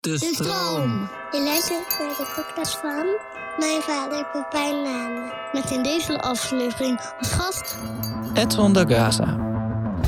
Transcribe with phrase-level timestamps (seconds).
[0.00, 1.08] De stroom.
[1.30, 3.06] Je luistert naar de podcast van
[3.58, 5.32] mijn vader Pepijn Nane.
[5.52, 7.76] Met in deze aflevering als gast
[8.34, 9.38] Edson da Gaza.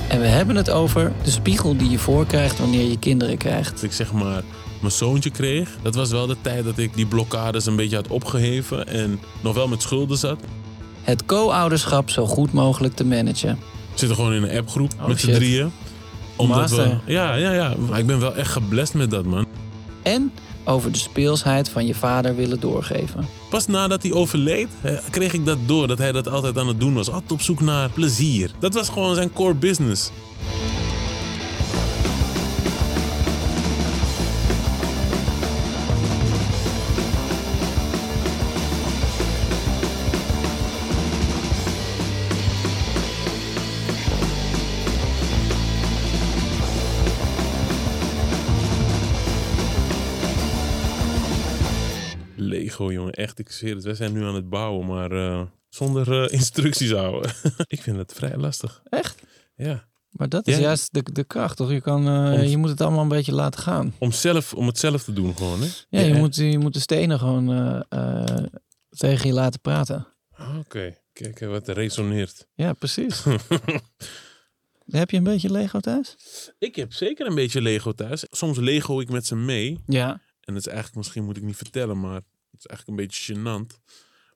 [0.09, 3.71] En we hebben het over de spiegel die je voorkrijgt wanneer je kinderen krijgt.
[3.71, 4.43] Dat ik zeg maar
[4.81, 5.69] mijn zoontje kreeg.
[5.83, 9.55] Dat was wel de tijd dat ik die blokkades een beetje had opgeheven en nog
[9.55, 10.41] wel met schulden zat.
[11.03, 13.59] Het co-ouderschap zo goed mogelijk te managen.
[13.93, 15.73] We zitten gewoon in een appgroep Oh, met z'n drieën.
[16.37, 17.01] Omdat we, Master.
[17.07, 17.75] ja, ja, ja.
[17.89, 19.47] Maar ik ben wel echt geblest met dat, man.
[20.03, 20.33] En
[20.65, 23.27] over de speelsheid van je vader willen doorgeven.
[23.51, 24.69] Pas nadat hij overleed,
[25.11, 25.87] kreeg ik dat door.
[25.87, 27.11] Dat hij dat altijd aan het doen was.
[27.11, 28.51] Altijd op zoek naar plezier.
[28.59, 30.11] Dat was gewoon zijn core business.
[52.91, 53.13] Jongen.
[53.13, 53.85] Echt, ik zweer het.
[53.85, 57.31] Wij zijn nu aan het bouwen, maar eh, zonder eh, instructies houden.
[57.67, 58.83] ik vind het vrij lastig.
[58.85, 59.23] Echt?
[59.57, 59.91] Ja.
[60.11, 60.61] Maar dat is Ja.
[60.61, 61.71] juist de, de kracht, toch?
[61.71, 63.95] Je, kan, eh, Om- je moet het allemaal een beetje laten gaan.
[63.99, 65.69] Om, zelf, om het zelf te doen gewoon, hè?
[65.89, 66.19] Ja, je, hè?
[66.19, 67.47] moet, je moet de stenen gewoon
[68.89, 70.07] tegen je laten praten.
[70.31, 72.47] Ah, Oké, kijk eh, wat er resoneert.
[72.55, 73.23] Ja, precies.
[74.87, 76.17] Heb je een beetje Lego thuis?
[76.59, 78.27] ik heb zeker een beetje Lego thuis.
[78.31, 79.79] Soms Lego ik met ze mee.
[79.87, 80.11] Ja.
[80.41, 82.21] En dat is eigenlijk, misschien moet ik niet vertellen, maar
[82.65, 83.81] is eigenlijk een beetje gênant.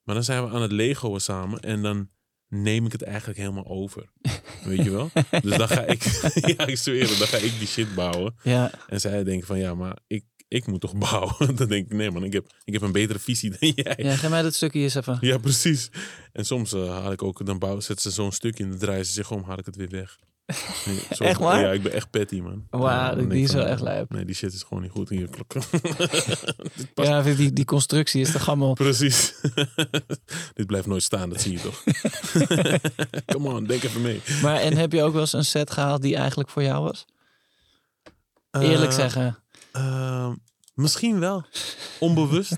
[0.05, 2.09] Maar dan zijn we aan het Legoen samen en dan
[2.49, 4.11] neem ik het eigenlijk helemaal over.
[4.65, 5.11] Weet je wel?
[5.43, 6.03] Dus dan ga ik,
[6.57, 8.35] ja, ik zweer het, dan ga ik die shit bouwen.
[8.43, 11.57] Ja, En zij denken van, ja, maar ik, ik moet toch bouwen?
[11.57, 13.95] Dan denk ik, nee man, ik heb, ik heb een betere visie dan jij.
[13.99, 15.19] ja geef mij dat stukje eens even.
[15.21, 15.91] Ja, precies.
[16.33, 19.07] En soms eh, haal ik ook, dan bouw, zet ze zo'n stuk in, dan draaien
[19.07, 20.19] ze zich om, haal ik het weer weg.
[20.87, 21.61] Nee, Echt waar?
[21.61, 22.67] Ja, ik ben echt petty, man.
[22.71, 24.11] Wauw, die is wel echt lijp.
[24.13, 25.53] Nee, die shit is gewoon niet goed in je klok.
[27.07, 28.73] Ja, die, die constructie is te gammel.
[28.75, 29.35] Precies.
[30.55, 31.83] Dit blijft nooit staan, dat zie je toch?
[33.27, 34.21] Come on, denk even mee.
[34.43, 37.05] Maar en heb je ook wel eens een set gehaald die eigenlijk voor jou was?
[38.51, 39.39] Eerlijk Eh, zeggen.
[39.73, 40.31] eh,
[40.75, 41.45] misschien wel.
[42.01, 42.57] Onbewust.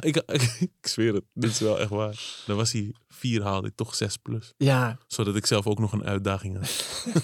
[0.00, 0.16] Ik,
[0.60, 2.42] ik, zweer het, dit is wel echt waar.
[2.46, 4.52] Dan was hij vier, haalde ik toch zes plus.
[4.56, 6.68] Ja, Zodat ik zelf ook nog een uitdaging had.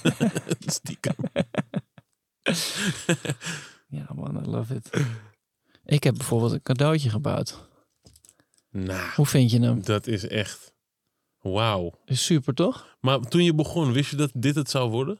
[0.75, 1.15] Stiekem.
[3.89, 4.91] ja man, I love it.
[5.85, 7.69] Ik heb bijvoorbeeld een cadeautje gebouwd.
[8.71, 9.83] Nou, Hoe vind je hem?
[9.85, 10.77] dat is echt...
[11.39, 12.01] Wauw.
[12.05, 12.97] Is super toch?
[13.01, 15.19] Maar toen je begon, wist je dat dit het zou worden?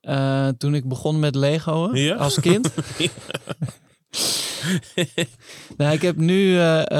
[0.00, 2.14] Eh, toen ik begon met Lego Ja?
[2.16, 2.72] als kind.
[5.76, 6.90] nou, ik heb nu, eh,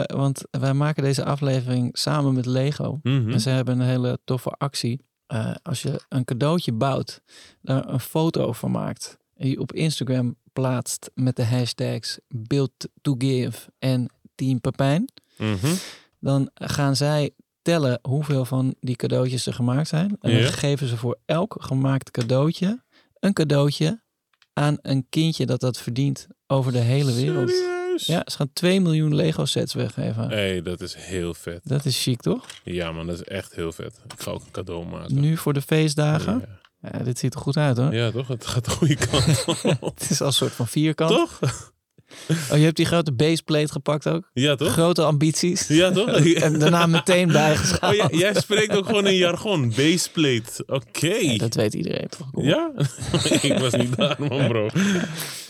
[0.00, 2.98] eh, want wij maken deze aflevering samen met Lego.
[3.02, 3.30] Mhm.
[3.30, 5.00] En ze hebben een hele toffe actie.
[5.26, 7.22] Eh, als je een cadeautje bouwt,
[7.60, 9.18] daar een foto van maakt.
[9.36, 15.12] En die op Instagram plaatst met de hashtags build to give en Team Pepijn.
[15.36, 15.74] Mhm.
[16.20, 17.30] Dan gaan zij
[17.62, 20.16] tellen hoeveel van die cadeautjes er gemaakt zijn.
[20.20, 22.82] En dan geven ze voor elk gemaakt cadeautje
[23.22, 24.02] een cadeautje
[24.52, 27.50] aan een kindje dat dat verdient over de hele wereld.
[27.50, 28.06] Serieus?
[28.06, 30.28] Ja, ze gaan 2 miljoen Lego sets weggeven.
[30.28, 31.60] hey, dat is heel vet.
[31.64, 32.46] Dat is chic, toch?
[32.64, 34.00] Ja, man, dat is echt heel vet.
[34.16, 35.20] Ik ga ook een cadeau maken.
[35.20, 36.42] Nu voor de feestdagen.
[36.80, 36.88] Ja.
[36.92, 37.94] Ja, dit ziet er goed uit, hoor.
[37.94, 38.28] ja, toch?
[38.28, 39.44] Het gaat de goede kant
[39.80, 39.92] op.
[39.98, 41.10] Het is al een soort van vierkant.
[41.10, 41.38] toch?
[42.50, 44.30] Oh, je hebt die grote baseplate gepakt ook.
[44.32, 44.72] Ja, toch?
[44.72, 45.66] Grote ambities.
[45.68, 46.08] Ja, toch?
[46.34, 47.96] En daarna meteen Oh, bijgeschaald.
[47.96, 49.72] ja, jij spreekt ook gewoon in jargon.
[49.76, 50.62] Baseplate.
[50.66, 51.06] Oké.
[51.14, 52.30] Ja, dat weet iedereen toch?
[52.30, 52.44] Kom.
[52.44, 52.70] Ja?
[53.42, 54.68] ik was niet daar, man, bro.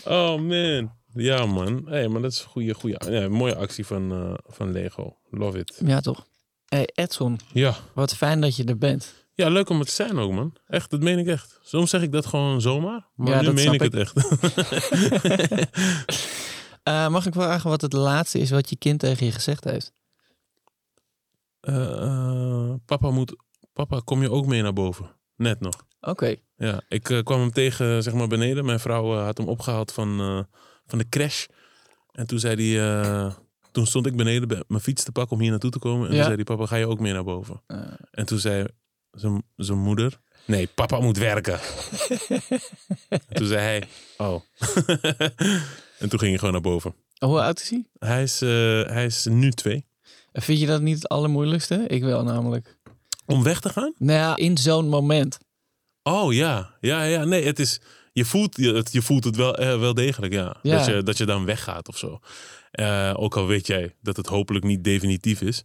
[0.05, 0.91] Oh, man.
[1.13, 1.81] Ja, man.
[1.85, 5.17] Hey, maar dat is een goede, goede, ja, mooie actie van, eh, van Lego.
[5.29, 5.81] Love it.
[5.85, 6.25] Ja, toch?
[6.65, 9.13] Hey Edson, Ja, wat fijn dat je er bent.
[9.33, 10.55] Ja, leuk om het te zijn ook, man.
[10.67, 11.59] Echt, dat meen ik echt.
[11.63, 14.13] Soms zeg ik dat gewoon zomaar, maar Ja, nu meen ik het echt.
[16.83, 19.93] Eh, mag ik vragen wat het laatste is wat je kind tegen je gezegd heeft?
[21.59, 23.35] Eh, papa moet...
[23.73, 25.15] Papa, kom je ook mee naar boven?
[25.35, 25.85] Net nog.
[26.01, 26.35] Oké.
[26.55, 28.65] Ja, ik kwam hem tegen, zeg maar, beneden.
[28.65, 30.45] Mijn vrouw had hem opgehaald van,
[30.87, 31.45] van de crash.
[32.11, 33.01] En toen zei hij...
[33.01, 33.33] eh,
[33.71, 35.99] toen stond ik beneden bij mijn fiets te pakken om hier naartoe te komen.
[36.09, 36.15] En Ja.
[36.15, 37.61] toen zei hij, papa, ga je ook mee naar boven?
[37.67, 37.77] Eh,
[38.11, 38.65] En toen zei
[39.11, 40.19] zijn, moeder...
[40.45, 41.59] Nee, papa moet werken.
[43.09, 43.83] en toen zei hij...
[44.17, 44.41] Oh.
[45.99, 46.95] en toen ging hij gewoon naar boven.
[47.17, 47.85] hoe oud is hij?
[47.99, 48.49] Hij is, eh,
[48.93, 49.85] hij is nu twee.
[50.33, 51.83] Vind je dat niet het allermoeilijkste?
[51.87, 52.77] Ik wel namelijk.
[53.25, 53.93] Om weg te gaan?
[53.97, 55.39] Nou ja, in zo'n moment.
[56.03, 57.23] Oh ja, ja, ja.
[57.23, 57.81] Nee, het is.
[58.13, 60.55] Je voelt, je, het, je voelt het wel, eh, wel degelijk, ja.
[60.61, 60.77] Ja.
[60.77, 62.19] Dat, je, dat je dan weggaat of zo.
[62.71, 65.63] Eh, ook al weet jij dat het hopelijk niet definitief is.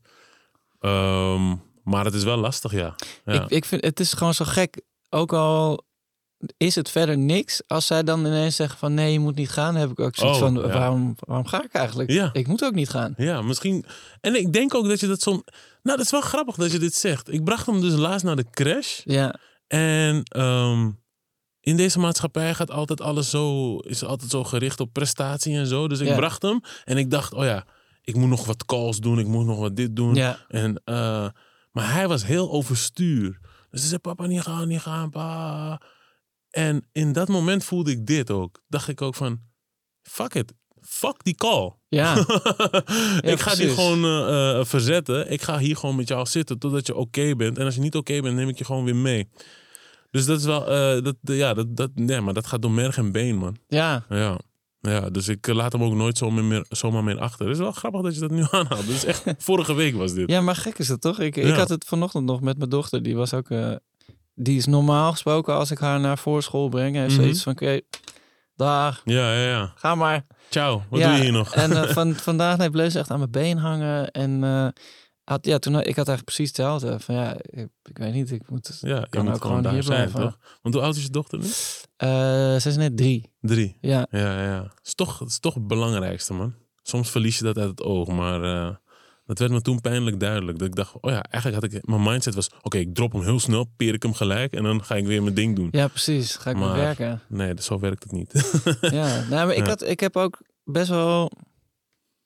[0.81, 1.55] Ehm,
[1.85, 2.95] maar het is wel lastig, ja.
[3.25, 3.43] ja.
[3.43, 4.81] Ik, ik vind het is gewoon zo gek.
[5.11, 5.87] Ook al
[6.57, 7.63] is het verder niks.
[7.67, 9.75] Als zij dan ineens zeggen van nee, je moet niet gaan.
[9.75, 10.69] Heb ik ook zoiets Oh, van ja.
[10.69, 12.11] waarom, waarom ga ik eigenlijk?
[12.11, 12.31] Ja.
[12.33, 13.15] Ik moet ook niet gaan.
[13.17, 13.85] Ja, misschien.
[14.21, 15.43] En ik denk ook dat je dat soms.
[15.83, 17.33] Nou, dat is wel grappig dat je dit zegt.
[17.33, 19.01] Ik bracht hem dus laatst naar de crash.
[19.05, 20.91] Ja, En ehm,
[21.69, 25.89] in deze maatschappij gaat altijd alles zo, is altijd zo gericht op prestatie en zo.
[25.89, 26.17] Dus ik Ja.
[26.17, 27.65] bracht hem en ik dacht, oh ja,
[28.03, 30.15] ik moet nog wat calls doen, ik moet nog wat dit doen.
[30.15, 30.39] ja.
[30.49, 31.29] En, eh,
[31.73, 33.39] maar hij was heel overstuur.
[33.71, 35.81] Dus hij zei, papa, niet gaan, niet gaan, pa.
[36.51, 38.63] En in dat moment voelde ik dit ook.
[38.69, 39.41] Dacht ik ook van,
[40.03, 40.53] fuck it.
[40.81, 41.73] Fuck die call.
[41.89, 42.15] Ja.
[43.33, 45.31] ik ga die gewoon eh, eh, verzetten.
[45.31, 47.59] Ik ga hier gewoon met jou zitten totdat je oké bent.
[47.59, 49.29] En als je niet oké bent, neem ik je gewoon weer mee.
[50.11, 52.97] Dus dat is wel, eh, dat, ja, dat, dat, nee, maar dat gaat door merg
[52.97, 53.57] en been, man.
[53.69, 54.05] ja.
[54.09, 54.39] Ja.
[54.81, 57.47] Ja, dus ik eh, laat hem ook nooit zomaar meer, zomaar meer achter.
[57.47, 58.87] Het is wel grappig dat je dat nu aanhaalt.
[58.87, 60.31] Dus echt, vorige week was dit.
[60.31, 61.19] Ja, maar gek is dat toch?
[61.21, 63.03] Ik, ik had het vanochtend nog met mijn dochter.
[63.03, 63.51] Die was ook.
[63.51, 63.73] eh,
[64.35, 66.97] die is normaal gesproken als ik haar naar voorschool breng.
[66.97, 67.21] Heeft Mhm.
[67.23, 67.81] zoiets van: oké,
[68.57, 69.73] dag, Ja, ja, ja.
[69.77, 70.27] ga maar.
[70.51, 71.55] Ciao, wat Ja, doe je hier nog?
[71.55, 74.11] En van, vandaag nee, bleef ze echt aan mijn been hangen.
[74.11, 74.43] En
[75.29, 77.01] had, ja, toen, ik had eigenlijk precies hetzelfde.
[77.01, 78.79] Van ja, ik, ik weet niet, ik moet.
[78.81, 80.31] ja, kan moet ook gewoon gewoon daar hier zijn, blijven.
[80.31, 80.59] toch?
[80.63, 81.45] Want hoe oud is je dochter nu?
[81.97, 82.09] Eh,
[82.61, 83.33] ze is net drie.
[83.41, 83.79] Drie.
[83.81, 84.63] Ja, Ja, ja.
[84.63, 86.55] Het is toch, het is toch het belangrijkste, man.
[86.83, 88.75] Soms verlies je dat uit het oog, maar eh,
[89.27, 90.59] dat werd me toen pijnlijk duidelijk.
[90.59, 93.23] Dat ik dacht, oh ja, eigenlijk had ik, mijn mindset was, oké, ik drop hem
[93.23, 95.69] heel snel, peer ik hem gelijk en dan ga ik weer mijn ding doen.
[95.71, 96.37] ja precies.
[96.37, 97.21] Ga ik maar Maar- werken.
[97.29, 98.61] Nee, dus zo werkt het niet.
[98.81, 99.69] Ja, nou, maar ik, Ja.
[99.69, 101.31] had, ik heb ook best wel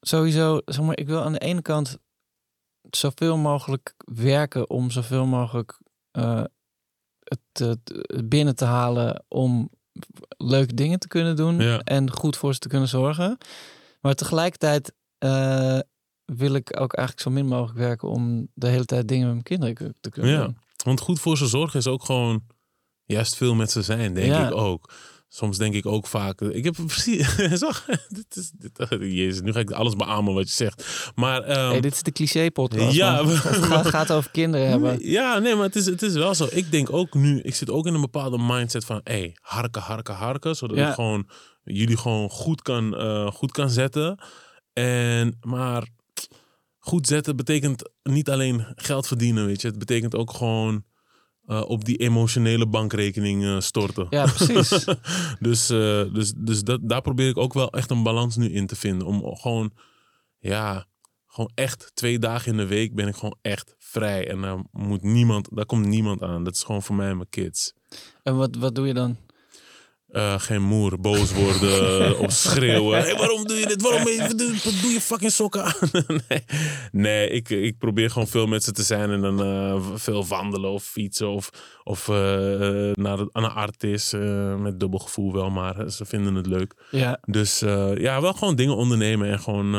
[0.00, 1.98] sowieso, zeg maar, ik wil aan de ene kant
[2.90, 5.78] zoveel mogelijk werken om zoveel mogelijk
[6.10, 6.44] eh,
[7.22, 9.70] het, het binnen te halen om
[10.36, 11.78] leuke dingen te kunnen doen Ja.
[11.78, 13.38] en goed voor ze te kunnen zorgen.
[14.00, 15.78] Maar tegelijkertijd eh,
[16.24, 19.60] wil ik ook eigenlijk zo min mogelijk werken om de hele tijd dingen met mijn
[19.60, 20.44] kinderen te kunnen Ja.
[20.44, 20.56] doen.
[20.84, 22.42] Want goed voor ze zorgen is ook gewoon
[23.04, 24.46] juist veel met ze zijn, denk Ja.
[24.46, 24.92] ik ook.
[25.34, 26.40] Soms denk ik ook vaak.
[26.40, 27.36] Ik heb precies.
[27.52, 31.10] Zag, dit is, dit, jezus, nu ga ik alles beamen wat je zegt.
[31.14, 31.42] Maar.
[31.42, 32.96] ehm, hey, dit is de cliché-podcast.
[32.96, 34.98] Ja, Het gaat, over kinderen hebben.
[35.10, 36.46] Ja, nee, maar het is, het is wel zo.
[36.50, 39.82] Ik denk ook nu, ik zit ook in een bepaalde mindset van, hé, hey, harken,
[39.82, 40.56] harken, harken.
[40.56, 40.88] Zodat Ja.
[40.88, 41.28] ik gewoon
[41.64, 44.22] jullie gewoon goed kan, eh, goed kan zetten.
[44.72, 45.86] En, maar
[46.78, 49.68] goed zetten betekent niet alleen geld verdienen, weet je.
[49.68, 50.84] Het betekent ook gewoon
[51.46, 54.06] eh, op die emotionele bankrekening eh, storten.
[54.10, 54.84] Ja, precies.
[55.40, 58.66] dus eh, dus, dus dat, daar probeer ik ook wel echt een balans nu in
[58.66, 59.06] te vinden.
[59.06, 59.72] Om gewoon,
[60.38, 60.86] ja,
[61.26, 64.28] gewoon echt twee dagen in de week ben ik gewoon echt vrij.
[64.28, 66.44] En daar moet niemand, daar komt niemand aan.
[66.44, 67.74] Dat is gewoon voor mij en mijn kids.
[68.22, 69.16] En wat, wat doe je dan?
[70.12, 72.98] Eh, geen moer, boos worden of schreeuwen.
[73.00, 73.82] Hey, waarom doe je dit?
[73.82, 75.74] Waarom doe, je fucking sokken aan?
[76.28, 76.44] nee,
[76.90, 80.70] nee ik, ik probeer gewoon veel met ze te zijn en dan eh, veel wandelen
[80.70, 81.50] of fietsen of,
[81.84, 82.14] of eh,
[82.92, 86.86] naar, de- aan een artis eh, met dubbel gevoel wel, maar ze vinden het leuk.
[86.90, 87.58] Ja, Dus
[87.94, 89.70] ja, wel gewoon dingen ondernemen en gewoon,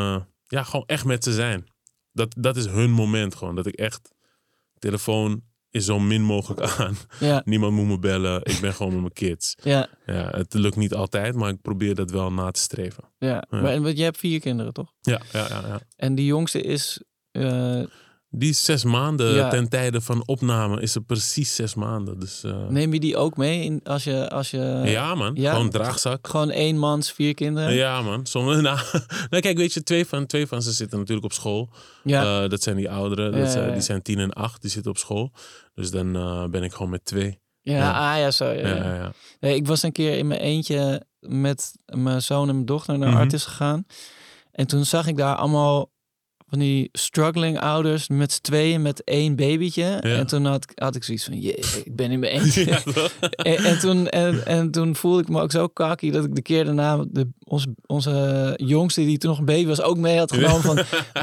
[0.47, 1.71] ja, gewoon echt met ze zijn.
[2.11, 3.55] Dat, dat is hun moment gewoon.
[3.55, 4.09] Dat ik echt,
[4.79, 5.41] telefoon
[5.73, 6.97] is zo min mogelijk aan.
[7.19, 8.39] ja, Niemand moet me bellen.
[8.43, 9.55] Ik ben gewoon met mijn kids.
[9.63, 13.03] ja, Ja, het lukt niet altijd, maar ik probeer dat wel na te streven.
[13.17, 13.27] ja.
[13.27, 13.43] Ja.
[13.49, 14.93] Maar en, want je hebt vier kinderen, toch?
[15.01, 15.61] Ja, ja, ja.
[15.67, 15.79] ja.
[15.95, 17.01] En die jongste is...
[17.31, 17.81] eh,
[18.35, 19.49] Die zes maanden Ja.
[19.49, 22.19] ten tijde van opname is er precies zes maanden.
[22.19, 24.29] Dus eh, neem je die ook mee in, als je...
[24.29, 25.51] Als je ja man, ja.
[25.53, 26.27] gewoon draagzak.
[26.27, 27.73] Gewoon één mans, vier kinderen?
[27.73, 28.79] Ja man, soms, nou,
[29.29, 31.69] nou kijk weet je, twee van, twee van ze zitten natuurlijk op school.
[32.03, 34.91] Ja, Eh, dat zijn die ouderen, dat zijn, die zijn tien en acht, die zitten
[34.91, 35.31] op school.
[35.73, 37.41] Dus dan eh, ben ik gewoon met twee.
[37.61, 38.11] ja, ja.
[38.13, 38.49] ah ja, zo.
[38.51, 39.11] Ja, Ja.
[39.39, 43.09] Nee, ik was een keer in mijn eentje met mijn zoon en mijn dochter naar
[43.09, 43.17] Mhm.
[43.17, 43.85] Artis gegaan.
[44.51, 45.91] En toen zag ik daar allemaal
[46.53, 49.83] van die struggling ouders met z'n tweeën met één babytje.
[49.83, 51.55] En toen had, had ik zoiets van, jee,
[51.85, 52.65] ik ben in mijn eentje.
[52.65, 52.81] Ja,
[53.51, 56.41] en, en, toen, en, en toen voelde ik me ook zo kakkie dat ik de
[56.41, 60.33] keer daarna de, onze, onze jongste, die toen nog een baby was, ook mee had
[60.33, 60.75] genomen van,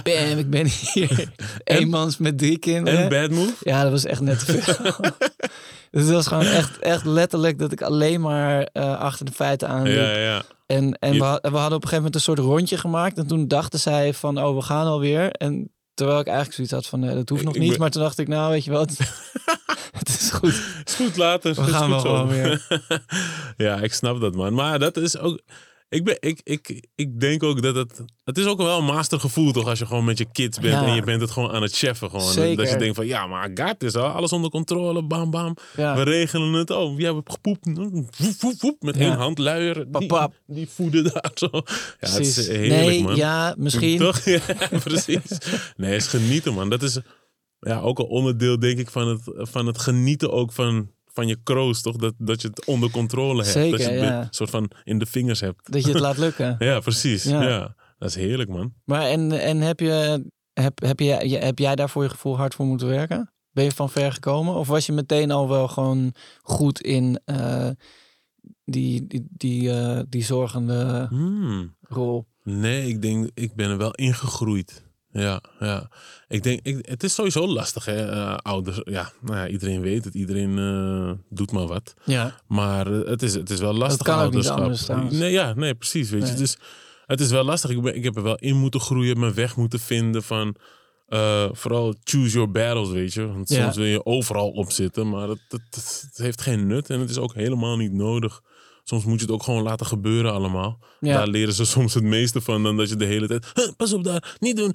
[0.03, 1.33] bam, ik ben hier.
[1.65, 3.01] Eenmans met drie kinderen.
[3.01, 3.55] En bad move?
[3.61, 4.95] Ja, dat was echt net te veel.
[5.91, 9.69] dus dat was gewoon echt, echt letterlijk dat ik alleen maar eh, achter de feiten
[9.69, 10.43] aan Ja, ja.
[10.67, 13.19] En, en we, ha- we hadden op een gegeven moment een soort rondje gemaakt.
[13.19, 15.31] En toen dachten zij van, oh, we gaan alweer.
[15.31, 17.71] En terwijl ik eigenlijk zoiets had van, dat hoeft nog Ik niet.
[17.71, 18.91] ben- Maar toen dacht ik, nou, weet je wat,
[19.99, 20.63] het is goed.
[20.85, 21.55] Is goed later.
[21.55, 22.67] We is gaan wel weer.
[23.57, 24.55] ja, ik snap dat, man.
[24.55, 25.41] Maar dat is ook...
[25.91, 28.05] Ik, ben, ik, ik, ik denk ook dat het...
[28.25, 29.67] Het is ook wel een mastergevoel, toch?
[29.69, 30.85] Als je gewoon met je kids bent Ja.
[30.87, 32.11] en je bent het gewoon aan het cheffen.
[32.11, 32.31] Gewoon.
[32.33, 32.57] Zeker.
[32.57, 33.95] Dat je denkt van, ja, maar I got this.
[33.95, 34.07] al.
[34.07, 35.57] Alles onder controle, bam, bam.
[35.77, 35.95] Ja.
[35.97, 36.71] We regelen het.
[36.71, 37.65] Oh, wie hebben gepoept?
[38.83, 39.01] Met Ja.
[39.01, 39.87] één hand luier.
[39.93, 41.49] Die, Pap, die voeden daar zo.
[41.53, 41.61] Ja,
[41.99, 42.39] het Precies.
[42.39, 43.17] is heerlijk, nee, man.
[43.17, 43.99] ja, misschien.
[43.99, 44.21] Toch?
[44.31, 44.41] Ja,
[44.85, 45.39] precies.
[45.77, 46.69] Nee, het is genieten, man.
[46.71, 46.99] Dat is
[47.61, 49.21] ja, ook een onderdeel, denk ik, van het,
[49.51, 51.97] van het genieten ook van, van je kroost, toch?
[51.97, 53.53] Dat, dat je het onder controle hebt.
[53.55, 54.21] Zeker, dat je het ja.
[54.21, 55.73] een soort van in de vingers hebt.
[55.73, 56.57] Dat je het laat lukken.
[56.69, 57.25] Ja, precies.
[57.25, 57.43] Ja.
[57.49, 57.75] Ja.
[57.99, 58.73] Dat is heerlijk, man.
[58.85, 62.37] Maar en, en heb, je, heb, heb, je, je- heb jij daar voor je gevoel
[62.37, 63.33] hard voor moeten werken?
[63.51, 64.55] Ben je van ver gekomen?
[64.55, 67.69] Of was je meteen al wel gewoon goed in eh,
[68.65, 71.77] die, die, die, eh, die zorgende Hmm.
[71.81, 72.27] rol?
[72.43, 74.89] Nee, ik denk, ik ben er wel ingegroeid.
[75.13, 75.89] Ja, ja.
[76.29, 78.11] Ik denk, ik, het is sowieso lastig, hè.
[78.11, 80.15] eh, ouders, ja, nou ja, iedereen weet het.
[80.15, 81.95] Iedereen eh, doet maar wat.
[82.05, 82.35] Ja.
[82.47, 84.97] Maar eh, het is, het is wel lastig kan ook niet ouderschap.
[84.97, 86.11] anders nee, ja, nee, precies.
[86.11, 86.31] Weet Nee.
[86.31, 86.37] je.
[86.37, 86.57] Dus
[87.07, 87.71] het is wel lastig.
[87.71, 90.55] Ik, ben, ik heb er wel in moeten groeien, mijn weg moeten vinden van...
[91.53, 93.27] vooral choose your battles, weet je.
[93.27, 93.63] Want Ja.
[93.63, 96.91] soms wil je overal op zitten, maar het, het- het heeft geen nut.
[96.91, 98.41] En het is ook helemaal niet nodig.
[98.85, 100.79] Soms moet je het ook gewoon laten gebeuren allemaal.
[101.01, 101.17] Ja.
[101.17, 103.47] Daar leren ze soms het meeste van dan dat je de hele tijd...
[103.55, 104.75] "Huh, pas op daar, niet doen.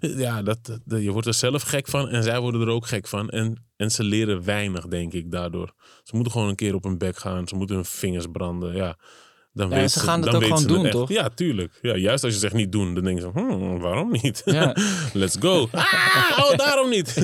[0.00, 3.08] Ja, dat, dat- je wordt er zelf gek van en zij worden er ook gek
[3.08, 3.28] van.
[3.30, 5.72] En, en ze leren weinig, denk ik, daardoor.
[6.02, 7.48] Ze moeten gewoon een keer op hun bek gaan.
[7.48, 8.96] Ze moeten hun vingers branden, ja.
[9.54, 10.92] Dan Ja, ze gaan het dan ook gewoon ze doen, echt.
[10.92, 11.08] toch?
[11.08, 11.78] Ja, tuurlijk.
[11.82, 14.42] Ja, juist als je zegt niet doen, dan denk je zo, hmm, waarom niet?
[14.44, 14.76] Ja.
[15.12, 15.68] Let's go.
[15.72, 17.14] Ah, oh, daarom niet.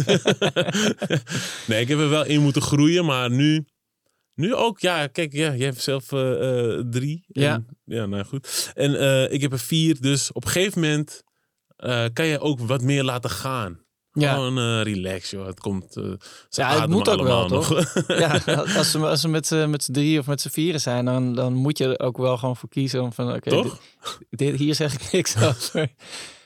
[1.67, 3.65] nee, ik heb er wel in moeten groeien, maar nu...
[4.39, 7.25] Nu ook, ja, kijk, ja, jij hebt zelf eh, eh, drie.
[7.27, 7.55] Ja.
[7.55, 8.73] En, ja, nou goed.
[8.75, 11.25] En eh, ik heb er vier, dus op een gegeven moment
[12.13, 13.87] kan je ook wat meer laten gaan.
[14.13, 14.35] Ja.
[14.35, 15.47] Gewoon eh, relax, joh.
[15.47, 16.01] Het komt.
[16.49, 17.93] Ja, het moet ook wel, nog.
[18.09, 18.41] Ja,
[18.77, 21.55] als ze, als ze met z'n met drie of met z'n vieren zijn, dan, dan
[21.55, 23.03] moet je er ook wel gewoon voor kiezen.
[23.03, 23.81] Om van, oké, Toch?
[24.31, 25.93] dit, hier zeg ik niks over.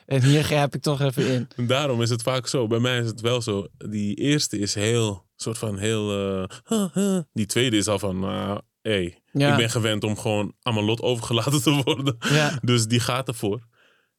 [0.07, 1.49] En hier grijp ik toch even in.
[1.57, 2.67] En daarom is het vaak zo.
[2.67, 3.67] Bij mij is het wel zo.
[3.77, 6.11] Die eerste is heel, soort van heel.
[6.11, 7.21] eh, huh, huh.
[7.33, 9.51] Die tweede is al van, nou, hey, Ja.
[9.51, 12.17] ik ben gewend om gewoon aan mijn lot overgelaten te worden.
[12.31, 12.59] Ja.
[12.63, 13.61] Dus die gaat ervoor.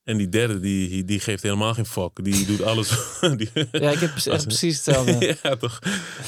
[0.03, 2.23] En die derde, die, die geeft helemaal geen fuck.
[2.23, 2.89] Die doet alles.
[3.37, 5.37] die, Ja, ik heb echt precies hetzelfde.
[5.43, 5.79] ja, toch?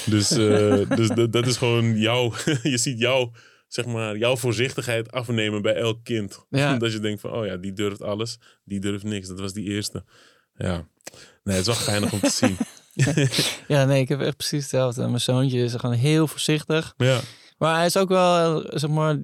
[0.06, 2.34] Dus, eh, dus dat, is gewoon jouw.
[2.64, 3.30] je ziet jou,
[3.68, 6.46] zeg maar, jouw voorzichtigheid afnemen bij elk kind.
[6.50, 6.78] Ja.
[6.78, 9.28] Dat je denkt van, oh ja, die durft alles, die durft niks.
[9.28, 10.06] Dat was die eerste.
[10.58, 10.88] Ja.
[11.44, 12.58] Nee, het is wel geinig om te zien.
[13.68, 15.08] Ja, nee, ik heb echt precies hetzelfde.
[15.08, 16.94] Mijn zoontje is gewoon heel voorzichtig.
[16.98, 17.20] Ja.
[17.58, 19.18] Maar hij is ook wel, zeg maar,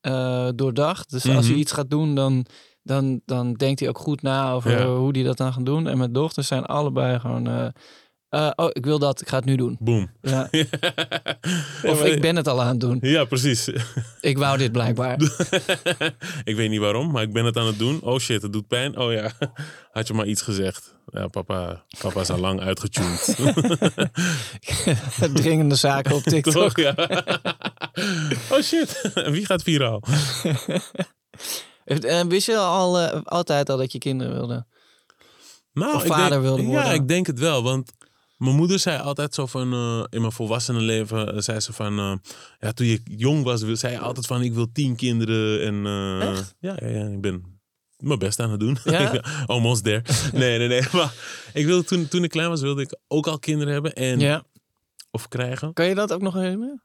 [0.00, 1.10] eh, doordacht.
[1.10, 1.60] Dus als hij Mhm.
[1.60, 2.46] iets gaat doen, dan,
[2.82, 4.86] dan, dan denkt hij ook goed na over Ja.
[4.86, 5.88] hoe hij dat dan gaat doen.
[5.88, 7.46] En mijn dochters zijn allebei gewoon...
[7.46, 7.66] eh,
[8.28, 9.76] eh, oh, ik wil dat, ik ga het nu doen.
[9.80, 10.10] Boom.
[10.20, 10.48] Ja.
[11.82, 12.98] Ja, Of ik ben het al aan het doen.
[13.00, 13.68] Ja, precies.
[14.20, 15.18] Ik wou dit blijkbaar.
[16.44, 18.00] ik weet niet waarom, maar ik ben het aan het doen.
[18.02, 18.98] Oh shit, het doet pijn.
[18.98, 19.30] Oh ja,
[19.92, 20.94] had je maar iets gezegd.
[21.12, 23.36] Ja, papa, papa is al lang uitgetuned.
[25.34, 26.52] Dringende zaken op TikTok.
[26.52, 26.76] Toch?
[26.76, 26.94] Ja.
[28.50, 30.02] oh shit, wie gaat viraal?
[32.28, 34.66] Wist je al eh, altijd al dat je kinderen wilde?
[35.72, 36.84] Nou, Of vader denk- wilde worden.
[36.84, 37.62] Ja, ik denk het wel.
[37.62, 37.92] Want
[38.36, 39.72] mijn moeder zei altijd zo van...
[39.72, 42.20] eh, in mijn volwassenenleven eh, zei ze van...
[42.58, 44.42] ja, toen je jong was, zei je altijd van...
[44.42, 45.66] Ik wil tien kinderen.
[45.66, 45.74] En,
[46.60, 47.59] ja, ja, ik ben
[48.00, 48.78] mijn best aan het doen.
[48.84, 49.22] Ja?
[49.46, 50.02] Almost there.
[50.32, 50.82] Nee, nee, nee.
[50.92, 51.12] Maar
[51.52, 53.92] ik wilde, toen, toen ik klein was, wilde ik ook al kinderen hebben.
[53.94, 54.42] En, Ja.
[55.10, 55.72] Of krijgen.
[55.72, 56.82] Kan je dat ook nog herinneren?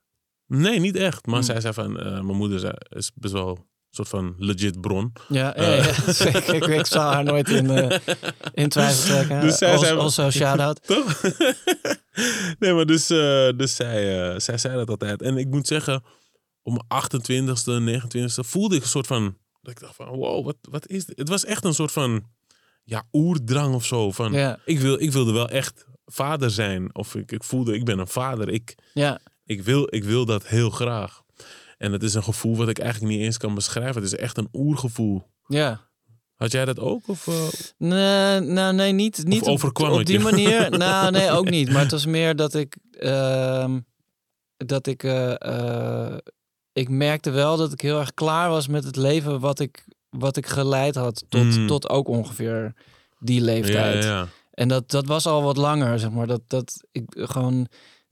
[0.47, 1.25] Nee, niet echt.
[1.25, 1.43] Maar Hmm.
[1.45, 1.99] zij zei van...
[1.99, 5.13] eh, mijn moeder zei, is best wel een soort van legit bron.
[5.27, 5.97] Ja, ja, Eh.
[6.09, 6.53] zeker.
[6.53, 7.97] Ik, ik zal haar nooit in, eh,
[8.53, 9.41] in twijfel trekken.
[9.41, 10.79] Dus zij also, zei- also shout-out.
[10.87, 11.21] Toch?
[12.59, 13.07] nee, maar dus,
[13.57, 15.21] dus zij, zij zei dat altijd.
[15.21, 16.03] En ik moet zeggen,
[16.63, 19.37] op mijn 28ste, 29ste voelde ik een soort van...
[19.65, 21.17] Dat ik dacht van, wow, wat, wat is dit?
[21.17, 22.23] Het was echt een soort van,
[22.83, 24.11] ja, oerdrang of zo.
[24.11, 24.59] Van, Ja.
[24.65, 26.95] ik, wil, ik wilde wel echt vader zijn.
[26.95, 28.49] Of ik, ik voelde, ik ben een vader.
[28.49, 31.21] Ik, Ja, ik, wil, ik wil dat heel graag.
[31.77, 34.01] En het is een gevoel wat ik eigenlijk niet eens kan beschrijven.
[34.01, 35.23] Het is echt een oergevoel.
[35.47, 35.83] ja.
[36.35, 37.07] Had jij dat ook?
[37.07, 40.69] Of, eh, Nee, nou, nee, niet, niet op- op, het die manier.
[40.77, 41.71] nou, nee, ook niet.
[41.71, 43.79] Maar het was meer dat ik, ehm,
[44.57, 46.17] dat ik, eh, eh,
[46.75, 50.37] ik merkte wel dat ik heel erg klaar was met het leven wat ik, wat
[50.37, 51.67] ik geleid had tot, Mm.
[51.67, 52.73] tot ook ongeveer
[53.19, 54.03] die leeftijd.
[54.03, 54.27] ja, ja.
[54.53, 56.27] En dat, dat was al wat langer, zeg maar.
[56.27, 57.67] Dat, dat ik gewoon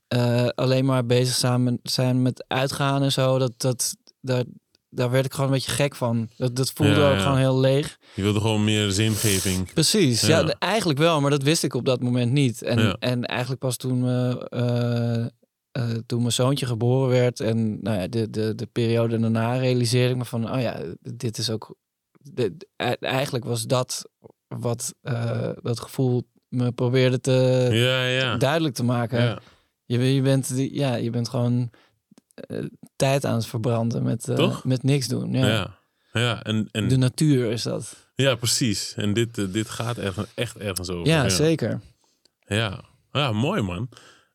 [0.08, 3.38] eh, alleen maar bezig zijn, zijn met uitgaan en zo.
[3.38, 4.44] Dat, dat, daar,
[4.90, 6.30] daar werd ik gewoon een beetje gek van.
[6.38, 7.98] Dat, dat voelde Ja, ook gewoon heel leeg.
[8.14, 9.74] Je wilde gewoon meer zingeving.
[9.74, 10.48] Precies, ja.
[10.60, 12.62] Eigenlijk wel, maar dat wist ik op dat moment niet.
[12.62, 15.26] En, en eigenlijk pas toen, me, eh,
[15.74, 20.12] eh, toen mijn zoontje geboren werd en nou ja, de, de, de periode daarna realiseerde
[20.12, 21.76] ik me van, oh ja, dit is ook,
[22.22, 24.10] dit, e- eigenlijk was dat
[24.48, 28.38] wat eh, dat gevoel me probeerde te Ja, ja.
[28.38, 29.42] duidelijk te maken.
[29.86, 31.70] Je, je, bent, ja, je bent gewoon
[32.34, 32.66] eh,
[32.96, 34.28] tijd aan het verbranden met,
[34.64, 35.32] met niks doen.
[35.34, 35.48] Ja.
[35.48, 35.82] Ja.
[36.14, 37.96] Ja, en, en, De natuur is dat.
[38.16, 38.94] ja, precies.
[38.96, 41.08] En dit, dit gaat ergens, echt ergens over.
[41.08, 41.80] Ja, zeker.
[42.46, 42.82] Ja.
[43.12, 43.90] ja, mooi man.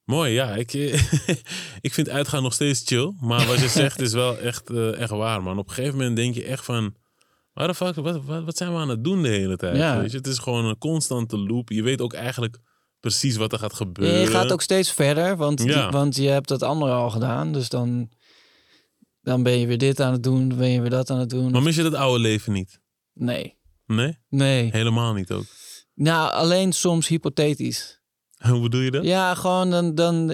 [0.09, 0.55] Mooi, ja.
[0.55, 1.03] Ik, eh,
[1.87, 3.13] ik vind uitgaan nog steeds chill.
[3.21, 5.59] Maar wat je zegt is wel echt, eh, echt waar, man.
[5.59, 6.95] Op een gegeven moment denk je echt van...
[7.53, 9.77] Waar de fuck, wat, wat, wat zijn we aan het doen de hele tijd?
[9.77, 10.01] Ja.
[10.01, 10.17] Weet je?
[10.17, 11.71] Het is gewoon een constante loop.
[11.71, 12.59] Je weet ook eigenlijk
[13.01, 14.21] precies wat er gaat gebeuren.
[14.21, 17.53] Je gaat ook steeds verder, want, die- want je hebt dat andere al gedaan.
[17.53, 18.11] Dus dan,
[19.23, 21.31] dan ben je weer dit aan het doen, dan ben je weer dat aan het
[21.31, 21.51] doen.
[21.51, 22.81] Maar mis je dat oude leven niet?
[23.15, 24.19] Nee, Nee?
[24.29, 24.71] nee.
[24.73, 25.45] Helemaal niet ook.
[25.95, 27.98] Nou, alleen soms hypothetisch.
[28.39, 29.05] Hoe bedoel je dat?
[29.05, 30.33] Ja, gewoon dan, dan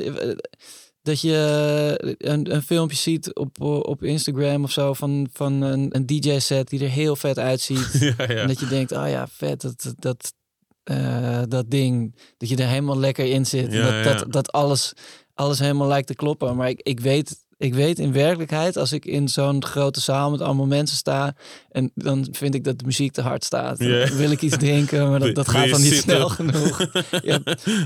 [1.05, 6.07] dat je een, een filmpje ziet op, op Instagram of zo van, van een, een
[6.07, 7.89] DJ-set die er heel vet uitziet.
[8.01, 8.27] ja, ja.
[8.27, 10.33] En dat je denkt, oh ja, vet, dat, dat,
[10.83, 12.15] eh, dat ding.
[12.37, 13.73] Dat je er helemaal lekker in zit.
[13.73, 14.93] En dat, dat, dat alles,
[15.35, 16.57] alles helemaal lijkt te kloppen.
[16.57, 20.41] Maar ik, ik, weet, ik weet in werkelijkheid, als ik in zo'n grote zaal met
[20.41, 21.35] allemaal mensen sta...
[21.71, 23.79] en dan vind ik dat de muziek te hard staat.
[23.79, 26.87] Dan wil ik iets drinken, maar dat, gaat dan niet snel genoeg.
[27.23, 27.39] ja,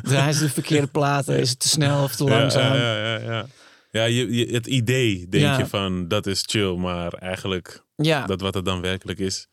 [0.03, 1.39] draaien ze de verkeerde platen?
[1.39, 2.75] Is het te snel of te langzaam?
[2.77, 3.47] Ja, ja, ja, ja.
[3.91, 8.41] ja je, je- het idee denk je van dat is chill, maar eigenlijk Ja, dat
[8.41, 9.49] wat het dan werkelijk is,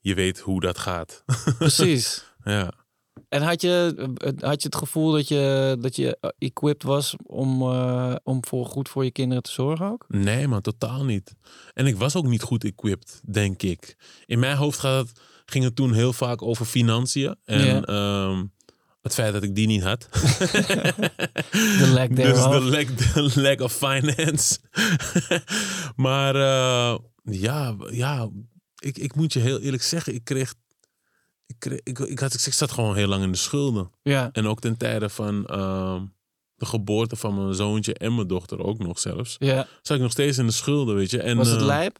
[0.00, 1.24] je weet hoe dat gaat.
[1.58, 2.24] precies.
[2.44, 2.72] ja.
[3.28, 3.94] En had je,
[4.40, 8.88] had je het gevoel dat je, dat je equipped was om, eh, om voor, goed
[8.88, 10.04] voor je kinderen te zorgen ook?
[10.08, 11.34] Nee, man, totaal niet.
[11.74, 13.96] En ik was ook niet goed equipped, denk ik.
[14.26, 17.36] In mijn hoofd gaat het, ging het toen heel vaak over financiën.
[17.44, 17.82] En Ja.
[17.82, 18.44] ehm,
[19.02, 20.08] het feit dat ik die niet had.
[20.10, 22.54] De lack dus thereof.
[22.54, 24.58] de lack, de lack of finance.
[25.96, 28.28] maar eh, ja, ja
[28.78, 30.54] ik, ik moet je heel eerlijk zeggen, ik kreeg.
[31.58, 33.90] Ik, ik, ik, had, ik zat gewoon heel lang in de schulden.
[34.02, 36.02] Ja, En ook ten tijde van ehm,
[36.54, 39.36] de geboorte van mijn zoontje en mijn dochter ook nog zelfs.
[39.38, 39.66] ja.
[39.82, 41.20] Zat ik nog steeds in de schulden, weet je.
[41.22, 41.96] En, Was het eh, lijp?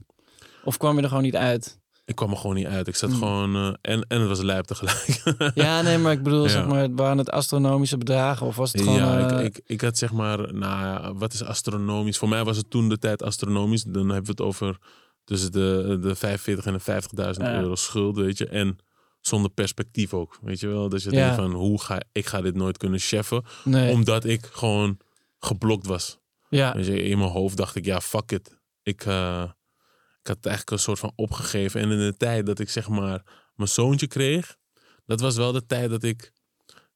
[0.65, 1.79] Of kwam je er gewoon niet uit?
[2.05, 2.89] Ik kwam er gewoon niet uit.
[2.89, 3.17] Ik zat Mm.
[3.17, 3.55] gewoon...
[3.57, 5.23] eh, en, en het was lijp tegelijk.
[5.55, 6.49] Ja, nee, maar ik bedoel, Ja.
[6.49, 8.47] zeg maar, waren het astronomische bedragen?
[8.47, 8.97] Of was het gewoon...
[8.97, 10.55] ja, eh, ik, ik, ik had zeg maar...
[10.55, 12.19] Nou wat is astronomisch?
[12.19, 13.83] Voor mij was het toen de tijd astronomisch.
[13.83, 14.79] Dan hebben we het over
[15.25, 17.03] tussen de, de 45 en de
[17.37, 17.61] 50.000 Ja.
[17.61, 18.47] euro schuld, weet je.
[18.47, 18.79] En
[19.21, 20.89] zonder perspectief ook, weet je wel.
[20.89, 21.17] Dat je Ja.
[21.17, 23.45] denkt van, hoe ga ik ga dit nooit kunnen cheffen.
[23.65, 23.93] nee.
[23.93, 24.99] Omdat ik gewoon
[25.39, 26.19] geblokt was.
[26.49, 28.59] ja, Weet je, in mijn hoofd dacht ik, ja, fuck it.
[28.83, 29.43] Ik, eh,
[30.21, 31.81] ik had eigenlijk een soort van opgegeven.
[31.81, 33.23] En in de tijd dat ik zeg maar
[33.55, 34.57] mijn zoontje kreeg,
[35.07, 36.33] dat was wel de tijd dat ik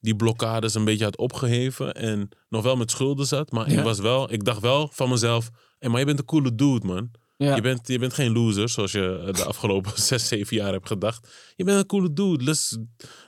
[0.01, 1.95] die blokkades een beetje had opgeheven.
[1.95, 3.51] En nog wel met schulden zat.
[3.51, 3.79] Maar Ja.
[3.79, 6.87] ik was wel, ik dacht wel van mezelf, hey, maar je bent een coole dude,
[6.87, 7.11] man.
[7.45, 7.55] Ja.
[7.55, 10.87] Je, bent, je bent geen loser, zoals je eh, de afgelopen zes, zeven jaar hebt
[10.87, 11.53] gedacht.
[11.57, 12.45] Je bent een coole dude.
[12.45, 12.79] Dus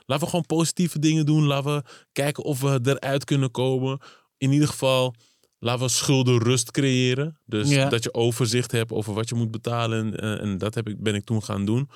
[0.05, 1.43] laten we gewoon positieve dingen doen.
[1.45, 3.99] Laten we kijken of we eruit kunnen komen.
[4.37, 5.15] In ieder geval,
[5.59, 7.41] laten we schuldenrust creëren.
[7.45, 7.89] Dus Ja.
[7.89, 9.99] dat je overzicht hebt over wat je moet betalen.
[9.99, 11.89] En, eh, en dat heb ik, ben ik toen gaan doen.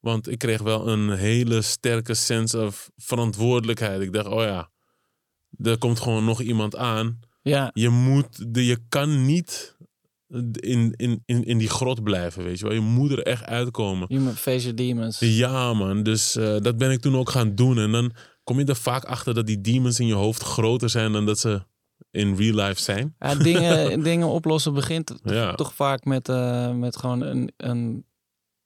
[0.00, 4.00] Want ik kreeg wel een hele sterke sense of verantwoordelijkheid.
[4.00, 4.70] Ik dacht, oh ja,
[5.58, 7.70] er komt gewoon nog iemand aan ja.
[7.74, 9.76] je moet, de, je kan niet
[10.52, 12.74] in, in, in, in die grot blijven, weet je wel.
[12.74, 14.06] Je moet er echt uitkomen.
[14.08, 15.18] Human face your demons.
[15.18, 16.02] Ja, man.
[16.02, 17.78] Dus eh, dat ben ik toen ook gaan doen.
[17.78, 18.12] En dan
[18.44, 21.38] kom je er vaak achter dat die demons in je hoofd groter zijn dan dat
[21.38, 21.62] ze
[22.10, 23.14] in real life zijn.
[23.18, 25.54] Ja, dingen, dingen oplossen begint Ja.
[25.54, 28.04] toch vaak met, eh, met gewoon een, een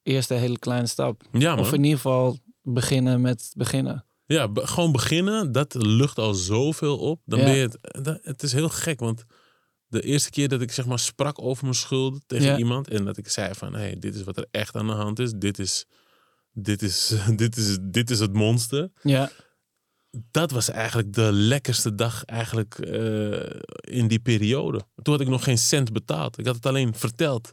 [0.03, 1.23] eerste hele kleine stap.
[1.33, 1.65] Ja, man.
[1.65, 4.03] Of in ieder geval beginnen met beginnen.
[4.27, 7.21] Ja, gewoon beginnen, dat lucht al zoveel op.
[7.25, 7.45] Dan Ja.
[7.45, 9.25] ben je het, dat- het is heel gek, want
[9.89, 12.57] de eerste keer dat ik zeg maar sprak over mijn schulden tegen Ja.
[12.59, 15.19] iemand en dat ik zei van, hey, dit is wat er echt aan de hand
[15.19, 15.33] is.
[15.33, 15.87] Dit is,
[16.53, 18.91] dit is, dit is, dit is het monster.
[19.03, 19.31] Ja,
[20.31, 24.79] Dat was eigenlijk de lekkerste dag eigenlijk eh, in die periode.
[25.03, 26.39] Toen had ik nog geen cent betaald.
[26.39, 27.51] Ik had het alleen verteld.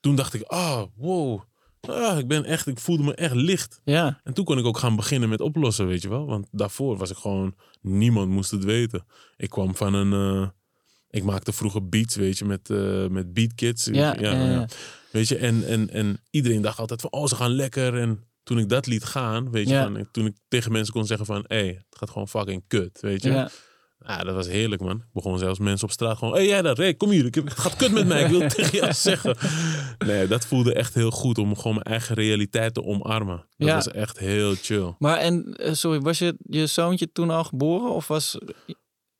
[0.00, 1.40] Toen dacht ik, oh, wow,
[1.80, 3.80] ah, ik ben echt, ik voelde me echt licht.
[3.84, 6.26] Ja, En toen kon ik ook gaan beginnen met oplossen, weet je wel.
[6.26, 9.04] Want daarvoor was ik gewoon, niemand moest het weten.
[9.36, 10.48] Ik kwam van een, eh,
[11.10, 13.84] ik maakte vroeger beats, weet je, met, eh met beatkids.
[13.92, 14.66] ja, ja, ja.
[15.10, 17.98] Weet je, en, en, en iedereen dacht altijd van, oh, ze gaan lekker.
[17.98, 21.26] En toen ik dat liet gaan, weet je, van, toen ik tegen mensen kon zeggen
[21.26, 23.30] van, hé, hey, het gaat gewoon fucking kut, weet je.
[23.30, 23.50] ja.
[24.06, 24.96] Ja, dat was heerlijk, man.
[24.96, 26.34] Ik begon zelfs mensen op straat gewoon...
[26.34, 27.24] Hé, hey, jij daar, hey, kom hier.
[27.26, 28.22] Ik heb, het gaat kut met mij.
[28.22, 29.36] Ik wil het tegen jou zeggen.
[30.06, 33.36] Nee, dat voelde echt heel goed om gewoon mijn eigen realiteit te omarmen.
[33.56, 33.74] Dat Ja.
[33.74, 34.94] was echt heel chill.
[34.98, 37.90] Maar en, eh, sorry, was je, je zoontje toen al geboren?
[37.94, 38.38] Of was,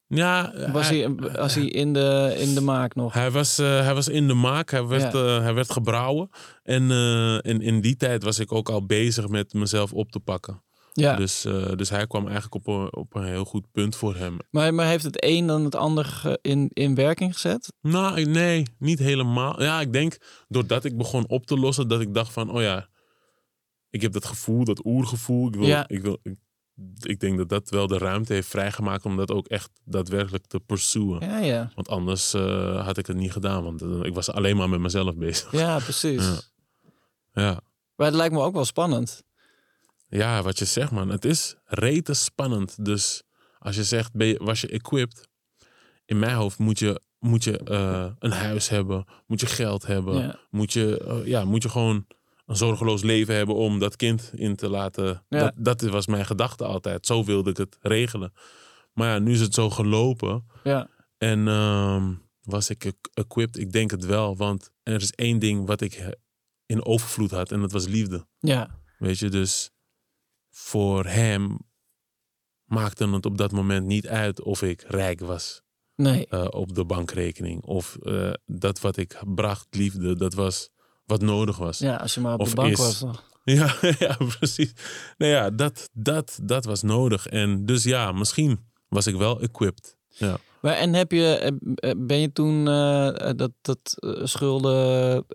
[0.08, 3.12] Ja, was hij, was hij in, de, in de maak nog?
[3.12, 6.30] Hij was, eh, hij was in de maak, hij werd, eh, hij werd gebrouwen.
[6.62, 10.20] En eh, in, in die tijd was ik ook al bezig met mezelf op te
[10.20, 10.62] pakken.
[10.92, 14.36] Ja, Dus, dus hij kwam eigenlijk op een, op een heel goed punt voor hem.
[14.50, 17.72] maar, maar heeft het een dan het ander in, in werking gezet?
[17.80, 19.62] Nou, nee, niet helemaal.
[19.62, 20.16] Ja, ik denk
[20.48, 22.88] doordat ik begon op te lossen, dat ik dacht van, oh ja,
[23.90, 25.46] ik heb dat gevoel, dat oergevoel.
[25.48, 25.88] Ik, wil, Ja.
[25.88, 26.36] ik, wil, ik,
[27.00, 30.60] ik denk dat dat wel de ruimte heeft vrijgemaakt om dat ook echt daadwerkelijk te
[30.60, 31.20] pursuen.
[31.20, 31.70] Ja, ja.
[31.74, 34.80] Want anders eh, had ik het niet gedaan, want eh, ik was alleen maar met
[34.80, 35.52] mezelf bezig.
[35.52, 36.22] Ja, precies.
[36.22, 36.40] Ja.
[37.32, 37.60] Ja.
[37.96, 39.22] Maar het lijkt me ook wel spannend.
[40.08, 41.08] Ja, wat je zegt, man.
[41.08, 42.84] Het is rete spannend.
[42.84, 43.22] Dus
[43.58, 45.28] als je zegt, ben je, was je equipped?
[46.04, 49.06] In mijn hoofd moet je, moet je eh, een huis hebben.
[49.26, 50.38] Moet je geld hebben.
[50.50, 52.06] Moet, je, ja, moet je gewoon
[52.48, 55.24] een zorgeloos leven hebben om dat kind in te laten.
[55.28, 55.38] Ja.
[55.38, 57.06] Dat, dat was mijn gedachte altijd.
[57.06, 58.32] Zo wilde ik het regelen.
[58.92, 60.46] Maar ja, nu is het zo gelopen.
[60.64, 63.58] Ja, En ehm, was ik e- equipped?
[63.58, 64.36] Ik denk het wel.
[64.36, 66.16] Want er is één ding wat ik
[66.66, 67.52] in overvloed had.
[67.52, 68.26] En dat was liefde.
[68.38, 69.70] ja, Weet je, dus
[70.50, 71.58] voor hem
[72.64, 75.62] maakte het op dat moment niet uit of ik rijk was
[75.94, 76.26] nee.
[76.26, 77.62] eh, op de bankrekening.
[77.62, 80.70] Of eh, dat wat ik bracht, liefde, dat was
[81.08, 81.78] wat nodig was.
[81.78, 82.78] Ja, als je maar op Of de bank is.
[82.78, 82.98] was.
[82.98, 83.26] toch?
[83.44, 84.72] Ja, ja, precies.
[85.18, 87.26] Nou ja, dat, dat, dat was nodig.
[87.26, 89.96] En dus ja, misschien was ik wel equipped.
[90.08, 90.38] Ja.
[90.60, 93.78] Maar en heb je, eh, eh, ben je toen eh, dat, dat
[94.22, 95.26] schulden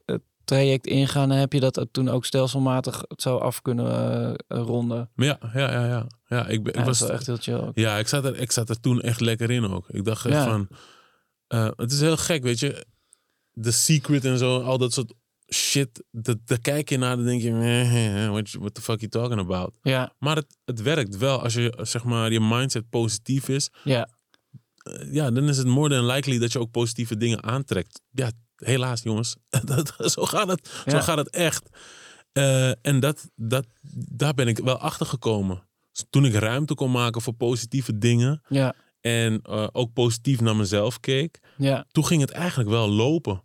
[0.45, 5.09] traject ingaan en heb je dat toen ook stelselmatig zo af kunnen ronden?
[5.15, 6.07] Ja, ja, ja, ja.
[6.27, 7.55] ja ik, Ja, ik was echt heel chill.
[7.59, 7.77] ook.
[7.77, 9.85] Ja, ik zat, er, ik zat er toen echt lekker in ook.
[9.89, 10.43] Ik dacht echt Ja.
[10.49, 10.67] van...
[11.75, 12.85] het is heel gek, weet je.
[13.61, 15.13] The Secret en zo, al dat soort
[15.53, 16.03] shit.
[16.11, 17.49] Daar kijk je naar dan denk je...
[17.49, 19.71] eh, what, what the fuck you talking about?
[19.81, 23.69] Ja, Maar het, het werkt wel als je, zeg maar, je mindset positief is.
[23.83, 24.09] ja,
[24.77, 28.01] eh, ja, dan is het more than likely dat je ook positieve dingen aantrekt.
[28.11, 29.35] Ja, helaas jongens.
[29.65, 31.69] dat, zo, gaat het, zo gaat het echt.
[32.31, 33.65] Eh, en dat, dat,
[34.09, 35.63] daar ben ik wel achter gekomen.
[35.91, 40.55] Dus toen ik ruimte kon maken voor positieve dingen ja, en eh, ook positief naar
[40.55, 41.85] mezelf keek, ja.
[41.91, 43.43] toen ging het eigenlijk wel lopen.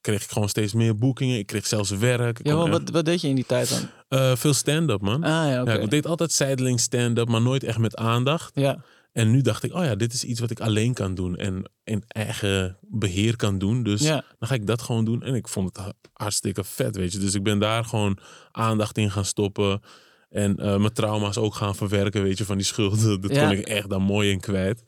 [0.00, 1.38] Kreeg ik gewoon steeds meer boekingen.
[1.38, 2.38] Ik kreeg zelfs werk.
[2.38, 3.80] Ik ja maar echt- wat, wat deed je in die tijd dan?
[4.20, 5.22] eh, veel stand-up, man.
[5.24, 5.72] Ah ja, oké.
[5.72, 8.50] ja, ik deed altijd zijdelings stand-up, maar nooit echt met aandacht.
[8.54, 11.36] Ja, En nu dacht ik, oh ja, dit is iets wat ik alleen kan doen
[11.36, 13.82] en in eigen beheer kan doen.
[13.82, 15.22] Dus ja, dan ga ik dat gewoon doen.
[15.22, 17.18] En ik vond het hartstikke vet, weet je.
[17.18, 18.18] Dus ik ben daar gewoon
[18.52, 19.80] aandacht in gaan stoppen.
[20.28, 23.20] En eh, mijn trauma's ook gaan verwerken, weet je, van die schulden.
[23.20, 23.48] Dat Ja.
[23.48, 24.82] kon ik echt daar mooi in kwijt.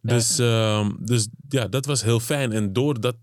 [0.00, 2.52] Dus, ehm, dus ja, dat was heel fijn.
[2.52, 3.16] En doordat,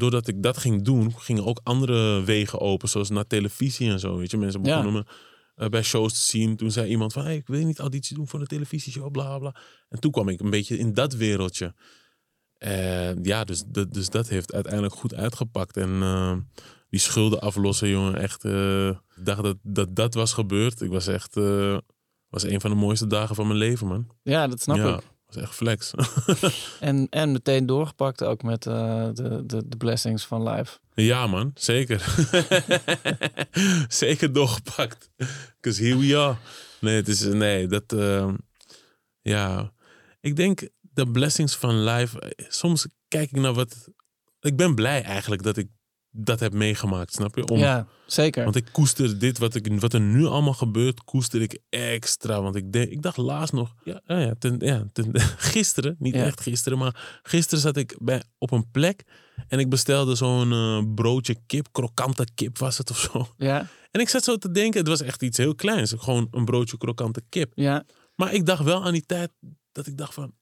[0.00, 2.88] doordat ik dat ging doen, gingen ook andere wegen open.
[2.88, 4.36] Zoals naar televisie en zo, weet je.
[4.36, 5.04] Mensen begonnen me
[5.54, 6.56] eh, bij shows te zien.
[6.56, 9.54] Toen zei iemand van, hey, ik wil niet auditie doen voor een televisieshow, bla bla.
[9.88, 11.74] En toen kwam ik een beetje in dat wereldje.
[13.22, 15.76] Ja, dus, dat- dus dat heeft uiteindelijk goed uitgepakt.
[15.76, 16.36] En eh,
[16.90, 18.44] die schulden aflossen, jongen, echt.
[18.44, 20.80] eh, ik dacht dat, dat dat was gebeurd.
[20.80, 21.34] Ik was echt,
[22.28, 24.08] was een van de mooiste dagen van mijn leven, man.
[24.22, 25.02] ja, dat snap ja, ik.
[25.34, 25.92] Was echt flex.
[26.80, 30.78] En, en meteen doorgepakt ook met eh, de, de, de blessings van life.
[30.94, 32.04] ja, man, zeker.
[33.88, 35.10] zeker doorgepakt.
[35.60, 36.36] Because here we are.
[36.80, 38.32] Nee, het is, nee, dat, eh,
[39.20, 39.72] ja.
[40.20, 43.88] Ik denk, de blessings van life, eh, soms kijk ik naar wat,
[44.40, 45.68] ik ben blij eigenlijk dat ik
[46.10, 47.46] dat heb meegemaakt, snap je?
[47.46, 48.44] Om, Ja, zeker.
[48.44, 52.42] Want ik koester dit, wat, ik, wat er nu allemaal gebeurt, koester ik extra.
[52.42, 55.20] Want ik, ik dacht laatst nog, ja, ja, ja, ten, ja ten,
[55.52, 56.24] gisteren, niet Ja.
[56.24, 59.04] echt gisteren, maar gisteren zat ik bij, op een plek
[59.48, 63.26] en ik bestelde zo'n eh, broodje kip, krokante kip was het of zo.
[63.36, 66.44] Ja, En ik zat zo te denken, het was echt iets heel kleins, gewoon een
[66.44, 67.52] broodje krokante kip.
[67.54, 69.30] ja, Maar ik dacht wel aan die tijd
[69.72, 70.32] dat ik dacht van,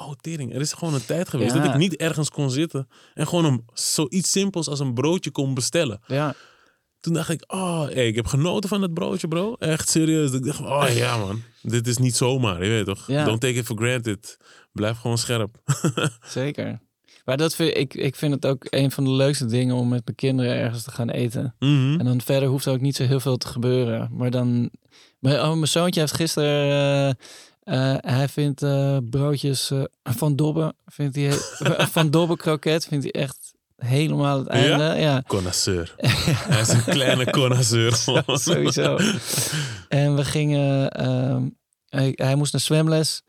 [0.00, 1.60] oh tering, er is gewoon een tijd geweest Ja.
[1.60, 5.54] dat ik niet ergens kon zitten en gewoon een, zoiets simpels als een broodje kon
[5.54, 6.00] bestellen.
[6.06, 6.34] ja.
[7.00, 9.54] Toen dacht ik, oh, hey, ik heb genoten van het broodje, bro.
[9.54, 10.32] Echt serieus.
[10.32, 11.42] Ik dacht, oh ja, man.
[11.62, 13.06] Dit is niet zomaar, je weet toch?
[13.06, 13.24] Ja.
[13.24, 14.36] Don't take it for granted.
[14.72, 15.56] Blijf gewoon scherp.
[16.26, 16.80] Zeker.
[17.24, 20.02] Maar dat vind, ik, ik vind het ook een van de leukste dingen om met
[20.04, 21.54] mijn kinderen ergens te gaan eten.
[21.58, 21.98] Mhm.
[21.98, 24.08] En dan verder hoeft er ook niet zo heel veel te gebeuren.
[24.12, 24.70] Maar dan...
[25.18, 27.08] Mijn, oh, mijn zoontje heeft gisteren...
[27.08, 27.14] eh,
[27.68, 31.32] eh, hij vindt eh, broodjes eh, van Dobbe, vindt hij,
[31.96, 34.52] van Dobbe kroket, vindt hij echt helemaal het Ja?
[34.52, 35.00] einde.
[35.00, 35.94] Ja, Connoisseur.
[36.52, 37.94] Hij is een kleine connoisseur.
[38.26, 38.98] sowieso.
[39.88, 41.48] En we gingen, ehm,
[41.88, 43.22] hij, hij moest naar zwemles.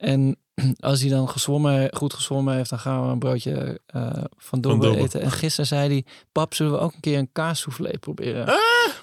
[0.00, 0.36] En
[0.80, 4.96] als hij dan gezwommen, goed gezwommen heeft, dan gaan we een broodje eh, van Dobbe
[4.96, 5.20] eten.
[5.20, 8.46] En gisteren zei hij, pap, zullen we ook een keer een kaassoufflé proberen?
[8.46, 8.54] Ah!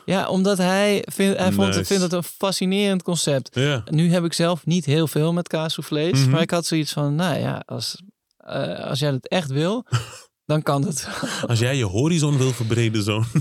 [0.06, 1.86] Ja, omdat hij, vindt, hij vond, Nice.
[1.86, 3.56] vindt het een fascinerend concept.
[3.56, 3.84] Ja.
[3.92, 6.20] Nu heb ik zelf niet heel veel met kaassoufflés.
[6.20, 6.30] Mhm.
[6.30, 8.02] Maar ik had zoiets van, nou ja, als,
[8.38, 9.86] eh, als jij het echt wil,
[10.48, 11.08] dan kan het
[11.48, 13.26] Als jij je horizon wil verbreden, zoon.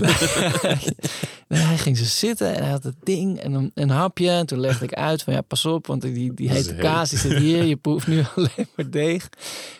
[1.47, 4.29] Nee, hij ging zo zitten en hij had het ding en een, een hapje.
[4.29, 6.79] En toen legde ik uit van ja, pas op, want die, die hete heet.
[6.79, 7.63] kaas die zit hier.
[7.63, 9.29] Je proeft nu alleen maar deeg.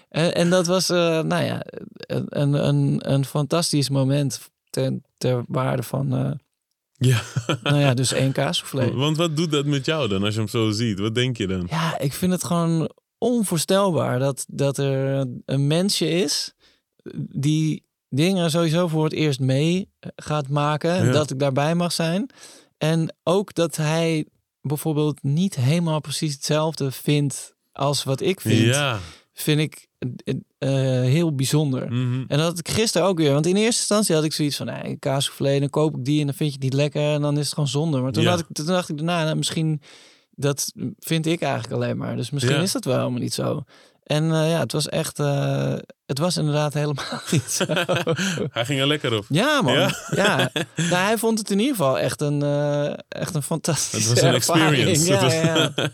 [0.09, 1.61] En, en dat was, eh, nou ja,
[1.97, 6.31] een, een, een, een fantastisch moment ten, ter waarde van, eh,
[6.93, 7.21] Ja.
[7.63, 8.93] nou ja, dus één kaassoufflé.
[8.93, 10.99] Want wat doet dat met jou dan, als je hem zo ziet?
[10.99, 11.67] Wat denk je dan?
[11.69, 16.53] Ja, ik vind het gewoon onvoorstelbaar dat, dat er een mensje is
[17.15, 21.05] die dingen sowieso voor het eerst mee gaat maken.
[21.05, 21.11] Ja.
[21.11, 22.29] Dat ik daarbij mag zijn.
[22.77, 24.25] En ook dat hij
[24.61, 28.65] bijvoorbeeld niet helemaal precies hetzelfde vindt als wat ik vind.
[28.65, 28.99] Ja.
[29.33, 31.91] Vind ik eh, eh, heel bijzonder.
[31.91, 32.23] Mhm.
[32.27, 33.33] En dat had ik gisteren ook weer.
[33.33, 34.65] Want in eerste instantie had ik zoiets van...
[34.65, 37.13] Nee, kaassoufflé, dan koop ik die en dan vind je het niet lekker.
[37.13, 37.99] En dan is het gewoon zonde.
[37.99, 38.29] Maar toen, Ja.
[38.29, 39.81] had ik, toen dacht ik daarna, nou, misschien...
[40.39, 42.15] Dat vind ik eigenlijk alleen maar.
[42.15, 42.61] Dus misschien Ja.
[42.61, 43.63] is dat wel helemaal niet zo.
[44.07, 45.19] En eh, ja, het was echt...
[45.19, 45.73] eh,
[46.05, 47.65] het was inderdaad helemaal niet zo.
[48.57, 49.25] Hij ging er lekker op.
[49.29, 49.73] Ja, man.
[49.73, 49.95] Ja?
[50.15, 50.51] Ja.
[50.75, 54.21] Nou, hij vond het in ieder geval echt een, eh, echt een fantastische Het was
[54.21, 54.87] een ervaring.
[54.87, 55.35] experience.
[55.35, 55.89] Ja, ja, was-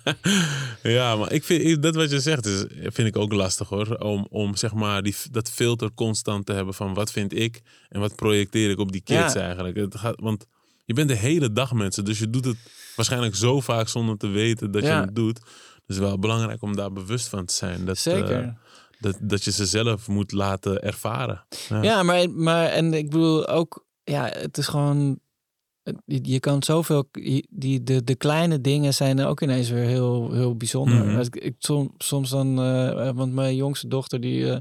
[0.82, 0.90] ja.
[0.98, 3.96] ja, maar ik vind dat wat je zegt, is, vind ik ook lastig hoor.
[3.96, 8.00] Om, om zeg maar die, dat filter constant te hebben van wat vind ik en
[8.00, 9.76] wat projecteer ik op die kids eigenlijk.
[9.76, 10.46] Het gaat, want
[10.86, 12.58] je bent de hele dag mensen, dus je doet het
[12.96, 15.40] waarschijnlijk zo vaak zonder te weten dat je het doet.
[15.86, 17.86] Dus wel belangrijk om daar bewust van te zijn.
[17.86, 18.42] Dat, Zeker.
[18.44, 18.50] eh,
[19.00, 21.46] dat, dat je ze zelf moet laten ervaren.
[21.82, 25.20] Ja, maar, maar en ik bedoel ook, ja, het is gewoon,
[26.06, 27.10] je, kan zoveel,
[27.50, 31.06] die, de, de kleine dingen zijn ook ineens weer heel, heel bijzonder.
[31.06, 31.20] Mhm.
[31.20, 34.58] ik, ik, som- soms dan, eh, want mijn jongste dochter, die, eh,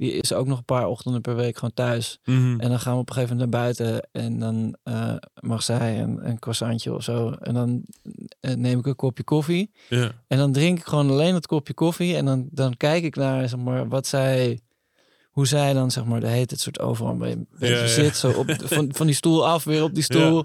[0.00, 2.18] die is ook nog een paar ochtenden per week gewoon thuis.
[2.24, 2.60] Mhm.
[2.60, 6.00] En dan gaan we op een gegeven moment naar buiten en dan eh, mag zij
[6.00, 7.30] een, een croissantje of zo.
[7.30, 7.82] En dan
[8.40, 9.70] eh, neem ik een kopje koffie.
[10.26, 12.16] En dan drink ik gewoon alleen het kopje koffie.
[12.16, 14.60] En dan, dan kijk ik naar zeg maar, wat zij,
[15.30, 17.86] hoe zij dan zeg maar, de heet het soort overal Ja, ja.
[17.86, 18.16] zit.
[18.16, 20.44] Zo op, van, van die stoel af, weer op die stoel.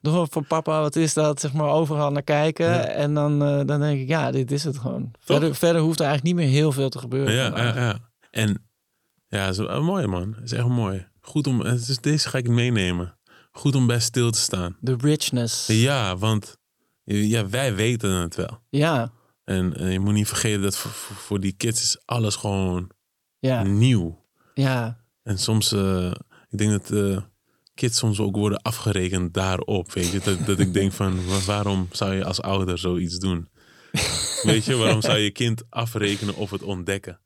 [0.00, 1.40] Nog van papa, wat is dat?
[1.40, 2.66] Zeg maar overal naar kijken.
[2.66, 2.84] Ja.
[2.84, 5.10] En dan, eh, dan denk ik, ja, dit is het gewoon.
[5.20, 7.34] Verder, verder hoeft er eigenlijk niet meer heel veel te gebeuren.
[7.34, 7.98] Ja, ja.
[8.30, 8.66] En
[9.28, 10.34] ja, is wel mooi man.
[10.34, 11.06] Het is echt mooi.
[11.20, 13.18] Goed om, het is, deze ga ik meenemen.
[13.52, 14.76] Goed om bij stil te staan.
[14.80, 15.66] De richness.
[15.66, 16.56] Ja, want
[17.04, 18.60] ja, wij weten het wel.
[18.70, 19.12] Ja,
[19.44, 22.90] En je moet niet vergeten dat voor, voor, voor die kids is alles gewoon
[23.38, 24.24] ja, nieuw.
[24.54, 25.04] ja.
[25.22, 26.10] En soms, eh,
[26.48, 27.18] ik denk dat eh,
[27.74, 29.92] kids soms ook worden afgerekend daarop.
[29.92, 33.48] Weet je, dat, dat ik denk van wa- waarom zou je als ouder zoiets doen?
[34.42, 37.20] Weet je, waarom zou je kind afrekenen of het ontdekken?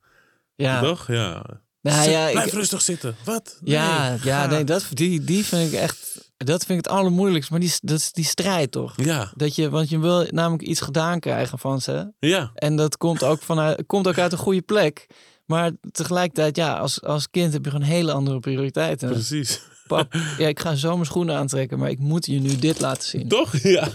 [0.54, 0.80] ja.
[0.80, 1.06] Toch?
[1.06, 1.44] Ja.
[1.82, 3.16] Nou, Zit- ja, ik- Blijf rustig zitten.
[3.24, 3.58] Wat?
[3.64, 7.50] Ja, Nee, ja nee, dat, die, die vind ik echt, dat vind ik het allermoeilijkst.
[7.50, 8.92] Maar die, dat is die strijd toch?
[8.96, 12.12] Ja, Dat je, want je wil namelijk iets gedaan krijgen van ze.
[12.18, 12.50] ja.
[12.54, 15.06] En dat komt ook, vanuit, komt ook uit een goede plek.
[15.46, 19.08] Maar tegelijkertijd, ja, als, als kind heb je gewoon hele andere prioriteiten.
[19.10, 19.60] Precies.
[19.90, 23.08] Pap, ja, ik ga zo mijn schoenen aantrekken, maar ik moet je nu dit laten
[23.08, 23.28] zien.
[23.28, 23.58] Toch?
[23.62, 23.88] Ja.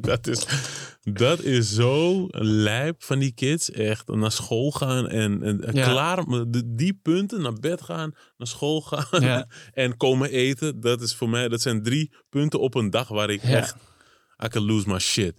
[0.00, 0.46] Dat, is,
[1.02, 3.70] dat is zo lijp van die kids.
[3.70, 5.88] Echt naar school gaan en, en Ja.
[5.90, 6.24] klaar.
[6.66, 9.46] Die punten, naar bed gaan, naar school gaan Ja.
[9.72, 10.80] en komen eten.
[10.80, 13.76] Dat is voor mij, dat zijn drie punten op een dag waar ik echt,
[14.44, 15.34] I can lose my shit.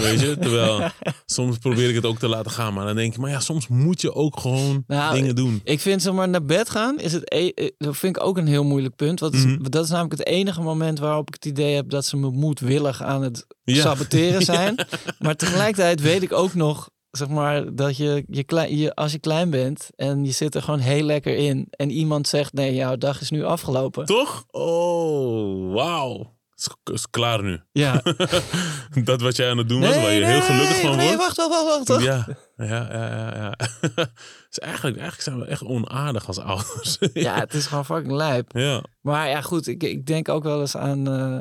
[0.00, 0.36] Weet je?
[0.40, 0.90] Terwijl
[1.26, 2.74] soms probeer ik het ook te laten gaan.
[2.74, 5.60] Maar dan denk ik, maar ja, soms moet je ook gewoon Nou, dingen doen.
[5.64, 8.36] Ik vind zeg maar naar bed gaan is het e- eh, dat vind ik ook
[8.36, 9.20] een heel moeilijk punt.
[9.20, 9.62] Want Mhm.
[9.62, 13.02] dat is namelijk het enige moment waarop ik het idee heb dat ze me moedwillig
[13.02, 13.80] aan het Ja.
[13.82, 14.74] saboteren zijn.
[15.18, 19.18] Maar tegelijkertijd weet ik ook nog zeg maar dat je, je, klein, je als je
[19.18, 22.96] klein bent en je zit er gewoon heel lekker in en iemand zegt nee jouw
[22.96, 24.04] dag is nu afgelopen.
[24.04, 24.44] Toch?
[24.50, 26.36] Oh, wauw.
[26.58, 27.60] Is, is klaar nu.
[27.72, 28.02] Ja.
[29.04, 31.36] dat wat jij aan het doen was, waar je heel gelukkig van nee, wordt.
[31.36, 32.02] wacht, wacht, wacht, wacht.
[32.02, 33.34] Ja, ja, ja, ja.
[33.34, 33.54] ja.
[34.48, 36.98] dus eigenlijk, eigenlijk zijn we echt onaardig als ouders.
[37.12, 38.50] Ja, het is gewoon fucking lijp.
[38.52, 38.82] ja.
[39.00, 41.08] Maar ja, goed, ik, ik denk ook wel eens aan.
[41.08, 41.38] eh,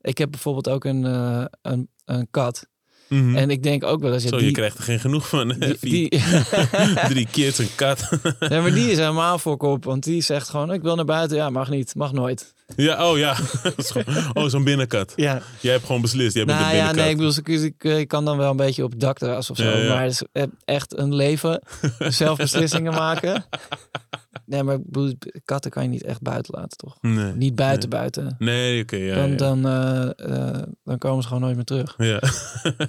[0.00, 2.66] ik heb bijvoorbeeld ook een, eh, een, een kat.
[3.14, 3.36] Mhm.
[3.36, 4.22] En ik denk ook wel eens...
[4.22, 5.48] ja, Zo, die, je krijgt er geen genoeg van.
[5.80, 6.08] die,
[7.08, 8.08] Drie kids, een kat.
[8.48, 9.84] nee, maar die is helemaal voor kop.
[9.84, 11.36] Want die zegt gewoon, ik wil naar buiten.
[11.36, 11.94] Ja, mag niet.
[11.94, 12.54] Mag nooit.
[12.76, 13.36] ja, oh ja.
[14.32, 15.12] Oh, zo'n binnenkat.
[15.16, 15.42] Ja.
[15.60, 16.34] Jij hebt gewoon beslist.
[16.34, 17.02] Jij bent Nou ja, binnenkat.
[17.02, 19.64] nee, ik bedoel, ik, ik, ik kan dan wel een beetje op dakterras of zo.
[19.64, 19.88] Ja, ja.
[19.94, 21.62] Maar het is echt een leven.
[21.98, 23.44] Zelf beslissingen maken.
[24.46, 24.78] Nee, maar
[25.44, 26.96] katten kan je niet echt buiten laten, toch?
[27.00, 27.32] Nee.
[27.32, 28.34] Niet buiten, buiten.
[28.38, 28.96] Nee, oké.
[28.96, 29.36] ja, Dan, ja.
[29.36, 30.10] dan, eh,
[30.56, 31.94] eh, dan komen ze gewoon nooit meer terug.
[31.98, 32.22] Ja.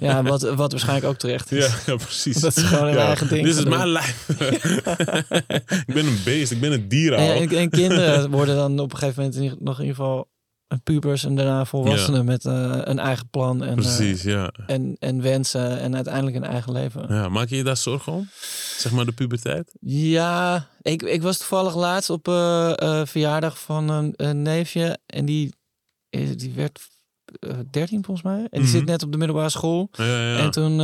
[0.00, 1.66] Ja, wat, wat waarschijnlijk ook terecht is.
[1.66, 2.40] Ja, ja, precies.
[2.40, 3.06] Dat ze gewoon ja.
[3.06, 4.28] eigen ding Dit is mijn lijf.
[5.86, 7.12] ik ben een beest, ik ben een dier.
[7.12, 9.96] En, en, en kinderen worden dan op een gegeven moment in ieder- nog in ieder
[9.96, 10.35] geval een
[10.82, 14.50] pubers en daarna volwassenen met eh, een eigen plan en, eh, ja.
[14.66, 17.06] en, en wensen en uiteindelijk een eigen leven.
[17.08, 17.28] ja.
[17.28, 18.28] Maak je je daar zorgen om?
[18.76, 19.74] Zeg maar de puberteit?
[19.80, 25.54] Ja, ik, ik was toevallig laatst op eh verjaardag van een, een neefje en die,
[26.36, 26.80] die werd
[27.40, 28.38] eh, 13 volgens mij.
[28.38, 28.70] En die Mhm.
[28.70, 29.88] zit net op de middelbare school.
[29.92, 30.38] Ja, ja, ja.
[30.38, 30.76] En toen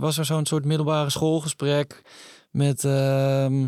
[0.00, 2.02] was er zo'n soort middelbare schoolgesprek
[2.50, 3.66] met, ehm,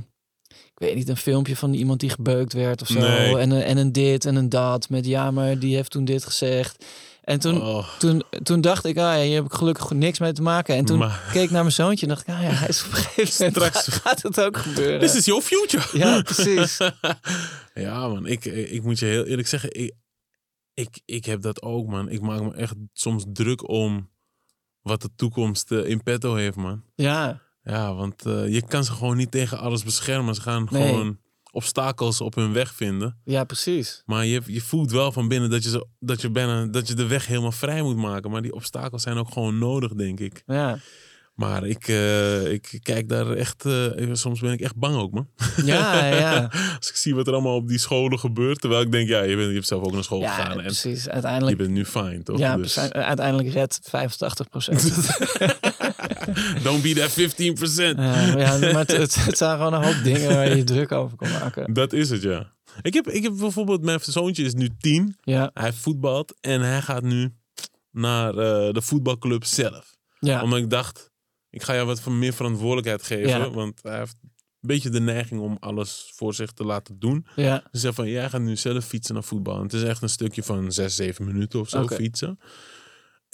[0.85, 2.99] weet niet, een filmpje van iemand die gebeukt werd of zo.
[3.01, 3.39] Nee.
[3.39, 6.25] En, een, en een dit en een dat met ja, maar die heeft toen dit
[6.25, 6.85] gezegd.
[7.25, 10.33] En toen, Oh, toen, toen dacht ik, ah ja, hier heb ik gelukkig niks mee
[10.33, 10.75] te maken.
[10.77, 12.85] En toen Maar- keek ik naar mijn zoontje en dacht ik, ah ja, hij is
[12.85, 15.01] op een gegeven moment Straks- gaat, gaat het ook gebeuren.
[15.01, 15.99] This is your future.
[15.99, 16.79] Ja, precies.
[17.75, 18.27] ja, man.
[18.27, 19.75] Ik, ik moet je heel eerlijk zeggen.
[19.81, 19.93] Ik,
[20.75, 22.09] ik, ik heb dat ook, man.
[22.09, 24.11] Ik maak me echt soms druk om
[24.81, 26.83] wat de toekomst eh, in petto heeft, man.
[26.95, 30.35] Ja, Ja, want eh, je kan ze gewoon niet tegen alles beschermen.
[30.35, 30.87] Ze gaan Nee.
[30.89, 31.19] gewoon
[31.53, 33.19] obstakels op hun weg vinden.
[33.25, 34.03] ja, precies.
[34.07, 36.95] Maar je, je voelt wel van binnen dat je, zo, dat, je bijna, dat je
[36.95, 38.31] de weg helemaal vrij moet maken.
[38.31, 40.43] Maar die obstakels zijn ook gewoon nodig, denk ik.
[40.47, 40.79] Ja,
[41.35, 43.65] Maar ik, eh, ik kijk daar echt...
[43.67, 45.29] eh, soms ben ik echt bang ook, man.
[45.65, 46.51] ja, ja.
[46.79, 48.61] Als ik zie wat er allemaal op die scholen gebeurt.
[48.61, 50.57] Terwijl ik denk, ja, je, bent, je hebt zelf ook naar school Ja, gegaan.
[50.59, 51.05] En precies.
[51.05, 52.39] je Uiteindelijk, bent nu fijn, toch?
[52.39, 54.83] ja, Dus, uiteindelijk redt 85 procent.
[56.63, 57.97] don't be that 15%.
[57.97, 60.93] Ja, ja, maar het, het, het zijn gewoon een hoop dingen waar je je druk
[60.93, 61.73] over kan maken.
[61.73, 62.53] Dat is het, ja.
[62.83, 63.83] Ik heb, ik heb bijvoorbeeld...
[63.83, 65.17] Mijn zoontje is nu tien.
[65.23, 67.33] Ja, Hij voetbalt en hij gaat nu
[67.91, 69.97] naar eh, de voetbalclub zelf.
[70.19, 71.11] ja, Omdat ik dacht,
[71.51, 73.29] ik ga jou wat van meer verantwoordelijkheid geven.
[73.29, 73.51] Ja.
[73.51, 77.27] Want hij heeft een beetje de neiging om alles voor zich te laten doen.
[77.37, 77.63] ja.
[77.73, 79.57] Ze zei van, jij gaat nu zelf fietsen naar voetbal.
[79.57, 82.39] En het is echt een stukje van zes, zeven minuten of zo fietsen.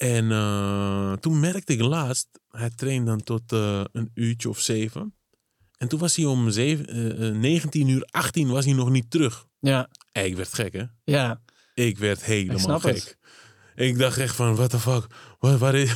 [0.00, 5.14] En eh, toen merkte ik laatst, hij traint dan tot eh, een uurtje of zeven.
[5.78, 9.10] En toen was hij om zeven, eh, eh, 19 uur 18 was hij nog niet
[9.10, 9.46] terug.
[9.60, 10.84] Ja, ik werd gek, hè?
[11.04, 11.40] ja,
[11.74, 12.94] Ik werd helemaal gek.
[12.94, 13.18] het.
[13.74, 15.06] Ik dacht echt van, what the fuck?
[15.38, 15.94] Waar, waar is...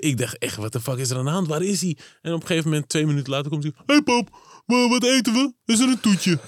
[0.00, 1.46] ik, dacht echt, what the fuck is er aan de hand?
[1.46, 1.96] Waar is hij?
[2.22, 3.72] En op een gegeven moment, twee minuten later, komt hij...
[3.86, 4.28] Hey pap,
[4.66, 5.52] wa- wat eten we?
[5.64, 6.38] Is er een toetje?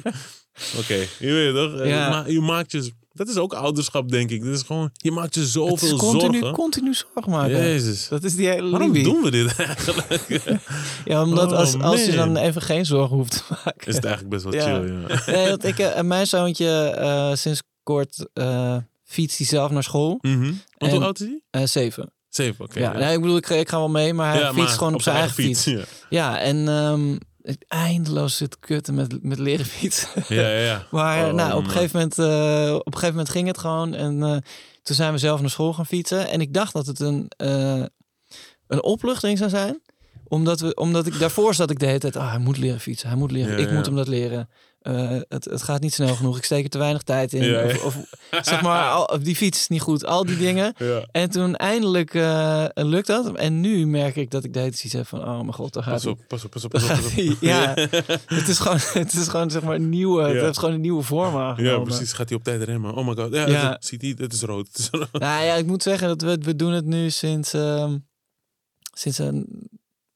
[0.78, 1.86] Oké, je weet toch?
[1.86, 2.08] Ja.
[2.10, 2.92] Maar je maakt je...
[3.14, 4.44] Dat is ook ouderschap, denk ik.
[4.44, 6.52] Dat is gewoon, je maakt je het is zoveel continu, zorgen.
[6.56, 7.56] continu zorgen maken.
[7.56, 8.08] Jezus.
[8.08, 10.40] Dat is die hele Waarom doen we dit eigenlijk?
[11.04, 13.86] Ja, omdat Oh, als, als je dan even geen zorgen hoeft te maken.
[13.88, 14.62] is het eigenlijk best wel Ja.
[14.80, 15.22] chill, ja.
[15.36, 20.18] Nee, want ik, eh, mijn zoontje eh, sinds kort eh fietst hij zelf naar school.
[20.20, 20.42] Mhm.
[20.42, 21.66] Want En- hoe oud is hij?
[21.66, 22.12] Zeven.
[22.28, 22.78] Zeven, oké.
[22.80, 24.94] ja, Nee, ik bedoel, ik, ga- ik ga wel mee, maar hij fietst maar gewoon
[24.94, 25.64] op zijn eigen fiets.
[25.64, 25.80] Ja.
[26.08, 27.16] Ja, en ehm,
[27.68, 30.08] eindeloos zit kutten met, met leren fietsen.
[30.28, 30.86] Ja, ja, ja.
[30.90, 31.72] Maar Oh, nou, op, een man.
[31.72, 33.94] gegeven moment, eh, op een gegeven moment ging het gewoon.
[33.94, 34.36] En eh,
[34.82, 36.28] toen zijn we zelf naar school gaan fietsen.
[36.28, 37.84] En ik dacht dat het een, eh,
[38.66, 39.82] een opluchting zou zijn.
[40.32, 42.16] Omdat, we, omdat ik daarvoor zat ik de hele tijd...
[42.16, 43.52] Ah, hij moet leren fietsen, hij moet leren.
[43.52, 43.74] Ja, ik ja.
[43.74, 44.48] moet hem dat leren.
[44.80, 46.36] Eh, het, het gaat niet snel genoeg.
[46.36, 47.42] Ik steek er te weinig tijd in.
[47.42, 47.64] Ja.
[47.64, 48.06] Of, of
[48.42, 50.06] zeg maar, al, die fiets is niet goed.
[50.06, 50.74] Al die dingen.
[51.10, 53.34] En toen eindelijk eh, lukt dat.
[53.34, 55.20] En nu merk ik dat ik de hele tijd iets heb van...
[55.20, 56.88] Oh mijn god, daar gaat Pas op, pas op, pas op, pas op.
[56.88, 57.14] Pas.
[57.40, 57.74] Ja,
[58.26, 60.22] het is gewoon, het is gewoon zeg maar een nieuwe...
[60.22, 61.78] Het heeft gewoon een nieuwe vorm aangenomen.
[61.78, 62.12] Ja, precies.
[62.12, 62.94] Gaat hij op tijd remmen?
[62.94, 63.34] Oh my god.
[63.34, 64.14] Ja, dat- ziet hij?
[64.16, 64.66] Het is rood.
[64.66, 65.12] Het is rood.
[65.12, 67.98] Nou ja, ik moet zeggen dat we, we doen het nu sinds, ehm,
[68.94, 69.46] sinds een,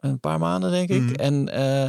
[0.09, 1.03] een paar maanden, denk ik.
[1.03, 1.15] Mhm.
[1.15, 1.89] En eh,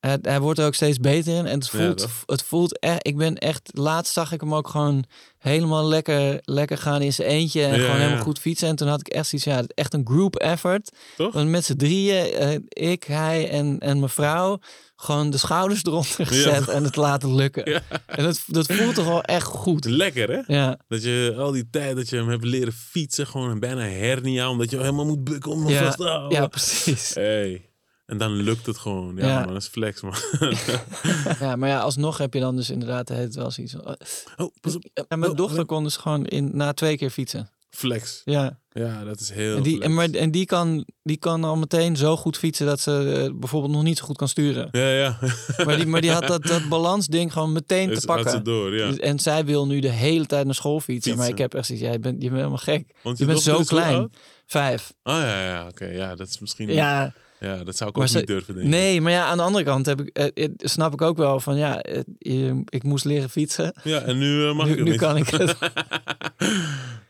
[0.00, 1.46] hij, hij wordt er ook steeds beter in.
[1.46, 3.06] En het voelt, het voelt echt...
[3.06, 3.70] Ik ben echt...
[3.72, 5.04] Laatst zag ik hem ook gewoon
[5.38, 7.62] helemaal lekker, lekker gaan in zijn eentje.
[7.62, 8.02] En Ja, gewoon ja.
[8.02, 8.68] helemaal goed fietsen.
[8.68, 9.48] En toen had ik echt zoiets...
[9.48, 10.90] Ja, echt een group effort.
[11.16, 11.32] Toch?
[11.32, 14.58] Want met z'n drieën, eh, ik, hij en, en mijn vrouw...
[14.96, 17.70] Gewoon de schouders eronder gezet en het laten lukken.
[17.70, 17.80] Ja.
[18.06, 19.84] En dat, dat voelt toch wel echt goed.
[19.84, 20.54] Lekker, hè?
[20.54, 24.50] Ja, Dat je al die tijd dat je hem hebt leren fietsen, gewoon bijna hernia,
[24.50, 25.84] omdat je helemaal moet bukken om Ja.
[25.84, 26.38] vast te houden.
[26.40, 27.14] ja precies.
[27.14, 27.70] Hey.
[28.06, 29.16] En dan lukt het gewoon.
[29.16, 29.38] Ja, Ja.
[29.44, 30.14] man, dat is flex, man.
[31.40, 33.96] Ja, maar ja, alsnog heb je dan dus inderdaad het wel zoiets van...
[34.36, 34.84] Oh, pas op.
[35.08, 37.50] En mijn Oh, dochter kon dus gewoon in, na twee keer fietsen.
[37.70, 38.22] Flex.
[38.24, 41.56] Ja, Ja, dat is heel En die, en, maar, en die, kan, die kan al
[41.56, 44.68] meteen zo goed fietsen dat ze eh, bijvoorbeeld nog niet zo goed kan sturen.
[44.70, 45.18] Ja, ja.
[45.64, 48.44] Maar die, maar die had dat, dat balansding gewoon meteen te ze pakken.
[48.44, 48.88] door, ja.
[48.88, 51.16] Dus- En zij wil nu de hele tijd naar school fietsen.
[51.16, 52.94] Maar ik heb echt zoiets, jij bent, je bent helemaal gek.
[53.02, 54.10] Want Je je bent zo hoe klein.
[54.46, 54.92] Vijf.
[55.02, 55.84] Oh ja, ja, oké.
[55.86, 56.68] Ja, dat is misschien...
[56.72, 58.70] Ja, Ja, dat zou ik Maar ook niet durven denken.
[58.72, 61.40] nee, maar ja, aan de andere kant heb ik, eh, eh, snap ik ook wel
[61.40, 63.74] van ja, eh, ik moest leren fietsen.
[63.82, 65.00] Ja, en nu eh, mag Nu- ik het nu niet.
[65.00, 65.56] kan ik het.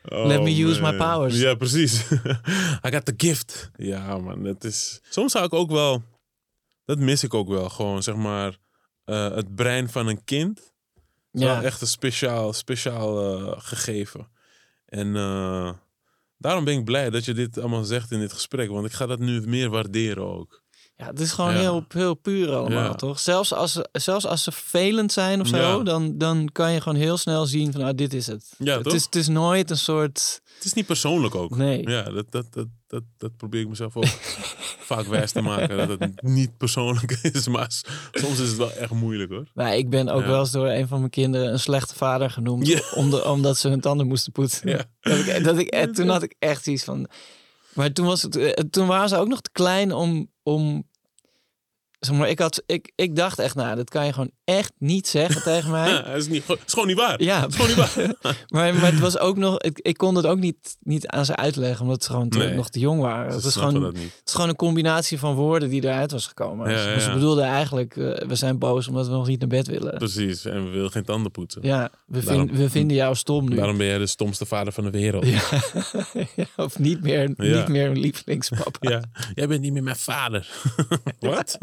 [0.09, 1.39] Oh, Let me use my powers.
[1.39, 2.11] Ja, precies.
[2.85, 3.71] I got the gift.
[3.75, 4.99] Ja, man, het is...
[5.09, 6.03] Soms zou ik ook wel...
[6.85, 7.69] Dat mis ik ook wel.
[7.69, 8.57] Gewoon, zeg maar...
[9.05, 10.59] het brein van een kind.
[11.31, 13.15] is Ja, wel echt een speciaal, speciaal
[13.59, 14.27] gegeven.
[14.85, 15.15] En
[16.37, 18.69] daarom ben ik blij dat je dit allemaal zegt in dit gesprek.
[18.69, 20.63] Want ik ga dat nu meer waarderen ook.
[20.97, 21.59] Ja, het is gewoon Ja.
[21.59, 22.93] heel, heel puur allemaal, Ja.
[22.93, 23.19] toch?
[23.19, 25.83] Zelfs als, ze- zelfs als ze vervelend zijn of zo, Ja.
[25.83, 28.51] dan, dan kan je gewoon heel snel zien van, nou, dit is het.
[28.57, 28.93] Ja, het, toch?
[28.93, 31.55] is, het is nooit een soort, Het is niet persoonlijk ook.
[31.57, 31.89] nee.
[31.89, 34.05] Ja, dat, dat, dat, dat, dat probeer ik mezelf ook
[34.91, 35.77] vaak wijs te maken.
[35.87, 37.47] Dat het niet persoonlijk is.
[37.47, 37.71] Maar
[38.11, 39.45] soms is het wel echt moeilijk hoor.
[39.53, 42.93] Maar ik ben ook wel eens door een van mijn kinderen een slechte vader genoemd.
[42.95, 44.87] Om de, omdat ze hun tanden moesten poetsen.
[45.01, 47.07] Dat ik, dat ik, en toen had ik echt iets van.
[47.73, 50.31] Maar toen, was het, eh, toen waren ze ook nog te klein om.
[50.43, 50.86] om
[52.11, 55.43] maar, ik, had, ik, ik dacht echt, nou, dat kan je gewoon echt niet zeggen
[55.51, 55.89] tegen mij.
[55.89, 57.21] Ja, het, is niet, is gewoon niet waar.
[57.23, 58.15] Ja, is gewoon niet waar.
[58.53, 59.59] maar, maar het was ook nog.
[59.61, 62.53] Ik, ik kon het ook niet, niet aan ze uitleggen, omdat ze gewoon Nee.
[62.53, 63.31] nog te jong waren.
[63.33, 66.69] Het snappen gewoon, dat het is gewoon een combinatie van woorden die eruit was gekomen.
[66.71, 69.49] Ja, ja, Dus ze bedoelden eigenlijk, eh, we zijn boos omdat we nog niet naar
[69.49, 69.97] bed willen.
[69.97, 70.45] Precies.
[70.45, 71.61] En we willen geen tanden poetsen.
[71.63, 73.55] Ja, we, Daarom- vind- we vinden jou stom nu.
[73.55, 75.25] Daarom ben jij de stomste vader van de wereld.
[76.55, 78.89] Of niet meer, niet meer een lievelingspapa.
[78.89, 79.03] Ja,
[79.35, 80.47] jij bent niet meer mijn vader.
[81.19, 81.57] Wat?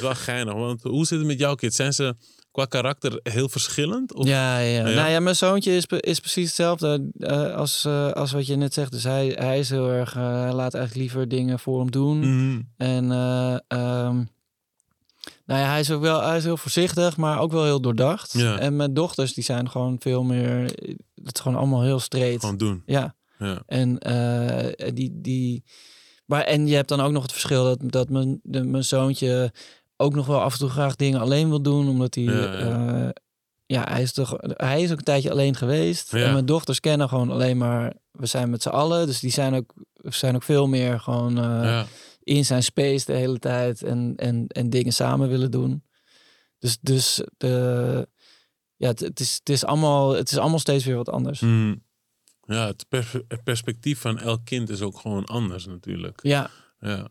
[0.00, 1.76] wel geinig, want hoe zit het met jouw kids?
[1.76, 2.16] Zijn ze
[2.56, 4.14] qua karakter heel verschillend?
[4.14, 4.26] Of?
[4.26, 4.88] Ja, ja.
[4.88, 4.94] Ja?
[4.94, 8.74] Nou ja, mijn zoontje is, is precies hetzelfde eh, als, eh, als wat je net
[8.74, 8.92] zegt.
[8.92, 12.18] Dus hij, hij is heel erg, eh, hij laat eigenlijk liever dingen voor hem doen.
[12.18, 12.60] Mhm.
[12.76, 13.04] En
[13.68, 14.16] ehm,
[15.46, 18.32] nou ja, hij is ook wel, hij is heel voorzichtig, maar ook wel heel doordacht.
[18.32, 18.58] Ja.
[18.58, 20.62] En mijn dochters, die zijn gewoon veel meer,
[21.24, 22.40] het is gewoon allemaal heel straight.
[22.40, 22.82] Gewoon doen.
[22.86, 23.14] Ja.
[23.38, 23.62] Ja.
[23.66, 23.98] En
[24.94, 25.64] die, die.
[26.26, 29.52] Maar en je hebt dan ook nog het verschil dat, dat mijn, de, mijn zoontje
[29.96, 32.24] ook nog wel af en toe graag dingen alleen wil doen, omdat hij.
[32.24, 33.12] Ja, Ja, ja.
[33.66, 34.34] ja, hij is toch.
[34.40, 36.10] Hij is ook een tijdje alleen geweest.
[36.12, 36.24] Ja.
[36.24, 37.94] En mijn dochters kennen gewoon alleen maar.
[38.10, 39.06] We zijn met z'n allen.
[39.06, 41.86] Dus die zijn ook, zijn ook veel meer gewoon eh, Ja.
[42.22, 45.84] in zijn space de hele tijd en, en, en dingen samen willen doen.
[46.58, 48.08] Dus, dus de,
[48.76, 51.40] ja, het, het, is, het, is allemaal, het is allemaal steeds weer wat anders.
[51.40, 51.74] Mhm.
[52.42, 56.18] Ja, het pers- het perspectief van elk kind is ook gewoon anders natuurlijk.
[56.22, 57.08] Ja, Ja.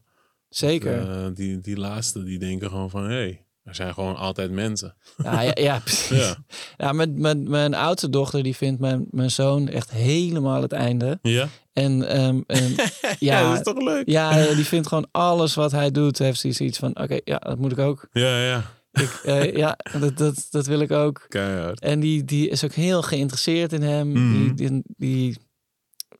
[0.57, 1.09] Zeker.
[1.09, 3.03] Eh, die, die laatste, die denken gewoon van...
[3.03, 4.95] hé, hey, er zijn gewoon altijd mensen.
[5.23, 6.17] Ja, ja, ja, precies.
[6.17, 6.35] Ja.
[6.77, 11.19] Ja, mijn, mijn, mijn oudste dochter die vindt mijn, mijn zoon echt helemaal het einde.
[11.21, 11.47] Ja?
[11.73, 12.75] En ehm, en,
[13.19, 14.09] Ja, ja, dat is toch leuk?
[14.09, 17.57] ja, die vindt gewoon alles wat hij doet, heeft hij zoiets van, oké, ja, dat
[17.57, 18.07] moet ik ook.
[18.11, 18.63] Ja, ja.
[18.91, 21.25] Ik, eh, ja, dat, dat, dat wil ik ook.
[21.27, 21.79] Keihard.
[21.79, 24.07] En die, die is ook heel geïnteresseerd in hem.
[24.07, 24.33] Mhm.
[24.33, 25.37] Die, die, die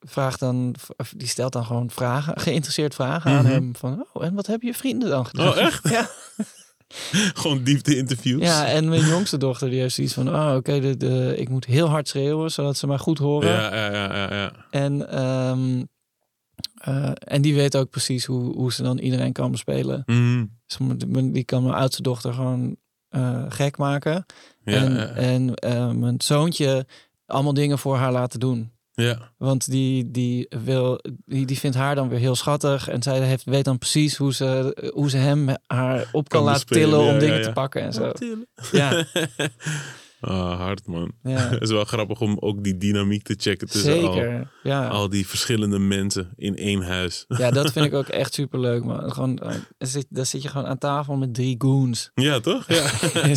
[0.05, 0.75] vraagt dan,
[1.15, 3.53] die stelt dan gewoon vragen, geïnteresseerd vragen aan Mhm.
[3.53, 3.75] hem.
[3.75, 5.47] Van, oh, en wat hebben je vrienden dan gedaan?
[5.47, 5.89] Oh, echt?
[5.97, 6.09] Ja.
[7.33, 8.41] Gewoon diepte-interviews.
[8.43, 11.65] Ja, en mijn jongste dochter die heeft zoiets van, oh, oké, de, de, ik moet
[11.65, 13.49] heel hard schreeuwen, zodat ze mij goed horen.
[13.51, 14.51] ja, ja, ja, ja, ja.
[14.69, 15.83] En, ehm,
[16.75, 20.03] eh, en die weet ook precies hoe, hoe ze dan iedereen kan bespelen.
[20.67, 22.75] Sommige- Die kan mijn oudste dochter gewoon
[23.09, 24.25] eh, gek maken.
[24.63, 26.85] Ja, en en eh, mijn zoontje
[27.25, 28.71] allemaal dingen voor haar laten doen.
[28.95, 29.31] Ja.
[29.37, 32.87] Want die, die, wil, die, die vindt haar dan weer heel schattig.
[32.87, 36.51] En zij heeft, weet dan precies hoe ze, hoe ze hem haar op kan, Kan
[36.51, 37.43] laten tillen ja, om ja, dingen ja.
[37.43, 38.11] te pakken en zo.
[38.11, 38.47] Tillen.
[38.71, 39.05] Ja,
[40.27, 41.11] Ah, hard man.
[41.23, 44.51] ja Het is wel grappig om ook die dynamiek te checken tussen al, zeker.
[44.63, 44.87] Ja.
[44.87, 47.25] al die verschillende mensen in één huis.
[47.37, 48.83] Ja, dat vind ik ook echt super leuk.
[48.83, 49.11] Man.
[49.13, 49.55] Gewoon, eh,
[50.09, 52.11] dan zit, je gewoon aan tafel met drie goons.
[52.13, 52.67] Ja, toch?
[52.67, 52.89] Ja.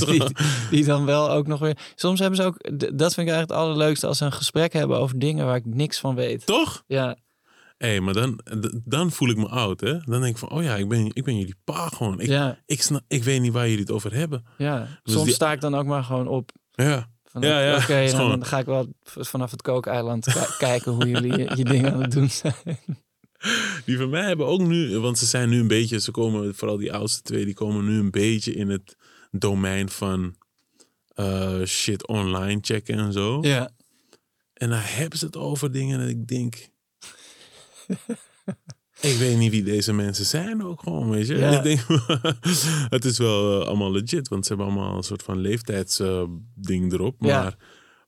[0.06, 0.22] die,
[0.70, 1.76] die dan wel ook nog weer.
[1.94, 2.56] Soms hebben ze ook.
[2.78, 5.66] Dat vind ik eigenlijk het allerleukste als ze een gesprek hebben over dingen waar ik
[5.66, 6.46] niks van weet.
[6.46, 6.82] toch?
[6.86, 7.16] Ja,
[7.78, 8.40] Hé, hey, maar dan,
[8.84, 9.92] dan voel ik me oud, hè?
[9.98, 12.20] Dan denk ik van, oh ja, ik ben, ik ben jullie pa gewoon.
[12.20, 14.44] Ik, ja, ik, snap, ik weet niet waar jullie het over hebben.
[14.56, 14.78] ja.
[15.02, 16.50] Dus Soms die- sta ik dan ook maar gewoon op.
[16.84, 20.92] Ja, Van, Ja, ja, Oké, dan, gewoon- ga ik wel vanaf het kookeiland ki- kijken
[20.92, 22.54] hoe jullie je, je dingen aan het doen zijn.
[23.84, 26.76] die van mij hebben ook nu, want ze zijn nu een beetje, ze komen, vooral
[26.76, 28.96] die oudste twee, die komen nu een beetje in het
[29.30, 30.36] domein van
[31.14, 33.38] eh, shit online checken en zo.
[33.42, 33.70] Ja,
[34.54, 36.68] En dan hebben ze het over dingen en ik denk...
[39.00, 41.36] ik weet niet wie deze mensen zijn ook gewoon, weet je.
[41.36, 41.50] Ja.
[41.56, 41.80] Ik denk,
[42.96, 47.20] het is wel eh, allemaal legit, want ze hebben allemaal een soort van leeftijdsding erop.
[47.20, 47.54] Maar, Ja.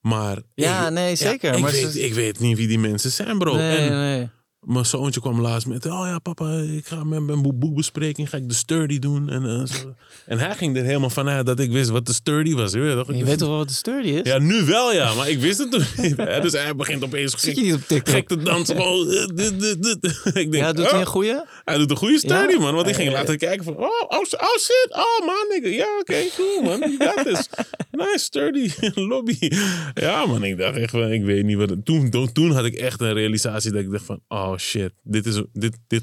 [0.01, 1.55] maar ja ik, nee, zeker.
[1.55, 3.55] ik, maar weet, ze- ik weet niet wie die mensen zijn, bro.
[3.57, 4.29] nee, en nee.
[4.61, 5.87] Mijn zoontje kwam laatst met...
[5.87, 9.29] Oh ja, papa, ik ga met mijn boek- boekbespreking ga ik de sturdy doen.
[9.31, 9.95] En, eh, zo.
[10.27, 12.73] en hij ging er helemaal vanuit dat ik wist wat de sturdy was.
[12.73, 13.17] Je weet toch?
[13.17, 14.21] Je weet toch wel wat de sturdy is?
[14.31, 16.17] Ja, nu wel ja, maar ik wist het toen niet.
[16.31, 16.41] hè.
[16.41, 18.15] Dus hij begint opeens Zit je niet op TikTok?
[18.15, 18.77] gek te dansen.
[18.77, 20.21] Gewoon, eh, dit, dit, dit.
[20.25, 21.41] Ik denk, ja, doet oh, hij een goeie?
[21.65, 22.59] hij doet een goede sturdy, Ja?
[22.61, 22.75] man.
[22.75, 23.77] Want ik ging Eh, laten kijken van...
[23.77, 24.89] Oh, oh, oh shit.
[24.91, 25.71] Oh, man.
[25.73, 26.79] Ja, oké, cool, man.
[26.79, 27.49] You got this.
[27.91, 28.71] Nice, sturdy
[29.11, 29.51] lobby.
[29.95, 30.45] Ja, man.
[30.45, 31.11] Ik dacht echt van...
[31.13, 31.73] Ik weet niet wat...
[31.85, 34.21] Toen, toen, toen had ik echt een realisatie dat ik dacht van...
[34.29, 34.93] Oh, shit.
[35.03, 36.03] Dit is, dit, dit,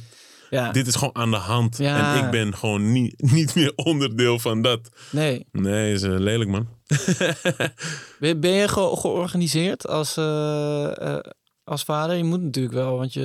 [0.50, 0.72] Ja.
[0.72, 1.78] dit is gewoon aan de hand.
[1.78, 2.16] Ja.
[2.18, 4.89] En ik ben gewoon niet, niet meer onderdeel van dat.
[5.12, 5.45] Nee.
[5.52, 6.68] Nee, is eh, lelijk, man.
[8.20, 11.20] Ben, ben je ge- georganiseerd als, eh, eh,
[11.64, 12.16] als vader?
[12.16, 13.22] Je moet natuurlijk wel, want je,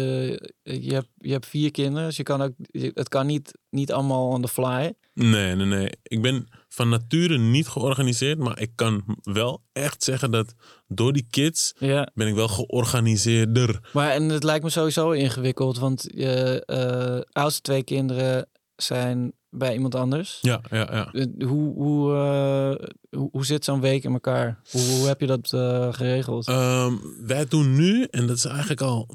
[0.62, 2.06] je, hebt, je hebt vier kinderen.
[2.08, 4.92] Dus je kan ook, het kan niet, niet allemaal on the fly.
[5.14, 5.90] Nee, nee, nee.
[6.02, 8.38] Ik ben van nature niet georganiseerd.
[8.38, 10.54] Maar ik kan wel echt zeggen dat
[10.88, 12.08] door die kids Ja.
[12.14, 13.90] ben ik wel georganiseerder.
[13.92, 19.72] Maar en het lijkt me sowieso ingewikkeld, want je eh, oudste twee kinderen zijn bij
[19.74, 20.38] iemand anders.
[20.40, 21.12] Ja, ja, ja.
[21.12, 22.86] Eh, Hoe, hoe, eh,
[23.18, 24.60] hoe, hoe zit zo'n week in elkaar?
[24.70, 25.48] Hoe, hoe heb je dat
[25.96, 26.48] geregeld?
[26.48, 26.94] Ehm,
[27.26, 29.08] wij doen nu, en dat is eigenlijk al,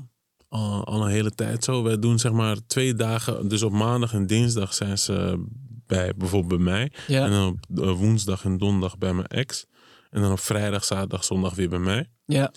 [0.47, 1.83] al, al een hele tijd zo.
[1.83, 3.47] Wij doen zeg maar twee dagen.
[3.47, 5.45] Dus op maandag en dinsdag zijn ze
[5.87, 6.91] bij bijvoorbeeld bij mij.
[7.07, 7.25] ja.
[7.25, 9.65] En dan op eh, woensdag en donderdag bij mijn ex.
[10.09, 12.09] En dan op vrijdag, zaterdag, zondag weer bij mij.
[12.25, 12.51] ja.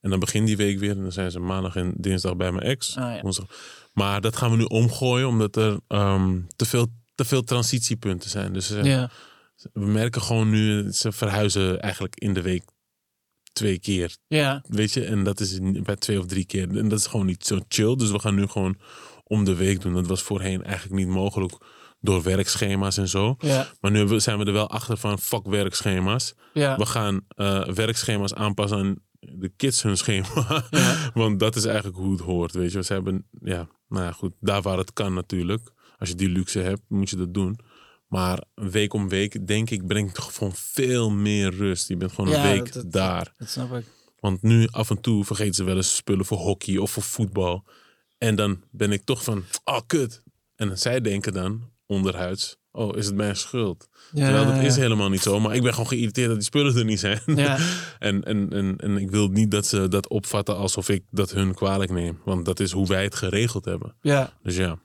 [0.00, 0.90] En dan begint die week weer.
[0.90, 2.96] En dan zijn ze maandag en dinsdag bij mijn ex.
[2.96, 3.44] Ah, ja.
[3.92, 8.52] Maar dat gaan we nu omgooien, omdat er ehm, te, veel, te veel transitiepunten zijn.
[8.52, 9.10] Dus eh, ja.
[9.72, 12.62] we merken gewoon nu, ze verhuizen eigenlijk in de week
[13.52, 14.16] twee keer.
[14.26, 14.64] Ja.
[14.68, 16.76] Weet je, en dat is bij twee of drie keer.
[16.76, 17.96] En dat is gewoon niet zo chill.
[17.96, 18.76] Dus we gaan nu gewoon
[19.24, 19.94] om de week doen.
[19.94, 21.52] Dat was voorheen eigenlijk niet mogelijk
[22.02, 23.34] door werkschema's en zo.
[23.38, 23.68] Ja.
[23.80, 26.34] Maar nu zijn we er wel achter van fuck werkschema's.
[26.52, 26.76] Ja.
[26.76, 30.64] We gaan eh, werkschema's aanpassen aan de kids hun schema.
[30.70, 31.10] Ja.
[31.14, 32.82] Want dat is eigenlijk hoe het hoort, weet je.
[32.84, 35.70] Ze hebben, ja, nou ja, goed, daar waar het kan natuurlijk.
[35.98, 37.58] Als je die luxe hebt, moet je dat doen.
[38.08, 41.88] Maar week om week, denk ik, brengt toch gewoon veel meer rust.
[41.88, 43.32] Je bent gewoon een week dat- dat- daar.
[43.36, 43.84] Dat snap ik.
[44.20, 47.64] Want nu af en toe vergeten ze wel eens spullen voor hockey of voor voetbal.
[48.18, 50.22] En dan ben ik toch van, oh kut.
[50.56, 53.88] En zij denken dan onderhuids, oh is het mijn schuld?
[54.12, 55.40] Ja, Terwijl dat is helemaal niet zo.
[55.40, 57.20] Maar ik ben gewoon geïrriteerd dat die spullen er niet zijn.
[57.26, 57.58] Ja.
[57.98, 61.54] en, en, en, en ik wil niet dat ze dat opvatten alsof ik dat hun
[61.54, 62.20] kwalijk neem.
[62.24, 63.94] Want dat is hoe wij het geregeld hebben.
[64.00, 64.32] Ja.
[64.42, 64.78] Dus ja.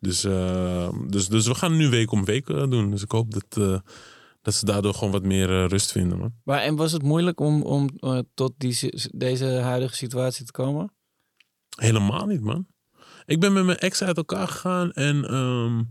[0.00, 2.90] Dus, eh, dus, dus we gaan nu week om week eh, doen.
[2.90, 3.78] Dus ik hoop dat, eh,
[4.42, 6.18] dat ze daardoor gewoon wat meer rust vinden.
[6.18, 6.34] Man.
[6.44, 7.88] Maar en was het moeilijk om, om
[8.34, 10.92] tot die, deze huidige situatie te komen?
[11.76, 12.66] Helemaal niet, man.
[13.26, 15.82] Ik ben met mijn ex uit elkaar gegaan en ehm,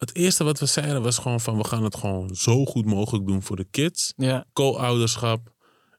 [0.00, 3.26] het eerste wat we zeiden was gewoon van we gaan het gewoon zo goed mogelijk
[3.26, 4.12] doen voor de kids.
[4.16, 4.44] Ja.
[4.52, 5.52] Co-ouderschap.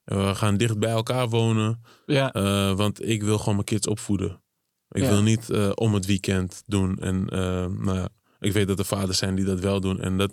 [0.03, 1.81] We gaan dicht bij elkaar wonen.
[2.05, 2.31] Ja.
[2.33, 4.41] eh, want ik wil gewoon mijn kids opvoeden.
[4.89, 5.09] Ik Ja.
[5.09, 6.97] wil niet eh, om het weekend doen.
[6.99, 9.99] En eh, nou ja, ik weet dat er vaders zijn die dat wel doen.
[9.99, 10.31] En dat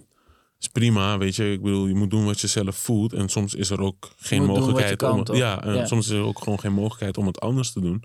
[0.59, 1.53] is prima, weet je.
[1.53, 3.13] Ik bedoel, je moet doen wat je zelf voelt.
[3.13, 5.87] En soms is er ook geen mogelijkheid kan, om het, ja, en Ja.
[5.87, 8.03] soms is er ook gewoon geen mogelijkheid om het anders te doen.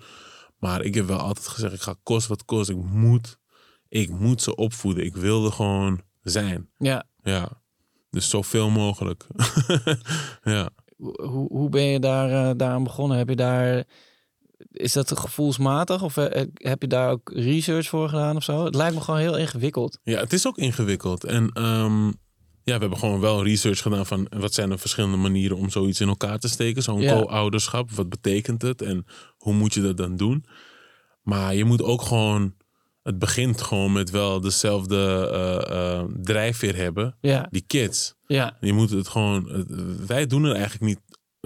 [0.57, 2.69] Maar ik heb wel altijd gezegd, ik ga kost wat kost.
[2.69, 3.37] Ik moet,
[3.93, 5.05] ik moet ze opvoeden.
[5.05, 6.69] Ik wil er gewoon zijn.
[6.77, 7.03] ja.
[7.23, 7.49] Ja.
[8.09, 9.27] Dus zoveel mogelijk.
[10.43, 10.69] ja.
[10.97, 13.17] Hoe, hoe ben je daar, eh, daaraan begonnen?
[13.17, 13.83] Heb je daar,
[14.71, 18.65] is dat gevoelsmatig of eh, heb je daar ook research voor gedaan of zo?
[18.65, 19.99] Het lijkt me gewoon heel ingewikkeld.
[20.03, 21.23] Ja, het is ook ingewikkeld.
[21.23, 22.05] En ehm,
[22.63, 26.01] ja, we hebben gewoon wel research gedaan van wat zijn er verschillende manieren om zoiets
[26.01, 26.83] in elkaar te steken.
[26.83, 27.13] Zo'n Ja.
[27.19, 27.91] co-ouderschap.
[27.91, 29.05] Wat betekent het en
[29.37, 30.45] hoe moet je dat dan doen?
[31.21, 32.53] Maar je moet ook gewoon,
[33.03, 37.17] het begint gewoon met wel dezelfde eh, eh, drijfveer hebben.
[37.21, 38.13] Ja, Die kids.
[38.27, 40.99] ja, Je moet het gewoon, het- wij doen er eigenlijk niet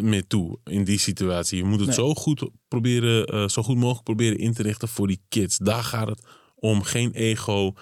[0.05, 1.57] meer toe in die situatie.
[1.57, 1.95] Je moet het Nee.
[1.95, 5.57] zo goed proberen, eh, zo goed mogelijk proberen in te richten voor die kids.
[5.57, 6.23] Daar gaat het
[6.55, 6.83] om.
[6.83, 7.73] Geen ego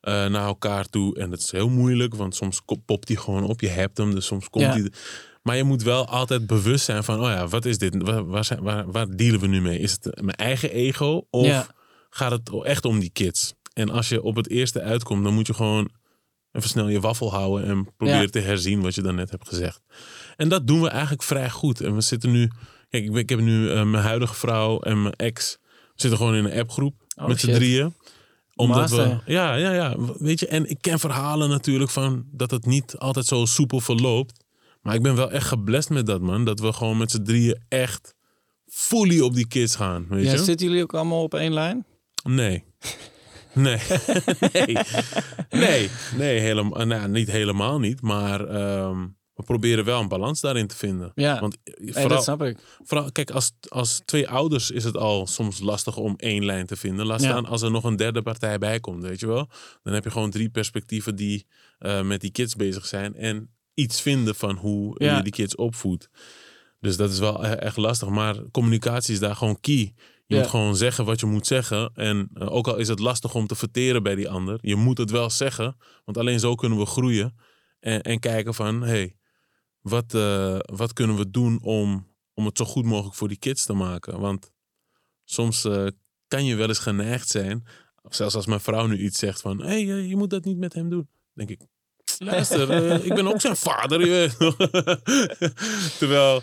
[0.00, 1.16] eh, naar elkaar toe.
[1.18, 3.60] En dat is heel moeilijk, want soms popt hij gewoon op.
[3.60, 4.70] Je hebt hem, dus soms komt Ja.
[4.72, 4.92] hij.
[5.42, 8.02] Maar je moet wel altijd bewust zijn van, oh ja, wat is dit?
[8.02, 9.78] Waar, waar, zijn, waar, waar dealen we nu mee?
[9.78, 11.66] Is het mijn eigen ego of Ja.
[12.14, 13.54] Gaat het echt om die kids?
[13.72, 15.90] En als je op het eerste uitkomt, dan moet je gewoon
[16.52, 18.26] even snel je waffel houden en proberen Ja.
[18.26, 19.80] te herzien wat je dan net hebt gezegd.
[20.36, 21.80] En dat doen we eigenlijk vrij goed.
[21.80, 22.50] En we zitten nu,
[22.88, 26.34] kijk, ik, ik heb nu eh, mijn huidige vrouw en mijn ex we zitten gewoon
[26.34, 27.94] in een appgroep Oh, met z'n drieën.
[28.54, 32.66] Omdat we, ja, ja, ja, weet je, en ik ken verhalen natuurlijk van dat het
[32.66, 34.44] niet altijd zo soepel verloopt.
[34.82, 36.44] Maar ik ben wel echt geblest met dat, man.
[36.44, 38.14] Dat we gewoon met z'n drieën echt
[38.66, 40.32] fully op die kids gaan, weet ja.
[40.32, 40.38] je?
[40.38, 41.86] Zitten jullie ook allemaal op één lijn?
[42.22, 42.64] Nee.
[43.54, 43.78] Nee.
[44.52, 44.76] nee.
[45.50, 45.90] Nee.
[46.16, 48.00] Nee, helemaal, nou, niet helemaal niet.
[48.00, 51.12] Maar ehm, we proberen wel een balans daarin te vinden.
[51.14, 52.58] Ja, Want eh, vooral, dat snap ik.
[52.82, 56.76] vooral, kijk, als, als twee ouders is het al soms lastig om één lijn te
[56.76, 57.06] vinden.
[57.06, 57.28] Laat Ja.
[57.28, 59.48] staan als er nog een derde partij bij komt, weet je wel.
[59.82, 61.46] Dan heb je gewoon drie perspectieven die
[61.78, 63.14] eh, met die kids bezig zijn.
[63.14, 65.16] En iets vinden van hoe Ja.
[65.16, 66.08] je die kids opvoedt.
[66.80, 68.08] Dus dat is wel echt lastig.
[68.08, 69.94] Maar communicatie is daar gewoon key.
[70.32, 71.90] Je moet gewoon zeggen wat je moet zeggen.
[71.94, 74.58] En eh, ook al is het lastig om te verteren bij die ander.
[74.60, 75.76] Je moet het wel zeggen.
[76.04, 77.36] Want alleen zo kunnen we groeien.
[77.80, 79.16] En, en kijken van, hey,
[79.80, 83.64] wat, eh, wat kunnen we doen om, om het zo goed mogelijk voor die kids
[83.64, 84.20] te maken?
[84.20, 84.50] Want
[85.24, 85.86] soms eh,
[86.28, 87.66] kan je wel eens geneigd zijn.
[88.02, 90.72] Zelfs als mijn vrouw nu iets zegt van, hé, hey, je moet dat niet met
[90.74, 91.08] hem doen.
[91.32, 91.60] denk ik,
[92.18, 92.70] luister,
[93.04, 94.06] ik ben ook zijn vader.
[94.06, 94.30] je.
[95.98, 96.42] Terwijl,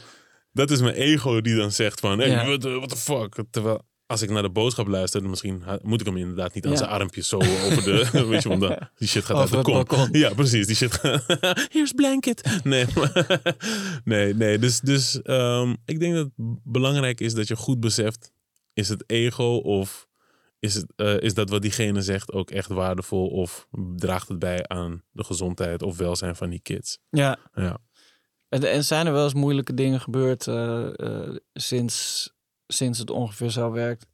[0.52, 3.44] dat is mijn ego die dan zegt van, hey, what, the- what the fuck?
[3.52, 6.78] Terwijl, als ik naar de boodschap luister, misschien moet ik hem inderdaad niet aan Ja.
[6.78, 9.72] zijn armpjes zo over de, weet je, want dan, die shit gaat Over uit de
[9.72, 10.10] balkon.
[10.12, 10.68] Ja, precies.
[10.68, 11.26] Die shit gaat,
[11.74, 12.60] here's blanket.
[12.64, 13.42] Nee, maar-
[14.04, 14.60] nee, nee.
[14.60, 18.32] Dus, dus ehm, ik denk dat het belangrijk is dat je goed beseft,
[18.74, 20.08] is het ego of
[20.60, 24.68] is, het, eh, is dat wat diegene zegt ook echt waardevol of draagt het bij
[24.68, 27.00] aan de gezondheid of welzijn van die kids?
[27.10, 27.38] Ja.
[27.54, 27.78] Ja.
[28.50, 32.30] En, zijn er wel eens moeilijke dingen gebeurd eh, eh, sinds,
[32.68, 34.06] sinds het ongeveer zo werkt?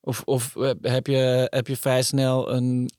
[0.00, 2.90] Of, of eh, heb, je, heb je vrij snel een,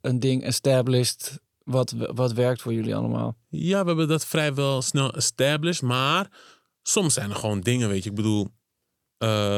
[0.00, 3.36] een ding established wat, wat werkt voor jullie allemaal?
[3.48, 5.82] Ja, we hebben dat vrijwel snel established.
[5.82, 6.30] Maar
[6.82, 8.10] soms zijn er gewoon dingen, weet je.
[8.10, 8.48] Ik bedoel,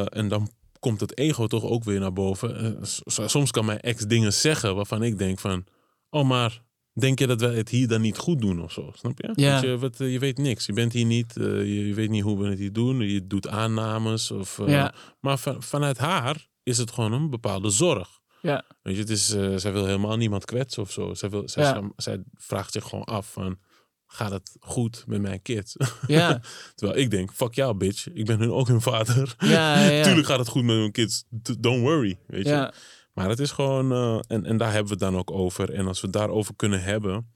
[0.08, 2.78] en dan komt het ego toch ook weer naar boven.
[3.06, 5.64] Soms kan mijn ex dingen zeggen waarvan ik denk van...
[6.10, 6.62] Oh, maar
[6.94, 8.90] denk je dat wij het hier dan niet goed doen of zo?
[8.94, 9.30] Snap je?
[9.34, 9.60] Ja.
[9.62, 10.66] Je, wat, eh, je weet niks.
[10.66, 11.36] Je bent hier niet.
[11.36, 13.00] eh, je, je weet niet hoe we het hier doen.
[13.00, 14.30] Je doet aannames.
[14.30, 14.94] Of, eh, Ja.
[15.20, 18.08] Maar van- vanuit haar is het gewoon een bepaalde zorg.
[18.42, 18.64] Ja.
[18.82, 19.26] Weet je, het is,
[19.62, 21.14] zij wil helemaal niemand kwetsen of zo.
[21.14, 21.90] Zij, wil, zij, Ja.
[21.96, 23.58] zij vraagt zich gewoon af van...
[24.06, 25.76] Gaat het goed met mijn kids?
[26.06, 26.40] Ja,
[26.74, 28.06] Terwijl ik denk, fuck jou bitch.
[28.12, 29.34] Ik ben hun ook hun vader.
[29.38, 29.48] ja,
[29.80, 29.90] ja.
[29.90, 30.02] ja.
[30.06, 31.24] Tuurlijk gaat het goed met hun kids.
[31.58, 32.18] Don't worry.
[32.26, 32.72] Weet je?
[33.14, 33.92] Maar het is gewoon...
[33.92, 35.72] eh, en, en daar hebben we het dan ook over.
[35.72, 37.32] En als we het daarover kunnen hebben...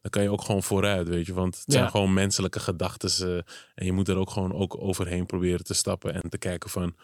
[0.00, 1.34] Dan kan je ook gewoon vooruit, weet je.
[1.34, 1.90] Want het zijn Ja.
[1.90, 3.44] gewoon menselijke gedachten.
[3.74, 6.14] en je moet er ook gewoon ook overheen proberen te stappen.
[6.14, 6.94] En te kijken van...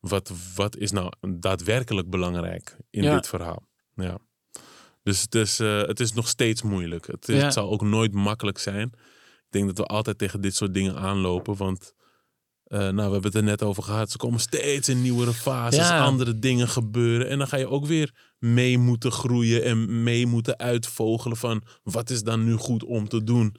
[0.00, 3.14] Wat, wat is nou daadwerkelijk belangrijk in Ja.
[3.14, 3.62] dit verhaal?
[3.94, 4.18] Ja.
[5.02, 7.06] Dus het is, eh, het is nog steeds moeilijk.
[7.06, 7.42] Het, is- Ja.
[7.44, 8.88] het zal ook nooit makkelijk zijn.
[9.36, 11.56] Ik denk dat we altijd tegen dit soort dingen aanlopen.
[11.56, 11.94] Want
[12.72, 14.10] eh, nou, we hebben het er net over gehad.
[14.10, 15.88] Ze komen steeds in nieuwere fases.
[15.88, 16.04] Ja.
[16.04, 17.28] Andere dingen gebeuren.
[17.28, 19.64] En dan ga je ook weer mee moeten groeien.
[19.64, 21.62] En mee moeten uitvogelen van...
[21.82, 23.56] Wat is dan nu goed om te doen?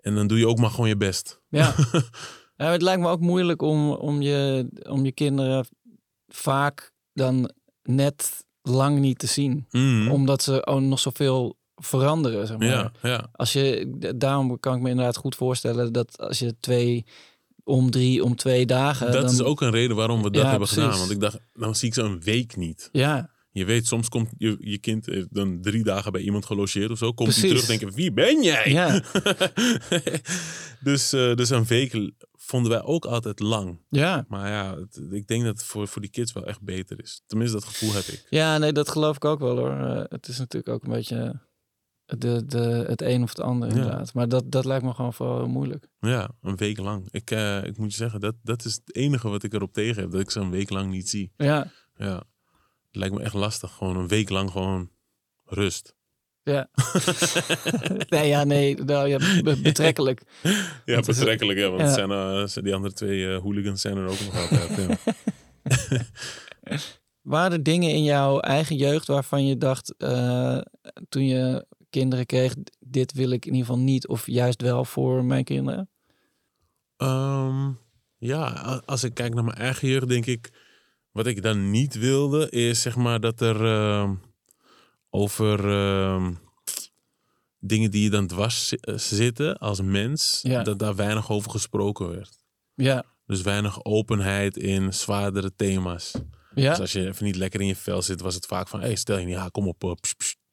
[0.00, 1.40] En dan doe je ook maar gewoon je best.
[1.48, 1.74] Ja.
[2.56, 5.66] ja het lijkt me ook moeilijk om, om, je, om je kinderen
[6.28, 7.50] vaak dan
[7.82, 9.66] net lang niet te zien.
[9.70, 10.10] Mhm.
[10.10, 12.46] Omdat ze ook nog zoveel veranderen.
[12.46, 12.68] Zeg maar.
[12.68, 13.28] Ja, ja.
[13.32, 17.06] Als je, daarom kan ik me inderdaad goed voorstellen dat als je twee
[17.66, 19.12] om drie, om twee dagen.
[19.12, 20.84] dat dan, is ook een reden waarom we dat Ja, hebben precies.
[20.84, 20.98] gedaan.
[20.98, 22.88] Want ik dacht, dan zie ik ze een week niet.
[22.92, 26.90] Ja, Je weet, soms komt je, je kind heeft dan drie dagen bij iemand gelogeerd
[26.90, 27.12] of zo.
[27.12, 28.70] Komt hij terug en denkt, wie ben jij?
[28.70, 29.02] ja,
[30.80, 33.78] dus, eh, dus een week vonden wij ook altijd lang.
[33.88, 34.24] ja.
[34.28, 37.22] Maar ja, het- ik denk dat het voor, voor die kids wel echt beter is.
[37.26, 38.26] Tenminste, dat gevoel heb ik.
[38.30, 39.70] Ja, nee, dat geloof ik ook wel hoor.
[39.80, 41.40] Eh, het is natuurlijk ook een beetje
[42.06, 43.74] de, de, het een of het ander Ja.
[43.74, 44.14] inderdaad.
[44.14, 45.88] Maar dat, dat lijkt me gewoon vooral heel moeilijk.
[46.00, 47.08] Ja, een week lang.
[47.10, 50.02] Ik, eh, ik moet je zeggen, dat, dat is het enige wat ik erop tegen
[50.02, 50.10] heb.
[50.10, 51.32] Dat ik ze een week lang niet zie.
[51.36, 52.14] Ja, Ja,
[52.86, 53.72] het lijkt me echt lastig.
[53.72, 54.90] Gewoon een week lang gewoon
[55.44, 55.94] rust.
[56.42, 56.68] ja.
[58.08, 60.22] nee, ja, nee, nou, ja, be- betrekkelijk.
[60.84, 61.58] Ja, is- betrekkelijk.
[61.58, 61.92] Ja, want ja.
[61.92, 64.76] zijn, eh, die andere twee eh, hooligans zijn er ook nog altijd.
[64.88, 65.98] Ja.
[67.22, 69.94] Waren er dingen in jouw eigen jeugd waarvan je dacht
[71.08, 75.24] toen je kinderen kreeg, dit wil ik in ieder geval niet of juist wel voor
[75.24, 75.90] mijn kinderen?
[76.96, 77.70] Ehm,
[78.18, 78.48] ja,
[78.86, 80.64] als ik kijk naar mijn eigen jeugd, denk ik...
[81.12, 84.14] Wat ik dan niet wilde, is zeg maar dat er ehm,
[85.10, 86.32] over ehm,
[87.58, 90.62] dingen die je dan dwars eh, zitten als mens, Ja.
[90.62, 92.38] dat daar weinig over gesproken werd.
[92.74, 96.12] Ja, Dus weinig openheid in zwaardere thema's.
[96.12, 98.80] Dus ja, als je even niet lekker in je vel zit, was het vaak van...
[98.80, 99.92] Hey, stel je niet, ja, kom op, eh,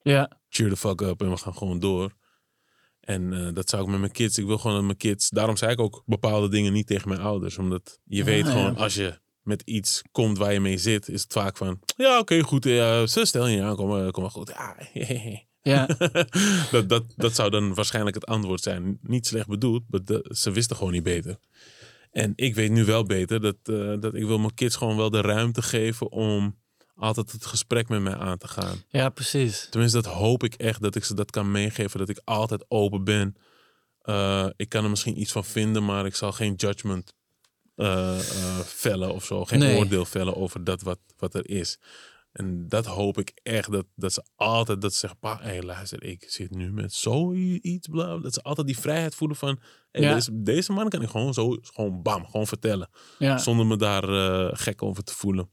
[0.03, 2.13] ja, cheer the fuck up en we gaan gewoon door.
[2.99, 4.37] En eh, dat zou ik met mijn kids.
[4.37, 5.29] Ik wil gewoon dat mijn kids.
[5.29, 7.57] Daarom zei ik ook bepaalde dingen niet tegen mijn ouders.
[7.57, 8.51] Omdat je Ah, weet ja.
[8.51, 11.79] gewoon, als je met iets komt waar je mee zit, is het vaak van.
[11.97, 12.63] Ja, oké, goed.
[12.63, 14.49] Ja, ze stel je aan, kom, eh, kom wel goed.
[14.55, 14.77] Ja,
[15.61, 15.85] ja,
[16.71, 18.97] dat, dat, dat zou dan waarschijnlijk het antwoord zijn.
[19.01, 21.37] Niet slecht bedoeld, maar de- ze wisten gewoon niet beter.
[22.11, 25.09] En ik weet nu wel beter dat, eh, dat ik wil mijn kids gewoon wel
[25.09, 26.61] de ruimte geven om
[26.95, 28.83] altijd het gesprek met mij aan te gaan.
[28.87, 29.67] ja, precies.
[29.69, 31.99] Tenminste, dat hoop ik echt dat ik ze dat kan meegeven.
[31.99, 33.35] Dat ik altijd open ben.
[34.01, 37.13] Eh, ik kan er misschien iets van vinden, maar ik zal geen judgment
[37.75, 39.45] eh, eh, vellen of zo.
[39.45, 39.77] Geen Nee.
[39.77, 41.79] oordeel vellen over dat wat, wat er is.
[42.31, 46.03] En dat hoop ik echt, dat, dat ze altijd dat ze zeggen, pa, hé, luister,
[46.03, 49.59] ik zit nu met zoiets, bla, bla." Dat ze altijd die vrijheid voelen van,
[49.91, 50.13] Ja.
[50.13, 52.89] deze, deze man kan ik gewoon zo, gewoon bam, gewoon vertellen.
[53.19, 53.37] Ja.
[53.37, 54.03] Zonder me daar
[54.57, 55.49] gek over te voelen.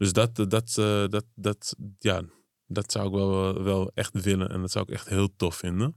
[0.00, 2.22] Dus dat, dat, dat, eh, dat, dat, ja,
[2.66, 4.48] dat zou ik wel, wel echt willen.
[4.50, 5.96] En dat zou ik echt heel tof vinden.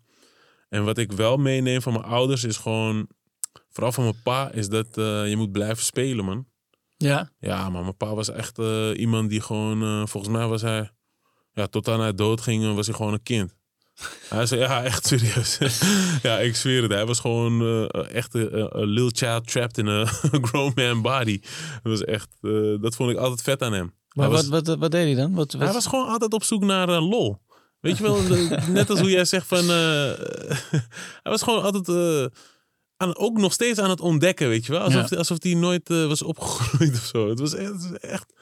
[0.69, 3.07] En wat ik wel meeneem van mijn ouders is gewoon...
[3.69, 6.47] Vooral van mijn pa is dat eh, je moet blijven spelen, man.
[6.97, 7.31] Ja.
[7.39, 9.81] Ja, maar mijn pa was echt eh, iemand die gewoon...
[9.83, 10.91] eh, volgens mij was hij...
[11.53, 13.55] Ja, tot aan hij dood ging, eh, was hij gewoon een kind.
[14.29, 15.57] Hij zei, ja, echt serieus.
[16.23, 16.91] ja, ik zweer het.
[16.91, 20.05] Hij was gewoon eh, echt een a little child trapped in a
[20.49, 21.39] grown man body.
[21.83, 22.27] Dat was echt...
[22.41, 23.93] eh, dat vond ik altijd vet aan hem.
[24.13, 25.33] Maar hij, wat, was, wat, wat deed hij dan?
[25.33, 25.61] Wat, wat...
[25.61, 27.41] hij was gewoon altijd op zoek naar eh, lol.
[27.79, 28.21] Weet je wel,
[28.67, 29.59] net als hoe jij zegt van...
[29.59, 30.11] eh,
[31.23, 31.87] hij was gewoon altijd...
[31.87, 32.25] eh,
[32.97, 34.81] aan, ook nog steeds aan het ontdekken, weet je wel.
[34.81, 37.29] Alsof, alsof hij nooit eh, was opgegroeid of zo.
[37.29, 38.33] Het was echt, het was echt...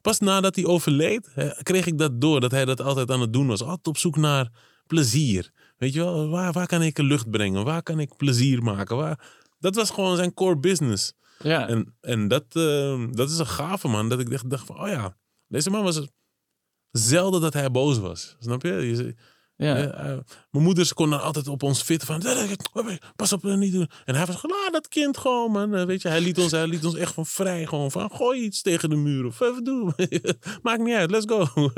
[0.00, 2.40] Pas nadat hij overleed, hè, kreeg ik dat door.
[2.40, 3.62] Dat hij dat altijd aan het doen was.
[3.62, 4.50] Altijd op zoek naar
[4.86, 5.52] plezier.
[5.76, 7.64] Weet je wel, waar, waar kan ik lucht brengen?
[7.64, 8.96] Waar kan ik plezier maken?
[8.96, 9.30] Waar...
[9.58, 11.12] Dat was gewoon zijn core business.
[11.38, 11.68] ja.
[11.68, 14.08] En, en dat, eh, dat is een gave man.
[14.08, 15.16] Dat ik echt dacht van, oh ja,
[15.48, 16.08] deze man was
[16.90, 18.36] zelden dat hij boos was.
[18.38, 19.14] Snap je?
[19.56, 19.76] Ja.
[19.76, 20.18] eh, eh,
[20.50, 22.22] mijn moeders kon dan altijd op ons fitten van,
[23.16, 23.90] pas op, eh, niet doen.
[24.04, 25.74] En hij was gewoon, ah, dat kind gewoon, man.
[25.74, 27.66] Eh, Weet je, hij liet ons, hij liet ons echt van vrij.
[27.66, 29.92] Gewoon van, gooi iets tegen de muur of even doen.
[30.62, 31.48] Maakt niet uit, let's go.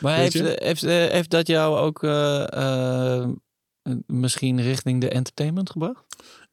[0.00, 0.56] Maar heeft, je?
[0.62, 2.52] heeft, eh, heeft dat jou ook eh,
[3.22, 3.28] eh,
[4.06, 6.04] misschien richting de entertainment gebracht?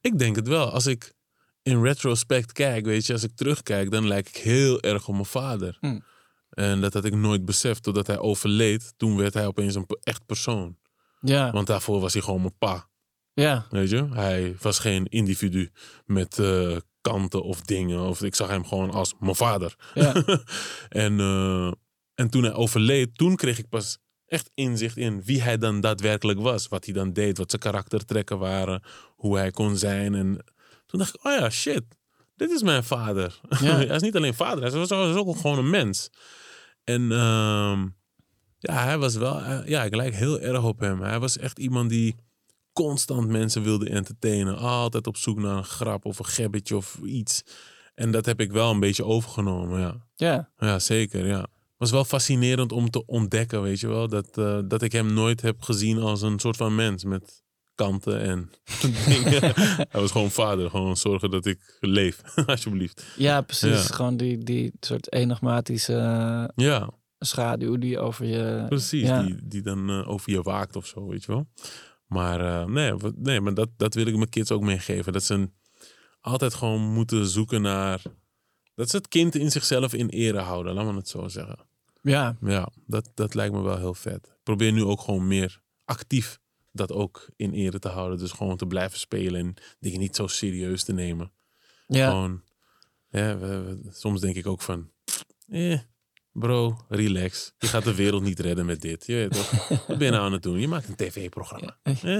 [0.01, 0.69] Ik denk het wel.
[0.69, 1.13] Als ik
[1.63, 5.25] in retrospect kijk, weet je, als ik terugkijk, dan lijk ik heel erg op mijn
[5.25, 5.77] vader.
[5.79, 5.99] Hm.
[6.55, 7.83] En dat had ik nooit beseft.
[7.83, 10.77] Totdat hij overleed, toen werd hij opeens een echt persoon.
[11.19, 11.51] Ja.
[11.51, 12.89] Want daarvoor was hij gewoon mijn pa.
[13.33, 13.65] Ja.
[13.69, 14.07] Weet je?
[14.11, 15.71] Hij was geen individu
[16.05, 17.99] met eh, kanten of dingen.
[17.99, 19.75] Of ik zag hem gewoon als mijn vader.
[19.93, 20.13] Ja.
[20.89, 21.71] en, eh,
[22.15, 26.39] en toen hij overleed, toen kreeg ik pas echt inzicht in wie hij dan daadwerkelijk
[26.39, 26.67] was.
[26.67, 28.83] Wat hij dan deed, wat zijn karaktertrekken waren,
[29.15, 30.15] hoe hij kon zijn.
[30.15, 30.45] En
[30.85, 31.83] toen dacht ik, oh ja, shit,
[32.35, 33.39] dit is mijn vader.
[33.49, 33.75] Ja.
[33.75, 36.09] hij is niet alleen vader, hij is ook gewoon een mens.
[36.85, 37.87] En ehm,
[38.59, 41.01] ja, hij was wel, eh, ja, ik lijk heel erg op hem.
[41.01, 42.15] Hij was echt iemand die
[42.73, 44.57] constant mensen wilde entertainen.
[44.57, 47.43] Altijd op zoek naar een grap of een gebbetje of iets.
[47.95, 50.05] En dat heb ik wel een beetje overgenomen, ja.
[50.15, 50.51] Ja.
[50.57, 51.39] Ja, zeker, ja.
[51.39, 54.07] Het was wel fascinerend om te ontdekken, weet je wel.
[54.07, 57.43] Dat, eh, dat ik hem nooit heb gezien als een soort van mens met
[57.75, 58.49] kanten en
[59.07, 59.41] dingen.
[59.89, 60.69] Hij was gewoon vader.
[60.69, 63.05] Gewoon zorgen dat ik leef, alsjeblieft.
[63.17, 63.87] Ja, precies.
[63.87, 63.95] Ja.
[63.95, 65.93] Gewoon die, die soort enigmatische
[66.55, 68.65] Ja, schaduw die over je...
[68.67, 69.07] precies.
[69.07, 69.23] Ja.
[69.23, 71.47] Die, die dan eh, over je waakt of zo, weet je wel.
[72.07, 75.13] Maar eh, nee, wat- nee, maar dat, dat wil ik mijn kids ook meegeven.
[75.13, 75.53] Dat ze een-
[76.19, 78.01] altijd gewoon moeten zoeken naar...
[78.75, 81.57] Dat ze het kind in zichzelf in ere houden, laat me het zo zeggen.
[82.01, 82.37] Ja.
[82.41, 84.25] Ja, dat, dat lijkt me wel heel vet.
[84.27, 86.39] Ik probeer nu ook gewoon meer actief
[86.75, 88.17] dat ook in ere te houden.
[88.17, 91.31] Dus gewoon te blijven spelen en dingen niet zo serieus te nemen.
[91.87, 92.09] Ja.
[92.09, 92.41] Gewoon,
[93.09, 94.89] ja, we- we- soms denk ik ook van,
[95.47, 95.79] eh,
[96.31, 97.53] bro, relax.
[97.57, 99.05] Je gaat de wereld niet redden met dit.
[99.05, 99.67] Je weet toch?
[99.87, 100.59] Wat ben je nou aan het doen?
[100.59, 101.77] Je maakt een tv-programma.
[101.83, 102.19] Eh,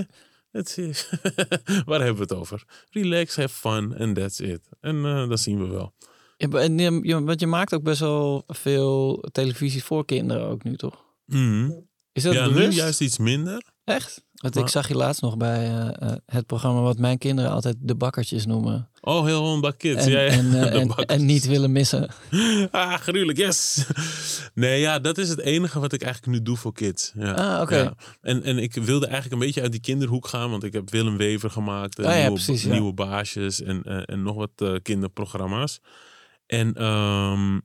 [0.51, 1.09] that's it.
[1.85, 2.63] Waar hebben we het over?
[2.89, 4.69] Relax, have fun and that's it.
[4.79, 5.93] En eh, dat zien we wel.
[6.37, 10.63] Ja, en je, je- want je maakt ook best wel veel televisie voor kinderen ook
[10.63, 11.03] nu, toch?
[11.25, 11.71] Mhm.
[12.11, 13.73] Is dat Ja, nu juist iets minder.
[13.85, 14.23] Echt?
[14.35, 17.51] Want Maar- ik zag je laatst nog bij eh, eh, het programma wat mijn kinderen
[17.51, 18.89] altijd de bakkertjes noemen.
[19.01, 20.05] Oh, heel bak kids.
[20.05, 20.27] En, ja, ja.
[20.29, 22.09] en, eh, en, en niet willen missen.
[22.71, 23.85] Ah, gruwelijk, yes.
[24.53, 27.11] Nee, ja, dat is het enige wat ik eigenlijk nu doe voor kids.
[27.15, 27.31] Ja.
[27.31, 27.75] Ah, oké.
[27.77, 27.93] Ja.
[28.21, 31.17] En, en ik wilde eigenlijk een beetje uit die kinderhoek gaan, want ik heb Willem
[31.17, 31.99] Wever gemaakt.
[31.99, 32.71] en Ah, ja, nieuwe, precies, ja.
[32.71, 35.79] nieuwe baasjes en, eh, en nog wat eh, kinderprogramma's.
[36.45, 37.59] En, ehm,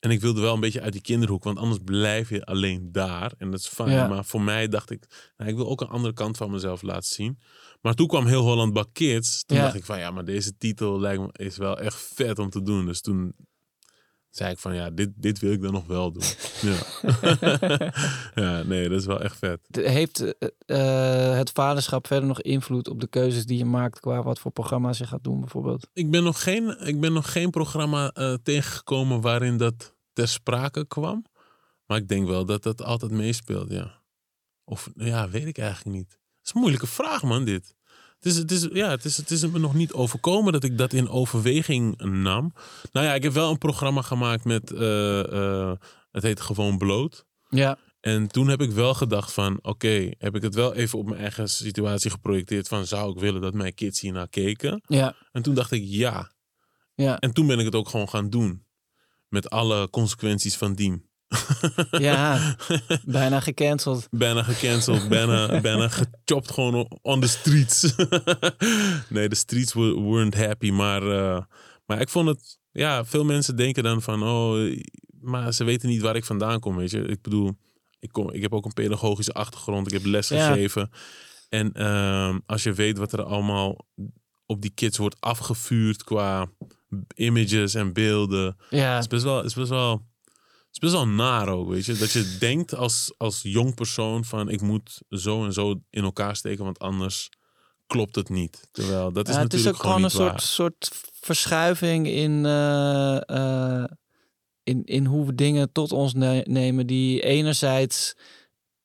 [0.00, 3.32] en ik wilde wel een beetje uit die kinderhoek, want anders blijf je alleen daar.
[3.38, 3.90] En dat is fijn.
[3.90, 4.08] Ja.
[4.08, 7.08] Maar voor mij dacht ik, nou, ik wil ook een andere kant van mezelf laten
[7.08, 7.38] zien.
[7.80, 9.44] Maar toen kwam heel Holland Bak Kids.
[9.44, 9.62] Toen Ja.
[9.62, 12.62] dacht ik van ja, maar deze titel lijkt me, is wel echt vet om te
[12.62, 12.86] doen.
[12.86, 13.34] Dus toen
[14.30, 16.22] zei ik van ja, dit, dit wil ik dan nog wel doen.
[16.60, 16.76] Ja.
[18.42, 19.60] ja, nee, dat is wel echt vet.
[19.70, 24.22] Heeft eh, eh, het vaderschap verder nog invloed op de keuzes die je maakt qua
[24.22, 25.88] wat voor programma's je gaat doen bijvoorbeeld?
[25.92, 30.86] Ik ben nog geen, ik ben nog geen programma eh, tegengekomen waarin dat ter sprake
[30.86, 31.24] kwam.
[31.86, 34.02] Maar ik denk wel dat dat altijd meespeelt, ja.
[34.64, 36.10] Of ja, weet ik eigenlijk niet.
[36.10, 37.76] Dat is een moeilijke vraag, man, dit.
[38.20, 40.78] Het is, het, is, ja, het, is, het is me nog niet overkomen dat ik
[40.78, 42.52] dat in overweging nam.
[42.92, 45.76] Nou ja, ik heb wel een programma gemaakt met, eh, eh,
[46.10, 47.24] het heet gewoon Bloot.
[47.48, 47.78] Ja.
[48.00, 51.20] En toen heb ik wel gedacht van, oké, heb ik het wel even op mijn
[51.20, 54.82] eigen situatie geprojecteerd van, zou ik willen dat mijn kids hiernaar keken?
[54.86, 56.30] Ja, En toen dacht ik, ja.
[56.94, 58.66] ja, En toen ben ik het ook gewoon gaan doen.
[59.28, 61.07] Met alle consequenties van dien.
[61.90, 62.56] Ja.
[63.04, 64.08] bijna gecanceld.
[64.10, 67.94] Bijna gecanceld, bijna, bijna gechopt gewoon on the streets.
[69.08, 71.42] nee, de streets were- weren't happy, maar, eh,
[71.86, 74.76] maar ik vond het, ja, veel mensen denken dan van, oh,
[75.20, 77.00] maar ze weten niet waar ik vandaan kom, weet je.
[77.02, 77.56] Ik bedoel,
[78.00, 80.52] ik, kom, ik heb ook een pedagogische achtergrond, ik heb les Ja.
[80.52, 80.90] gegeven.
[81.48, 83.86] En ehm, als je weet wat er allemaal
[84.46, 86.46] op die kids wordt afgevuurd qua
[87.14, 90.06] images en beelden, Ja, het is best wel, het is best wel,
[90.82, 91.94] is best wel naar ook, weet je.
[91.94, 96.36] Dat je denkt als, als jong persoon van ik moet zo en zo in elkaar
[96.36, 97.28] steken, want anders
[97.86, 98.68] klopt het niet.
[98.72, 103.28] Terwijl dat is Ja, het is natuurlijk ook gewoon een soort, soort verschuiving in, eh,
[103.28, 103.84] eh,
[104.62, 106.86] in, in hoe we dingen tot ons ne- nemen.
[106.86, 108.14] Die enerzijds,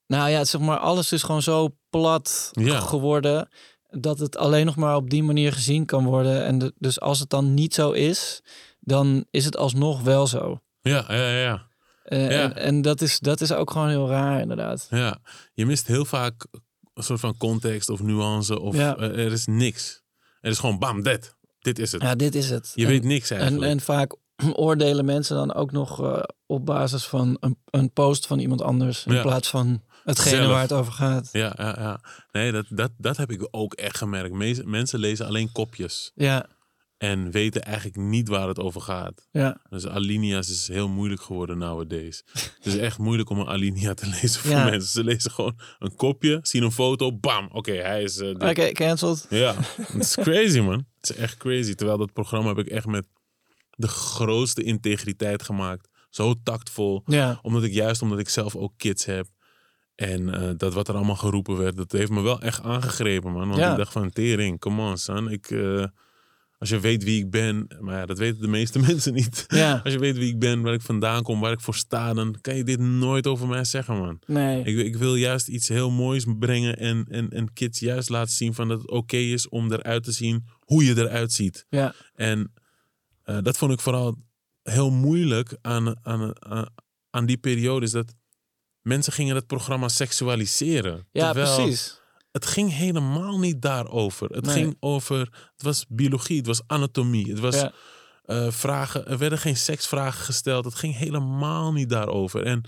[0.08, 2.80] nou ja, zeg maar, alles is gewoon zo plat Ja.
[2.80, 3.50] geworden.
[3.89, 6.44] Dat het alleen nog maar op die manier gezien kan worden.
[6.46, 8.41] En de- dus als het dan niet zo is,
[8.80, 10.62] dan is het alsnog wel zo.
[10.82, 11.72] Ja, ja, ja.
[12.04, 12.41] Eh, Ja.
[12.41, 14.88] En, en dat, is, dat is ook gewoon heel raar, inderdaad.
[14.89, 15.20] ja.
[15.54, 16.45] Je mist heel vaak
[16.93, 18.95] een soort van context of nuance of Ja.
[18.97, 20.01] eh, er is niks.
[20.41, 21.36] Er is gewoon bam, dit.
[21.60, 22.01] Dit is het.
[22.01, 22.72] Ja, dit is het.
[22.76, 23.72] Je En- weet niks En, eigenlijk.
[23.72, 24.16] en vaak
[24.54, 29.06] oordelen mensen dan ook nog eh, op basis van een, een post van iemand anders.
[29.06, 29.22] In Ja.
[29.22, 30.51] plaats van hetgene Zelf.
[30.51, 31.30] waar het over gaat.
[31.32, 31.99] ja, ja, ja.
[32.32, 34.66] Nee, dat, dat, dat heb ik ook echt gemerkt.
[34.66, 36.45] Mensen lezen alleen kopjes Ja,
[37.04, 39.28] en weten eigenlijk niet waar het over gaat.
[39.32, 42.24] ja, Dus alinea's is heel moeilijk geworden nowadays.
[42.58, 44.64] Het is echt moeilijk om een alinea te lezen voor Ja.
[44.64, 44.89] mensen.
[44.89, 48.18] Ze lezen gewoon een kopje, zien een foto, bam, oké, hij is...
[48.18, 49.26] eh, oké, cancelled.
[49.30, 49.54] Ja,
[49.93, 50.86] het is crazy man.
[51.01, 51.74] Het is echt crazy.
[51.74, 53.06] Terwijl dat programma heb ik echt met
[53.76, 55.89] de grootste integriteit gemaakt.
[56.10, 57.01] Zo tactvol.
[57.06, 59.28] Ja, Omdat ik juist, omdat ik zelf ook kids heb.
[59.95, 63.47] En eh, dat wat er allemaal geroepen werd, dat heeft me wel echt aangegrepen man.
[63.47, 63.72] Want Ja.
[63.72, 65.30] ik dacht van, tering, come on son.
[65.32, 65.86] Ik, eh,
[66.64, 69.45] als je weet wie ik ben, maar ja, dat weten de meeste mensen niet.
[69.47, 72.14] ja, Als je weet wie ik ben, waar ik vandaan kom, waar ik voor sta,
[72.14, 74.20] dan kan je dit nooit over mij zeggen, man.
[74.26, 74.64] nee.
[74.64, 78.53] Ik, ik wil juist iets heel moois brengen en, en, en kids juist laten zien
[78.53, 81.66] van dat het oké is om eruit te zien hoe je eruit ziet.
[81.70, 82.53] Ja, En
[83.24, 84.18] eh, dat vond ik vooral
[84.64, 86.70] heel moeilijk aan, aan, aan,
[87.09, 88.14] aan die periode, is dat
[88.82, 91.07] mensen gingen het programma seksualiseren.
[91.11, 92.01] ja Terwijl precies.
[92.34, 94.30] Het ging helemaal niet daarover.
[94.30, 94.54] Het Nee.
[94.56, 95.20] ging over,
[95.54, 97.72] het was biologie, het was anatomie, het was Ja,
[98.24, 99.08] eh, vragen.
[99.08, 100.66] Er werden geen seksvragen gesteld.
[100.66, 102.44] Het ging helemaal niet daarover.
[102.44, 102.64] En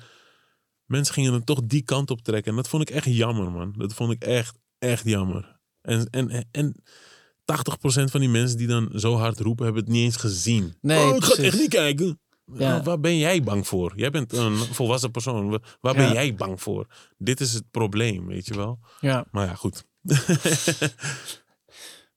[0.86, 2.51] mensen gingen dan toch die kant op trekken.
[2.51, 3.74] En dat vond ik echt jammer, man.
[3.78, 5.59] Dat vond ik echt, echt jammer.
[5.82, 6.84] En, en, en 80%
[8.11, 10.76] van die mensen die dan zo hard roepen, hebben het niet eens gezien.
[10.82, 12.20] Nee, oh, ik ga het echt niet kijken.
[12.53, 12.69] Ja.
[12.69, 13.93] Nou, waar ben jij bang voor?
[13.95, 15.49] Jij bent een volwassen persoon.
[15.49, 16.05] Wa- Waar Ja.
[16.05, 16.87] ben jij bang voor?
[17.17, 18.79] Dit is het probleem, weet je wel.
[18.99, 19.25] ja.
[19.31, 19.85] Maar ja, goed.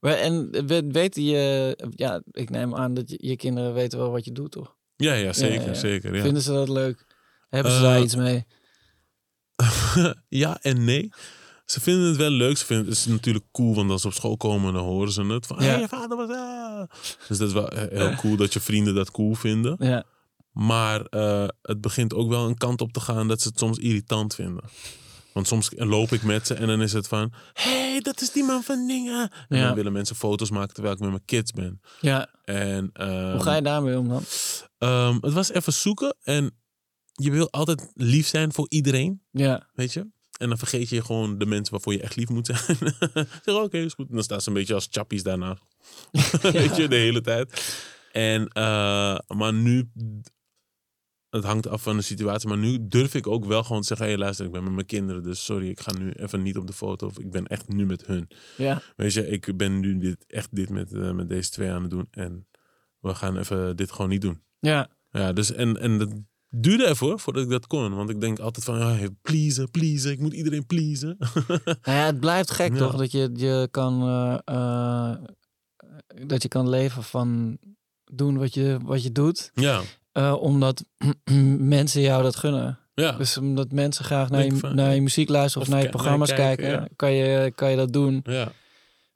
[0.00, 4.24] En we- weten je, ja, ik neem aan dat je, je kinderen weten wel wat
[4.24, 4.76] je doet, toch?
[4.96, 5.74] ja, ja, zeker, ja.
[5.74, 6.14] zeker.
[6.14, 6.22] Ja.
[6.22, 7.04] Vinden ze dat leuk?
[7.48, 8.46] Hebben ze Eh, daar iets mee?
[10.44, 11.10] ja en nee.
[11.64, 12.56] Ze vinden het wel leuk.
[12.56, 15.22] Ze vinden het is natuurlijk cool, want als ze op school komen, dan horen ze
[15.24, 15.46] het.
[15.46, 15.64] Van, Ja.
[15.70, 16.30] hey, je vader was...
[16.30, 16.82] ah."
[17.28, 19.76] Dus dat is wel he- heel cool dat je vrienden dat cool vinden.
[19.78, 20.04] Ja,
[20.58, 23.78] Maar eh, het begint ook wel een kant op te gaan dat ze het soms
[23.78, 24.64] irritant vinden.
[25.32, 27.32] Want soms loop ik met ze en dan is het van...
[27.52, 29.30] hey, dat is die man van dingen.
[29.48, 29.66] En Ja.
[29.66, 31.80] dan willen mensen foto's maken terwijl ik met mijn kids ben.
[32.00, 32.28] ja.
[32.44, 34.22] En, ehm, Hoe ga je daarmee om dan?
[34.78, 36.16] ehm, het was even zoeken.
[36.22, 36.50] En
[37.12, 39.22] je wil altijd lief zijn voor iedereen.
[39.30, 40.06] Ja, Weet je?
[40.38, 42.78] En dan vergeet je gewoon de mensen waarvoor je echt lief moet zijn.
[43.44, 44.08] zeg, oké, is goed.
[44.08, 45.58] En dan staan ze een beetje als chappies daarna.
[46.42, 47.76] Weet je, de hele tijd.
[48.12, 49.90] En, eh, maar nu,
[51.38, 52.48] het hangt af van de situatie.
[52.48, 54.72] Maar nu durf ik ook wel gewoon te zeggen, hé hey, luister, ik ben met
[54.72, 55.22] mijn kinderen.
[55.22, 57.06] Dus sorry, ik ga nu even niet op de foto.
[57.06, 58.28] Of ik ben echt nu met hun.
[58.56, 61.82] ja, Weet je, ik ben nu dit, echt dit met, eh, met deze twee aan
[61.82, 62.06] het doen.
[62.10, 62.46] En
[63.00, 64.42] we gaan even dit gewoon niet doen.
[64.60, 64.88] ja.
[65.10, 66.08] Ja, dus en, en dat
[66.48, 67.94] duurde ervoor voordat ik dat kon.
[67.94, 70.10] Want ik denk altijd van, ja, pleasen, pleasen.
[70.10, 71.16] Ik moet iedereen pleasen.
[71.64, 72.78] Nou ja, het blijft gek Ja.
[72.78, 75.16] toch dat je, je kan eh, eh,
[76.26, 77.58] dat je kan leven van
[78.04, 79.80] doen wat je, wat je doet, ja,
[80.18, 80.84] eh, omdat
[81.76, 82.78] mensen jou dat gunnen.
[82.94, 83.12] ja.
[83.12, 86.28] Dus omdat mensen graag naar je, van- naar je muziek luisteren of, naar je programma's
[86.28, 86.88] naar kijken, kijken, ja.
[86.96, 88.20] kan, je, kan je dat doen.
[88.24, 88.52] ja.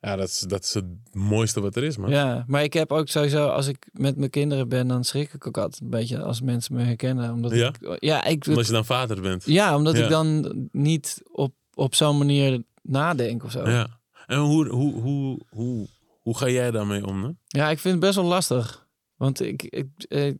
[0.00, 2.10] Ja, dat is, dat is het mooiste wat er is, man.
[2.10, 5.46] Ja, maar ik heb ook sowieso, als ik met mijn kinderen ben, dan schrik ik
[5.46, 7.32] ook altijd een beetje als mensen me herkennen.
[7.32, 7.68] Omdat Ja?
[7.80, 9.44] ik, ja, ik, Omdat je dan vader bent.
[9.46, 10.02] ja, omdat Ja.
[10.04, 13.68] ik dan niet op, op zo'n manier nadenk of zo.
[13.68, 13.86] Ja.
[14.26, 15.86] En hoe, hoe, hoe, hoe,
[16.20, 17.38] hoe ga jij daarmee om?
[17.46, 18.86] Ja, ik vind het best wel lastig.
[19.16, 20.36] Want ik, ik, ik,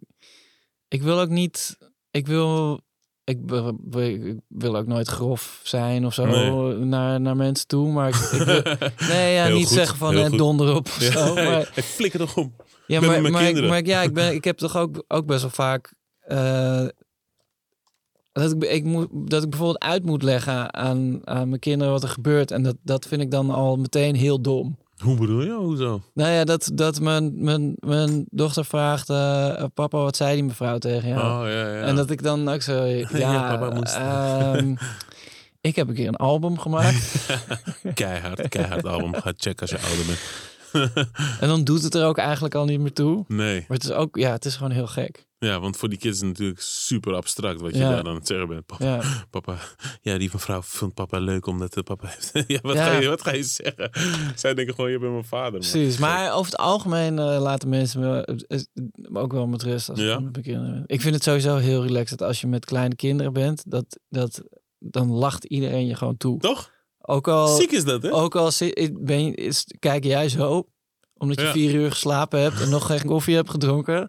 [0.93, 1.79] ik wil ook niet.
[2.11, 2.81] Ik wil
[3.25, 3.39] ik,
[4.49, 6.75] wil ook nooit grof zijn of zo Nee.
[6.75, 7.93] naar, naar mensen toe.
[7.93, 8.63] Maar ik, ik wil-
[9.09, 11.35] nee, ja, Heel niet goed, zeggen van donder op of Ja, zo.
[11.45, 12.55] Maar, hey, flikker toch om.
[12.87, 16.87] ja, maar, maar, ja, ik, ben, ik heb toch ook, ook best wel vaak eh,
[18.33, 22.03] dat, ik, ik moet, dat ik bijvoorbeeld uit moet leggen aan, aan mijn kinderen wat
[22.03, 22.51] er gebeurt.
[22.51, 24.79] En dat, dat vind ik dan al meteen heel dom.
[25.03, 25.53] Hoe bedoel je?
[25.53, 26.01] Hoezo?
[26.15, 30.79] Nou ja, dat, dat mijn, mijn, mijn dochter vraagt, eh, papa, wat zei die mevrouw
[30.79, 31.21] tegen jou?
[31.21, 31.81] Oh, ja, ja.
[31.81, 33.95] En dat ik dan ook zo, ja, Ja, papa moest.
[33.95, 34.75] ehm,
[35.61, 37.27] ik heb een keer een album gemaakt.
[37.95, 39.15] Keihard, keihard album.
[39.15, 40.19] Ga checken als je ouder bent.
[41.41, 43.25] en dan doet het er ook eigenlijk al niet meer toe.
[43.29, 43.55] Nee.
[43.69, 45.27] Maar het is ook, ja, het is gewoon heel gek.
[45.39, 47.89] Ja, want voor die kids is het natuurlijk super abstract wat je Ja.
[47.91, 48.67] daar aan het zeggen bent.
[48.67, 49.01] Papa, Ja,
[49.31, 49.57] papa,
[50.01, 52.31] ja, die mevrouw vindt papa leuk omdat de papa heeft.
[52.47, 52.85] ja, wat, Ja.
[52.87, 53.91] Ga je, wat ga je zeggen?
[54.41, 55.51] Zij denken gewoon, je bent mijn vader.
[55.51, 55.61] man.
[55.61, 55.99] precies.
[55.99, 58.63] Maar over het algemeen eh, laten mensen me eh, eh,
[59.13, 60.17] ook wel met rust als Ja?
[60.17, 60.85] ik met kinderen ben.
[60.87, 64.43] Ik vind het sowieso heel relaxed dat als je met kleine kinderen bent, dat, dat,
[64.79, 66.39] dan lacht iedereen je gewoon toe.
[66.39, 66.71] Toch?
[67.03, 68.13] Ook al, Ziek is dat, hè?
[68.13, 68.51] ook al
[68.93, 70.69] ben is, kijk jij zo,
[71.17, 71.53] omdat je Ja.
[71.53, 74.09] vier uur geslapen hebt en nog geen koffie hebt gedronken.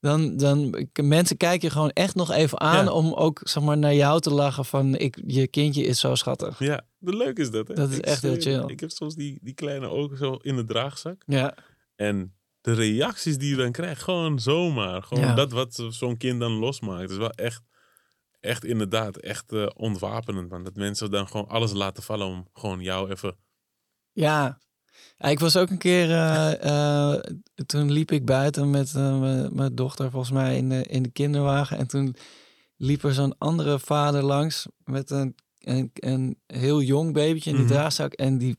[0.00, 2.90] Dan, dan mensen kijken je gewoon echt nog even aan Ja.
[2.92, 6.58] om ook zeg maar, naar jou te lachen van ik, je kindje is zo schattig.
[6.58, 7.74] Ja, de leuk is dat, hè?
[7.74, 8.62] Dat is Ik echt heel chill.
[8.66, 11.22] Ik heb soms die, die kleine ogen zo in de draagzak.
[11.26, 11.54] Ja,
[11.96, 15.02] En de reacties die je dan krijgt, gewoon zomaar.
[15.02, 15.34] Gewoon Ja.
[15.34, 17.10] dat wat zo'n kind dan losmaakt.
[17.10, 17.62] is wel echt,
[18.40, 20.50] echt inderdaad, echt eh, ontwapenend.
[20.50, 20.64] Man.
[20.64, 23.36] Dat mensen dan gewoon alles laten vallen om gewoon jou even...
[24.12, 24.58] ja.
[25.16, 27.20] Ja, ik was ook een keer, eh, eh,
[27.66, 28.92] toen liep ik buiten met
[29.52, 31.78] mijn- dochter volgens mij in de, in de kinderwagen.
[31.78, 32.14] En toen
[32.76, 37.64] liep er zo'n andere vader langs met een, een, een heel jong babytje in die
[37.64, 37.74] Mhm.
[37.74, 38.12] draagzak.
[38.12, 38.56] En die,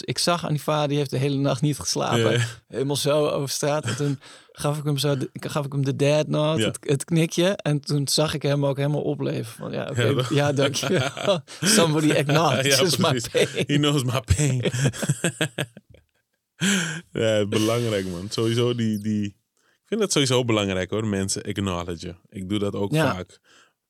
[0.00, 2.32] ik zag aan die vader, die heeft de hele nacht niet geslapen.
[2.32, 3.84] Ja, Helemaal zo over straat.
[3.84, 4.18] En toen
[4.52, 6.66] gaf ik hem zo, de- gaf ik hem de dad nod, Ja.
[6.66, 7.48] het, het knikje.
[7.48, 9.52] En toen zag ik hem ook helemaal opleven.
[9.52, 11.40] Van ja, oké, Ja, ja, dat- dankjewel.
[11.76, 13.48] Somebody acknowledges my pain.
[13.66, 14.62] He knows my pain.
[17.12, 18.26] ja, belangrijk man.
[18.30, 19.24] Sowieso die, die...
[19.26, 22.18] Ik vind dat sowieso belangrijk hoor, mensen acknowledgen.
[22.28, 23.38] Ik doe dat ook vaak.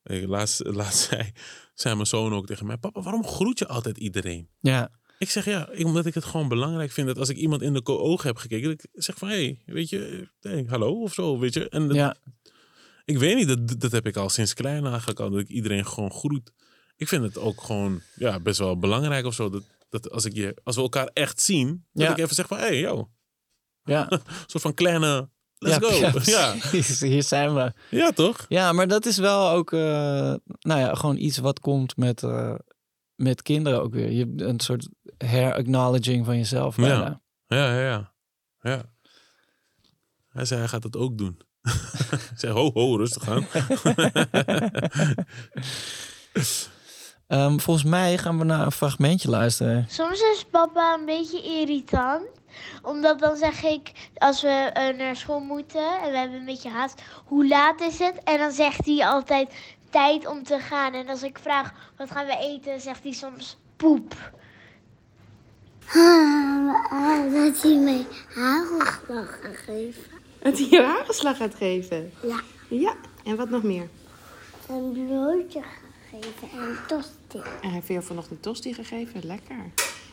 [0.05, 1.33] Ik, laatst, laatst zei,
[1.75, 2.77] zei mijn zoon ook tegen mij...
[2.77, 4.49] Papa, waarom groet je altijd iedereen?
[4.61, 7.73] Ja, Ik zeg ja, omdat ik het gewoon belangrijk vind dat als ik iemand in
[7.73, 11.15] de ogen heb gekeken, dat ik zeg van hé, hey, weet je, hey, hallo of
[11.15, 11.69] zo, weet je.
[11.69, 12.17] En dat- ja,
[13.05, 15.87] ik weet niet, dat, dat heb ik al sinds klein eigenlijk al, dat ik iedereen
[15.87, 16.51] gewoon groet.
[16.97, 20.35] Ik vind het ook gewoon ja, best wel belangrijk of zo, dat, dat als, ik
[20.35, 22.11] je, als we elkaar echt zien, dat Ja.
[22.13, 23.09] ik even zeg van hé, hey, yo,
[23.85, 24.07] ja.
[24.13, 26.21] een soort van kleine, let's ja, go.
[26.25, 26.71] Ja, Ja.
[27.09, 27.73] Hier zijn we.
[27.91, 28.45] ja, toch?
[28.49, 29.81] Ja, maar dat is wel ook, eh,
[30.61, 32.55] nou ja, gewoon iets wat komt met, eh,
[33.15, 34.11] met kinderen ook weer.
[34.11, 34.89] Je, een soort
[35.19, 36.77] her-acknowledging van jezelf.
[36.77, 36.83] Ja.
[36.83, 37.21] bijna.
[37.47, 38.13] Ja, ja, ja.
[38.61, 38.83] ja.
[40.29, 41.41] Hij zei hij gaat het ook doen.
[42.33, 43.47] ik zei ho, ho, rustig aan.
[47.27, 49.87] Ehm, volgens mij gaan we naar een fragmentje luisteren.
[49.89, 52.27] Soms is papa een beetje irritant.
[52.83, 56.71] Omdat dan zeg ik, als we eh, naar school moeten en we hebben een beetje
[56.71, 58.23] haast, hoe laat is het?
[58.25, 59.55] En dan zegt hij altijd
[59.95, 60.93] tijd om te gaan.
[60.93, 64.15] En als ik vraag, wat gaan we eten, zegt hij soms poep.
[67.33, 70.03] dat hij mij hagelslag gaat geven.
[70.43, 72.13] Dat hij je hagelslag gaat geven?
[72.23, 72.95] Ja, Ja.
[73.25, 73.89] En wat nog meer?
[74.69, 75.63] een broodje
[76.11, 77.39] gegeven en tosti.
[77.39, 79.21] En hij heeft je vanochtend tosti gegeven.
[79.27, 79.57] Lekker.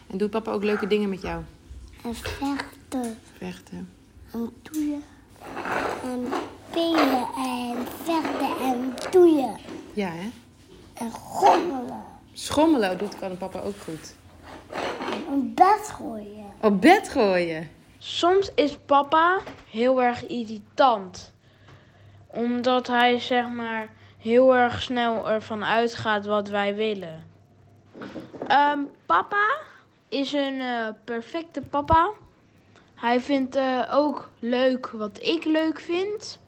[0.08, 1.44] En doet papa ook leuke dingen met jou?
[2.04, 3.90] En vechten Vechten.
[4.32, 5.04] en toeien.
[6.04, 6.28] En
[6.70, 9.58] spelen en vechten en toeien.
[9.94, 10.30] Ja, hè?
[10.94, 12.04] En gommelen.
[12.34, 14.16] Schommelen doet kan papa ook goed.
[15.30, 16.46] Een bed gooien.
[16.62, 17.70] Op bed gooien.
[17.98, 19.39] Soms is papa
[19.70, 21.34] heel erg irritant.
[22.28, 27.24] Omdat hij zeg maar heel erg snel ervan uitgaat wat wij willen.
[28.48, 29.58] Ehm, papa
[30.10, 32.12] is een eh, perfecte papa.
[32.96, 36.39] Hij vindt eh, ook leuk wat ik leuk vind.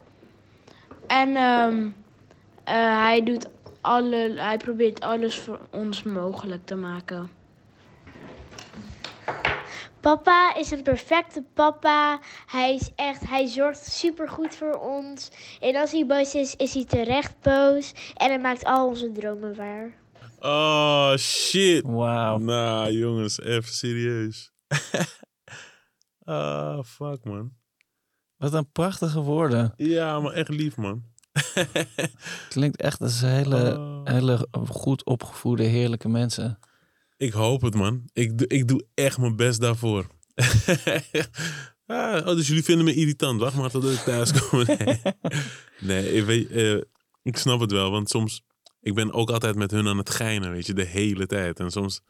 [1.07, 1.91] En ehm, eh,
[2.63, 3.49] hij, doet
[3.81, 7.29] alle, hij probeert alles voor ons mogelijk te maken.
[9.99, 12.19] Papa is een perfecte papa.
[12.45, 15.31] Hij is echt, hij zorgt super goed voor ons.
[15.59, 17.93] En als hij boos is, is hij terecht boos.
[18.15, 19.93] En hij maakt al onze dromen waar.
[20.39, 21.83] Oh, shit.
[21.85, 22.37] Wauw.
[22.37, 24.51] Nou, jongens, even serieus.
[26.25, 27.51] Ah, fuck, man.
[28.37, 29.73] Wat een prachtige woorden.
[29.75, 31.03] Ja, maar echt lief, man.
[32.49, 34.01] Klinkt echt als hele, Oh.
[34.03, 36.59] hele goed opgevoede, heerlijke mensen.
[37.17, 38.03] Ik hoop het, man.
[38.13, 40.07] Ik, doe- ik doe echt mijn best daarvoor.
[41.85, 43.39] ah, oh, dus jullie vinden me irritant.
[43.39, 44.63] Wacht maar totdat ik thuis kom.
[44.67, 45.01] Nee,
[45.79, 46.81] nee ik weet, eh,
[47.23, 48.41] Ik snap het wel, want soms...
[48.81, 51.59] Ik ben ook altijd met hun aan het geinen, weet je, de hele tijd.
[51.59, 52.01] En soms...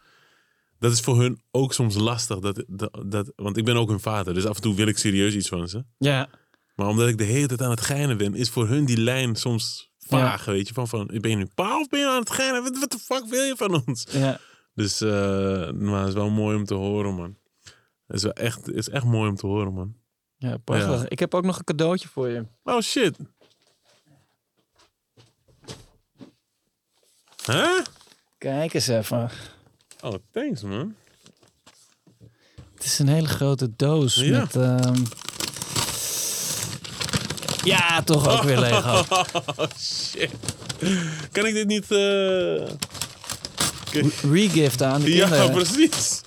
[0.79, 2.39] Dat is voor hun ook soms lastig.
[2.39, 4.97] Dat, dat, dat, want ik ben ook hun vader, dus af en toe wil ik
[4.97, 5.83] serieus iets van ze.
[5.97, 6.29] Ja,
[6.75, 9.35] Maar omdat ik de hele tijd aan het geinen ben, is voor hun die lijn
[9.35, 10.73] soms vaag, weet je.
[10.73, 12.63] Van, van, ben je nu pa of ben je aan het geinen?
[12.63, 14.05] Wat, de fuck wil je van ons?
[14.11, 14.39] ja.
[14.75, 17.37] Dus, eh, maar het is wel mooi om te horen, man.
[18.07, 19.95] Het is wel echt, het is echt mooi om te horen, man.
[20.37, 21.01] ja prachtig.
[21.01, 21.05] Ja.
[21.09, 22.45] Ik heb ook nog een cadeautje voor je.
[22.63, 23.17] Oh, shit.
[27.45, 27.79] Huh?
[28.37, 29.29] Kijk eens even.
[30.01, 30.95] Oh, thanks, man.
[32.73, 34.39] Het is een hele grote doos Ja.
[34.39, 34.55] met...
[34.55, 34.95] ehm,
[37.63, 39.03] Ja, toch ook weer Lego.
[39.57, 40.29] Oh, shit.
[41.31, 41.91] Kan ik dit niet...
[41.91, 42.67] eh,
[44.31, 45.51] Regift aan de Ja, kinderen.
[45.51, 46.21] precies.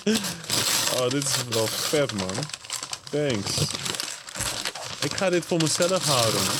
[0.96, 2.28] Oh, dit is wel vet, man.
[3.10, 3.50] Thanks.
[5.00, 6.54] Ik ga dit voor mezelf houden, man.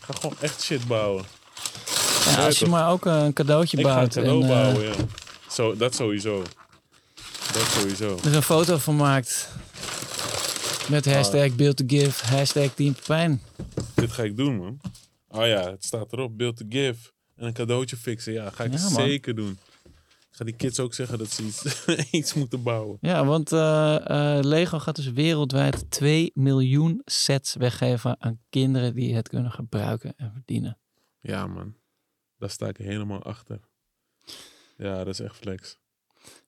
[0.00, 1.24] Ik ga gewoon echt shit bouwen.
[2.26, 4.14] Ja, als je maar ook een cadeautje Ik ga een bouwt.
[4.14, 4.92] cadeau en, eh, bouwen, ja.
[5.50, 6.42] Zo, dat sowieso.
[7.52, 8.18] Dat sowieso.
[8.24, 9.48] er een foto van maakt.
[10.90, 11.12] Met Ah.
[11.14, 13.40] hashtag build to give, hashtag Team Pepijn.
[13.94, 14.80] Dit ga ik doen, man.
[15.28, 16.38] Oh ja, het staat erop.
[16.38, 17.10] Build to give.
[17.36, 18.32] En een cadeautje fixen.
[18.32, 19.58] Ja, ga ik Ja, zeker doen.
[20.30, 21.86] Ik ga die kids ook zeggen dat ze iets,
[22.20, 22.98] iets moeten bouwen.
[23.00, 29.14] Ja, want eh, eh, Lego gaat dus wereldwijd 2 miljoen sets weggeven aan kinderen die
[29.14, 30.78] het kunnen gebruiken en verdienen.
[31.20, 31.74] Ja, man.
[32.38, 33.60] Daar sta ik helemaal achter.
[34.76, 35.78] Ja, dat is echt flex.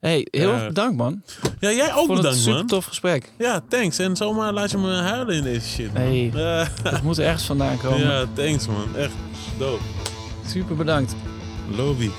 [0.01, 0.55] Hey, heel Ja.
[0.55, 1.22] erg bedankt man.
[1.61, 2.66] Ja, jij ook Vond het een bedankt, super man.
[2.66, 3.33] tof gesprek.
[3.39, 3.99] Ja, thanks.
[3.99, 5.93] En zomaar laat je me huilen in deze shit.
[5.93, 6.12] man.
[6.14, 8.01] Ja, het moet ergens vandaan komen.
[8.01, 8.97] ja, thanks, man.
[8.97, 9.12] Echt
[9.59, 9.83] dope.
[10.47, 11.14] Super bedankt.
[11.77, 12.11] Lobby.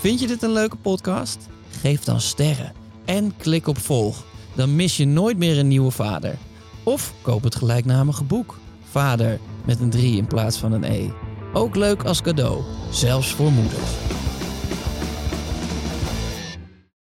[0.00, 1.38] Vind je dit een leuke podcast?
[1.80, 2.72] Geef dan sterren
[3.04, 4.24] en klik op volg.
[4.54, 6.34] Dan mis je nooit meer een nieuwe vader.
[6.82, 8.58] Of koop het gelijknamige boek.
[8.90, 11.08] Vader met een 3 in plaats van een E.
[11.52, 13.90] Ook leuk als cadeau, zelfs voor moeders.